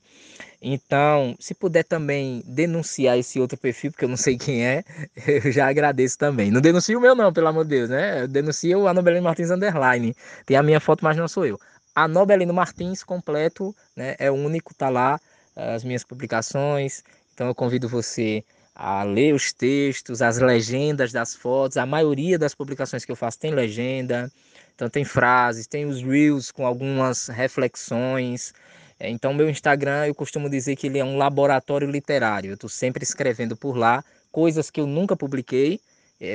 Então, 0.60 1.36
se 1.38 1.54
puder 1.54 1.84
também 1.84 2.42
denunciar 2.44 3.16
esse 3.16 3.38
outro 3.38 3.56
perfil, 3.56 3.92
porque 3.92 4.04
eu 4.04 4.08
não 4.08 4.16
sei 4.16 4.36
quem 4.36 4.66
é, 4.66 4.82
eu 5.44 5.52
já 5.52 5.68
agradeço 5.68 6.18
também. 6.18 6.50
Não 6.50 6.60
denuncie 6.60 6.96
o 6.96 7.00
meu 7.00 7.14
não, 7.14 7.32
pelo 7.32 7.46
amor 7.46 7.64
de 7.64 7.70
Deus, 7.70 7.90
né? 7.90 8.26
Denuncia 8.26 8.76
o 8.76 8.88
Anobelino 8.88 9.22
Martins 9.22 9.50
Underline. 9.50 10.14
Tem 10.44 10.56
a 10.56 10.62
minha 10.62 10.80
foto, 10.80 11.04
mas 11.04 11.16
não 11.16 11.28
sou 11.28 11.46
eu. 11.46 11.60
Anobelino 11.94 12.52
Martins 12.52 13.04
completo, 13.04 13.74
né? 13.94 14.16
É 14.18 14.30
o 14.30 14.34
único, 14.34 14.74
tá 14.74 14.88
lá 14.88 15.20
as 15.54 15.84
minhas 15.84 16.04
publicações. 16.04 17.02
Então 17.32 17.46
eu 17.46 17.54
convido 17.54 17.88
você 17.88 18.44
a 18.78 19.02
ler 19.04 19.34
os 19.34 19.54
textos, 19.54 20.20
as 20.20 20.38
legendas 20.38 21.10
das 21.10 21.34
fotos. 21.34 21.78
A 21.78 21.86
maioria 21.86 22.38
das 22.38 22.54
publicações 22.54 23.06
que 23.06 23.10
eu 23.10 23.16
faço 23.16 23.38
tem 23.38 23.50
legenda. 23.50 24.30
Então 24.74 24.90
tem 24.90 25.02
frases, 25.02 25.66
tem 25.66 25.86
os 25.86 26.02
reels 26.02 26.50
com 26.50 26.66
algumas 26.66 27.28
reflexões. 27.28 28.52
É, 29.00 29.08
então, 29.08 29.32
meu 29.32 29.48
Instagram, 29.48 30.06
eu 30.06 30.14
costumo 30.14 30.50
dizer 30.50 30.76
que 30.76 30.86
ele 30.88 30.98
é 30.98 31.04
um 31.04 31.16
laboratório 31.16 31.90
literário. 31.90 32.50
Eu 32.50 32.54
estou 32.54 32.68
sempre 32.68 33.02
escrevendo 33.02 33.56
por 33.56 33.76
lá 33.76 34.04
coisas 34.30 34.70
que 34.70 34.80
eu 34.80 34.86
nunca 34.86 35.16
publiquei. 35.16 35.80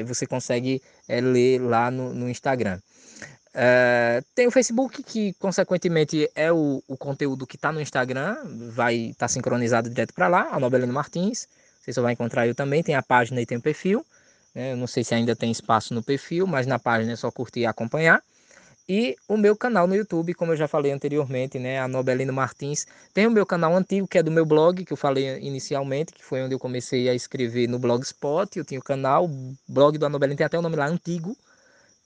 Você 0.05 0.25
consegue 0.25 0.81
é, 1.07 1.21
ler 1.21 1.59
lá 1.59 1.91
no, 1.91 2.13
no 2.13 2.29
Instagram. 2.29 2.79
É, 3.53 4.23
tem 4.33 4.47
o 4.47 4.51
Facebook, 4.51 5.03
que 5.03 5.33
consequentemente 5.33 6.29
é 6.35 6.51
o, 6.51 6.83
o 6.87 6.97
conteúdo 6.97 7.45
que 7.45 7.55
está 7.55 7.71
no 7.71 7.81
Instagram, 7.81 8.37
vai 8.71 8.95
estar 8.95 9.25
tá 9.25 9.27
sincronizado 9.27 9.89
direto 9.89 10.13
para 10.13 10.27
lá, 10.27 10.49
a 10.51 10.59
Nobelino 10.59 10.93
Martins. 10.93 11.47
Você 11.81 11.91
só 11.91 12.01
vai 12.01 12.13
encontrar 12.13 12.47
eu 12.47 12.55
também. 12.55 12.83
Tem 12.83 12.95
a 12.95 13.01
página 13.01 13.41
e 13.41 13.45
tem 13.45 13.57
o 13.57 13.61
perfil. 13.61 14.05
Né? 14.53 14.73
Eu 14.73 14.77
não 14.77 14.87
sei 14.87 15.03
se 15.03 15.15
ainda 15.15 15.35
tem 15.35 15.51
espaço 15.51 15.93
no 15.93 16.03
perfil, 16.03 16.45
mas 16.45 16.67
na 16.67 16.77
página 16.77 17.13
é 17.13 17.15
só 17.15 17.31
curtir 17.31 17.61
e 17.61 17.65
acompanhar. 17.65 18.21
E 18.87 19.15
o 19.27 19.37
meu 19.37 19.55
canal 19.55 19.87
no 19.87 19.95
YouTube, 19.95 20.33
como 20.33 20.51
eu 20.51 20.57
já 20.57 20.67
falei 20.67 20.91
anteriormente, 20.91 21.57
né, 21.57 21.79
a 21.79 21.87
Nobelino 21.87 22.33
Martins. 22.33 22.85
Tem 23.13 23.25
o 23.25 23.31
meu 23.31 23.45
canal 23.45 23.73
antigo, 23.75 24.07
que 24.07 24.17
é 24.17 24.23
do 24.23 24.31
meu 24.31 24.45
blog, 24.45 24.83
que 24.83 24.91
eu 24.91 24.97
falei 24.97 25.39
inicialmente, 25.39 26.11
que 26.11 26.23
foi 26.23 26.41
onde 26.41 26.55
eu 26.55 26.59
comecei 26.59 27.07
a 27.07 27.13
escrever 27.13 27.69
no 27.69 27.79
Blogspot. 27.79 28.57
Eu 28.57 28.65
tinha 28.65 28.79
o 28.79 28.83
canal, 28.83 29.29
blog 29.67 29.97
do 29.97 30.09
Nobelino 30.09 30.35
tem 30.35 30.45
até 30.45 30.59
o 30.59 30.61
nome 30.61 30.75
lá, 30.75 30.87
antigo. 30.87 31.37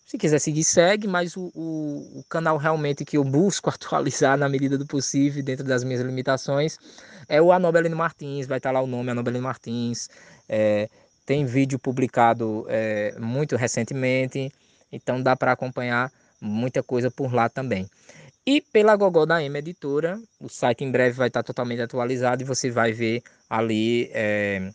Se 0.06 0.20
quiser 0.20 0.38
seguir, 0.40 0.64
segue, 0.64 1.08
mas 1.08 1.36
o, 1.36 1.52
o, 1.56 2.20
o, 2.20 2.24
canal 2.30 2.58
realmente 2.58 3.04
que 3.04 3.18
eu 3.18 3.24
busco 3.24 3.70
atualizar 3.74 4.38
na 4.38 4.48
medida 4.48 4.78
do 4.78 4.86
possível, 4.86 5.44
dentro 5.44 5.66
das 5.66 5.84
minhas 5.84 6.00
limitações, 6.00 6.78
é 7.28 7.42
o 7.42 7.52
Anobelino 7.52 7.96
Martins, 7.96 8.46
vai 8.46 8.60
estar 8.60 8.72
lá 8.72 8.82
o 8.82 8.88
nome 8.88 9.10
Anobelino 9.10 9.44
Martins. 9.44 10.08
É, 10.48 10.88
tem 11.26 11.44
vídeo 11.44 11.80
publicado 11.80 12.68
é, 12.70 13.16
muito 13.20 13.56
recentemente, 13.56 14.54
então 14.92 15.20
dá 15.24 15.36
para 15.36 15.52
acompanhar 15.54 16.12
muita 16.40 16.84
coisa 16.84 17.10
por 17.10 17.34
lá 17.34 17.50
também. 17.50 17.90
E 18.46 18.62
pela 18.62 18.96
Gogó 18.96 19.26
da 19.26 19.42
M 19.42 19.58
Editora, 19.58 20.22
o 20.40 20.48
site 20.48 20.84
em 20.84 20.92
breve 20.92 21.18
vai 21.18 21.30
estar 21.30 21.42
totalmente 21.42 21.82
atualizado 21.82 22.44
e 22.44 22.46
você 22.46 22.70
vai 22.70 22.94
ver 22.94 23.24
ali 23.50 24.12
é, 24.14 24.70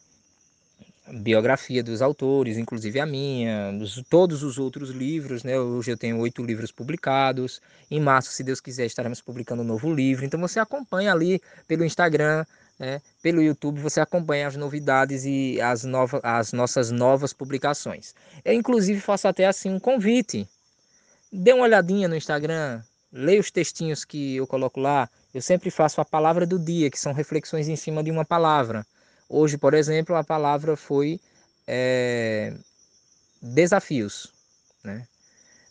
biografia 1.13 1.83
dos 1.83 2.01
autores, 2.03 2.57
inclusive 2.57 3.01
a 3.01 3.07
minha, 3.07 3.73
dos, 3.73 4.03
todos 4.09 4.43
os 4.43 4.59
outros 4.59 4.91
livros, 4.91 5.45
né? 5.45 5.59
Hoje 5.59 5.91
eu 5.91 5.97
tenho 5.97 6.19
oito 6.19 6.43
livros 6.43 6.71
publicados. 6.71 7.61
Em 7.91 8.01
março, 8.01 8.31
se 8.33 8.43
Deus 8.43 8.61
quiser, 8.61 8.87
estaremos 8.87 9.21
publicando 9.21 9.63
um 9.63 9.67
novo 9.67 9.93
livro. 9.93 10.25
Então 10.25 10.41
você 10.41 10.61
acompanha 10.61 11.13
ali 11.13 11.41
pelo 11.67 11.85
Instagram, 11.85 12.45
né? 12.79 13.01
pelo 13.23 13.43
YouTube, 13.43 13.81
você 13.81 14.01
acompanha 14.01 14.47
as 14.47 14.57
novidades 14.57 15.25
e 15.25 15.61
as, 15.61 15.85
novas, 15.85 16.21
as 16.23 16.53
nossas 16.53 16.91
novas 16.91 17.33
publicações. 17.33 18.15
Eu, 18.45 18.55
inclusive, 18.55 19.01
faço 19.01 19.29
até 19.29 19.47
assim 19.47 19.71
um 19.71 19.81
convite 19.81 20.49
Dê 21.33 21.53
uma 21.53 21.63
olhadinha 21.63 22.09
no 22.09 22.17
Instagram, 22.17 22.83
leia 23.13 23.39
os 23.39 23.53
textinhos 23.53 24.05
que 24.05 24.35
eu 24.35 24.49
coloco 24.49 24.81
lá. 24.81 25.09
Eu 25.33 25.41
sempre 25.41 25.71
faço 25.71 26.01
a 26.01 26.05
palavra 26.05 26.45
do 26.45 26.59
dia, 26.59 26.91
que 26.91 26.99
são 26.99 27.13
reflexões 27.13 27.69
em 27.69 27.77
cima 27.77 28.03
de 28.03 28.11
uma 28.11 28.25
palavra. 28.25 28.85
Hoje, 29.33 29.57
por 29.57 29.75
exemplo, 29.75 30.17
a 30.17 30.25
palavra 30.25 30.77
foi 30.77 31.21
é, 31.65 32.53
desafios. 33.41 34.35
Né? 34.83 35.07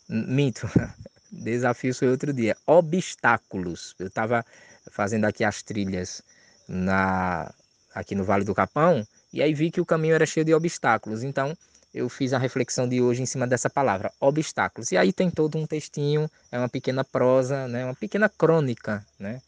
Minto, 0.08 0.66
desafios 1.30 1.98
foi 1.98 2.08
outro 2.08 2.32
dia. 2.32 2.56
Obstáculos. 2.66 3.94
Eu 3.98 4.06
estava 4.06 4.42
fazendo 4.90 5.26
aqui 5.26 5.44
as 5.44 5.62
trilhas 5.62 6.22
na, 6.66 7.52
aqui 7.94 8.14
no 8.14 8.24
Vale 8.24 8.46
do 8.46 8.54
Capão 8.54 9.06
e 9.30 9.42
aí 9.42 9.52
vi 9.52 9.70
que 9.70 9.80
o 9.80 9.84
caminho 9.84 10.14
era 10.14 10.24
cheio 10.24 10.46
de 10.46 10.54
obstáculos. 10.54 11.22
Então, 11.22 11.54
eu 11.92 12.08
fiz 12.08 12.32
a 12.32 12.38
reflexão 12.38 12.88
de 12.88 13.02
hoje 13.02 13.20
em 13.20 13.26
cima 13.26 13.46
dessa 13.46 13.68
palavra, 13.68 14.10
obstáculos. 14.18 14.90
E 14.90 14.96
aí 14.96 15.12
tem 15.12 15.30
todo 15.30 15.58
um 15.58 15.66
textinho, 15.66 16.30
é 16.50 16.56
uma 16.58 16.68
pequena 16.68 17.04
prosa, 17.04 17.68
né, 17.68 17.84
uma 17.84 17.94
pequena 17.94 18.26
crônica, 18.26 19.04
né, 19.18 19.42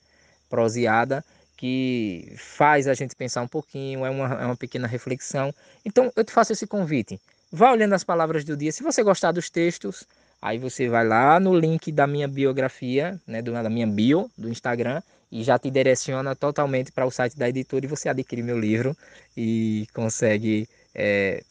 proseada, 0.50 1.24
que 1.62 2.34
faz 2.36 2.88
a 2.88 2.94
gente 2.94 3.14
pensar 3.14 3.40
um 3.40 3.46
pouquinho, 3.46 4.04
é 4.04 4.10
uma, 4.10 4.26
é 4.34 4.44
uma 4.46 4.56
pequena 4.56 4.88
reflexão. 4.88 5.54
Então 5.84 6.10
eu 6.16 6.24
te 6.24 6.32
faço 6.32 6.52
esse 6.52 6.66
convite. 6.66 7.20
Vá 7.52 7.70
olhando 7.70 7.92
as 7.92 8.02
palavras 8.02 8.44
do 8.44 8.56
dia. 8.56 8.72
Se 8.72 8.82
você 8.82 9.00
gostar 9.00 9.30
dos 9.30 9.48
textos, 9.48 10.04
aí 10.40 10.58
você 10.58 10.88
vai 10.88 11.06
lá 11.06 11.38
no 11.38 11.56
link 11.56 11.92
da 11.92 12.04
minha 12.04 12.26
biografia, 12.26 13.16
né, 13.24 13.40
da 13.40 13.70
minha 13.70 13.86
bio 13.86 14.28
do 14.36 14.48
Instagram, 14.48 15.00
e 15.30 15.44
já 15.44 15.56
te 15.56 15.70
direciona 15.70 16.34
totalmente 16.34 16.90
para 16.90 17.06
o 17.06 17.12
site 17.12 17.38
da 17.38 17.48
editora 17.48 17.84
e 17.84 17.88
você 17.88 18.08
adquire 18.08 18.42
meu 18.42 18.58
livro 18.58 18.96
e 19.36 19.86
consegue 19.94 20.68
é, 20.92 21.44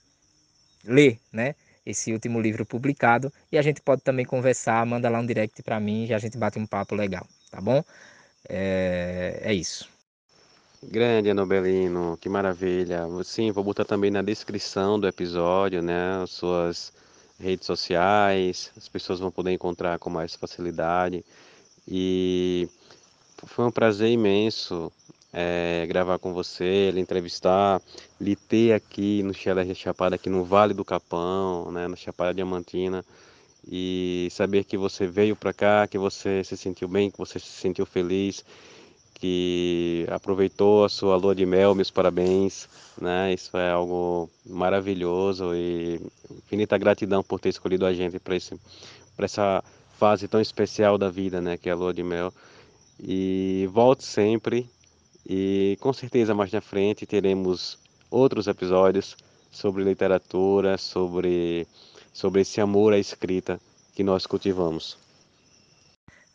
ler, 0.84 1.18
né? 1.32 1.56
Esse 1.86 2.12
último 2.12 2.42
livro 2.42 2.66
publicado 2.66 3.32
e 3.50 3.58
a 3.58 3.62
gente 3.62 3.80
pode 3.80 4.02
também 4.02 4.26
conversar, 4.26 4.86
manda 4.86 5.10
lá 5.10 5.20
um 5.20 5.26
direct 5.26 5.64
para 5.64 5.80
mim 5.80 6.06
e 6.08 6.14
a 6.14 6.20
gente 6.20 6.38
bate 6.38 6.60
um 6.60 6.68
papo 6.68 6.96
legal, 6.96 7.26
tá 7.50 7.62
bom? 7.62 7.82
É, 8.50 9.40
é 9.44 9.54
isso. 9.54 9.90
Grande 10.84 11.30
Anobelino, 11.30 12.18
que 12.20 12.28
maravilha. 12.28 13.06
Sim, 13.24 13.52
vou 13.52 13.64
botar 13.64 13.86
também 13.86 14.10
na 14.10 14.24
descrição 14.24 15.00
do 15.00 15.08
episódio, 15.08 15.80
né? 15.80 16.24
As 16.24 16.32
suas 16.32 16.92
redes 17.40 17.68
sociais, 17.68 18.72
as 18.76 18.90
pessoas 18.90 19.20
vão 19.20 19.30
poder 19.30 19.52
encontrar 19.52 20.00
com 20.00 20.10
mais 20.10 20.34
facilidade. 20.34 21.24
E 21.88 22.68
foi 23.46 23.66
um 23.66 23.72
prazer 23.72 24.10
imenso 24.10 24.92
é, 25.32 25.86
gravar 25.88 26.18
com 26.18 26.34
você, 26.34 26.90
lhe 26.90 27.00
entrevistar, 27.00 27.80
lhe 28.20 28.36
ter 28.36 28.74
aqui 28.74 29.22
no 29.22 29.36
Xelé 29.36 29.72
Chapada, 29.76 30.16
aqui 30.16 30.32
no 30.32 30.44
Vale 30.44 30.74
do 30.74 30.84
Capão, 30.84 31.72
né, 31.72 31.88
na 31.88 31.96
Chapada 31.96 32.34
Diamantina, 32.34 33.06
e 33.68 34.28
saber 34.32 34.64
que 34.64 34.78
você 34.78 35.06
veio 35.06 35.36
para 35.36 35.54
cá, 35.54 35.88
que 35.88 36.00
você 36.00 36.44
se 36.44 36.58
sentiu 36.58 36.88
bem, 36.88 37.12
que 37.12 37.20
você 37.20 37.40
se 37.40 37.46
sentiu 37.46 37.86
feliz, 37.86 38.44
que 39.22 40.08
aproveitou 40.10 40.84
a 40.84 40.90
sua 40.90 41.16
lua 41.16 41.36
de 41.36 41.46
mel, 41.46 41.76
meus 41.76 41.92
parabéns, 41.92 42.68
né? 43.00 43.32
Isso 43.32 43.56
é 43.56 43.72
algo 43.72 44.28
maravilhoso 44.44 45.54
e 45.54 46.02
infinita 46.32 46.76
gratidão 46.76 47.22
por 47.22 47.40
ter 47.40 47.50
escolhido 47.50 47.86
a 47.86 47.94
gente 47.94 48.18
para 48.18 48.36
esse 48.36 48.60
para 49.16 49.26
essa 49.26 49.64
fase 50.00 50.28
tão 50.28 50.42
especial 50.42 50.98
da 50.98 51.10
vida, 51.12 51.40
né, 51.40 51.58
que 51.58 51.70
é 51.70 51.72
a 51.72 51.76
lua 51.76 51.94
de 51.94 52.02
mel. 52.02 52.34
E 53.00 53.70
volte 53.72 54.04
sempre, 54.04 54.68
e 55.28 55.78
com 55.80 55.94
certeza 55.94 56.34
mais 56.34 56.52
na 56.52 56.62
frente 56.62 57.06
teremos 57.06 57.78
outros 58.10 58.48
episódios 58.48 59.16
sobre 59.52 59.84
literatura, 59.84 60.76
sobre, 60.78 61.68
sobre 62.12 62.42
esse 62.42 62.60
amor 62.60 62.94
à 62.94 62.98
escrita 62.98 63.62
que 63.94 64.04
nós 64.04 64.26
cultivamos. 64.26 64.98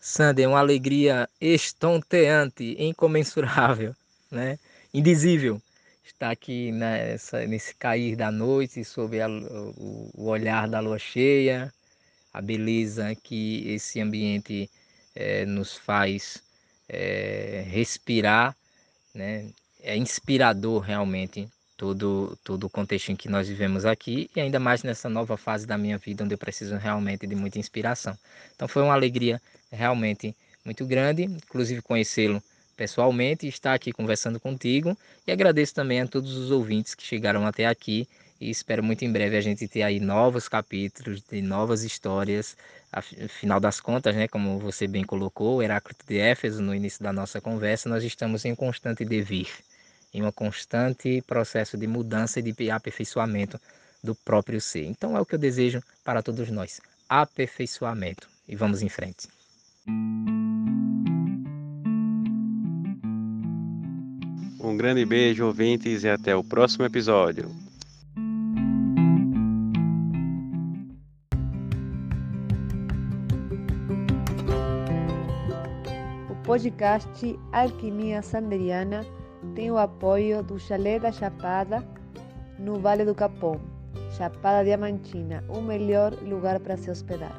Sandy, 0.09 0.44
é 0.44 0.48
uma 0.48 0.61
alegria 0.61 1.28
estonteante, 1.40 2.76
incomensurável, 2.78 3.92
né? 4.30 4.57
indizível 4.94 5.61
estar 6.04 6.30
aqui 6.30 6.70
nessa, 6.70 7.44
nesse 7.44 7.74
cair 7.74 8.14
da 8.14 8.30
noite, 8.30 8.84
sob 8.84 9.20
a, 9.20 9.28
o, 9.28 10.12
o, 10.14 10.26
olhar 10.28 10.68
da 10.68 10.78
lua 10.78 10.96
cheia, 10.98 11.72
a 12.32 12.40
beleza 12.40 13.16
que 13.16 13.68
esse 13.68 14.00
ambiente 14.00 14.70
é, 15.14 15.44
nos 15.44 15.76
faz 15.76 16.40
é, 16.88 17.64
respirar 17.66 18.57
né? 19.12 19.50
É 19.82 19.96
inspirador 19.96 20.80
realmente 20.80 21.48
todo, 21.76 22.38
todo 22.44 22.64
o 22.64 22.70
contexto 22.70 23.11
em 23.11 23.16
que 23.16 23.28
nós 23.28 23.48
vivemos 23.48 23.84
aqui 23.84 24.30
e 24.36 24.40
ainda 24.40 24.61
mais 24.61 24.82
nessa 24.82 25.09
nova 25.09 25.36
fase 25.36 25.66
da 25.66 25.76
minha 25.76 25.98
vida 25.98 26.22
onde 26.22 26.34
eu 26.34 26.38
preciso 26.38 26.76
realmente 26.76 27.26
de 27.26 27.34
muita 27.34 27.59
inspiração. 27.59 28.16
Então 28.54 28.68
foi 28.68 28.82
uma 28.82 28.94
alegria 28.94 29.40
realmente 29.71 30.35
muito 30.64 30.85
grande, 30.87 31.25
inclusive 31.25 31.83
conhecê-lo 31.83 32.43
pessoalmente, 32.77 33.47
estar 33.47 33.75
aqui 33.75 33.93
conversando 33.93 34.39
contigo 34.39 34.97
e 35.27 35.33
agradeço 35.33 35.75
também 35.75 36.01
a 36.01 36.07
todos 36.07 36.37
os 36.37 36.51
ouvintes 36.51 36.95
que 36.95 37.03
chegaram 37.03 37.47
até 37.47 37.67
aqui 37.67 38.07
e 38.41 38.51
espero 38.51 38.83
muito 38.83 39.05
em 39.05 39.11
breve 39.11 39.37
a 39.37 39.41
gente 39.41 39.67
ter 39.67 39.83
aí 39.83 39.99
novos 39.99 40.47
capítulos 40.49 41.23
de 41.23 41.41
novas 41.41 41.83
histórias. 41.83 42.57
Afinal 42.93 43.59
das 43.59 43.81
contas, 43.81 44.14
né, 44.14 44.29
como 44.29 44.59
você 44.59 44.87
bem 44.87 45.05
colocou, 45.05 45.62
Heráclito 45.62 46.05
de 46.07 46.19
Éfeso 46.19 46.62
no 46.62 46.75
início 46.75 47.03
da 47.03 47.12
nossa 47.12 47.41
conversa, 47.41 47.89
nós 47.89 48.05
estamos 48.05 48.45
em 48.45 48.55
constante 48.55 49.05
devir 49.05 49.49
em 50.12 50.23
um 50.23 50.33
constante 50.33 51.23
processo 51.27 51.77
de 51.77 51.87
mudança 51.87 52.41
e 52.41 52.43
de 52.43 52.71
aperfeiçoamento 52.71 53.61
do 54.03 54.14
próprio 54.14 54.61
ser. 54.61 54.85
Então 54.85 55.17
é 55.17 55.21
o 55.21 55.27
que 55.27 55.35
eu 55.35 55.39
desejo 55.39 55.83
para 56.03 56.23
todos 56.23 56.51
nós: 56.51 56.81
aperfeiçoamento. 57.09 58.29
E 58.49 58.55
vamos 58.55 58.81
em 58.81 58.89
frente. 58.89 59.36
Um 64.66 64.76
grande 64.76 65.05
beijo, 65.05 65.47
ouvintes, 65.47 66.03
e 66.03 66.09
até 66.09 66.34
o 66.34 66.43
próximo 66.43 66.84
episódio. 66.84 67.49
O 76.28 76.34
podcast 76.45 77.39
Alquimia 77.53 78.22
Sanderiana 78.22 79.07
tem 79.55 79.70
o 79.70 79.78
apoio 79.78 80.43
do 80.43 80.59
Chalé 80.59 80.99
da 80.99 81.12
Chapada, 81.12 81.87
no 82.59 82.80
Vale 82.80 83.05
do 83.05 83.14
Capão. 83.14 83.61
Chapada 84.16 84.64
Diamantina, 84.64 85.45
o 85.49 85.61
melhor 85.61 86.12
lugar 86.22 86.59
para 86.59 86.76
se 86.76 86.91
hospedar. 86.91 87.34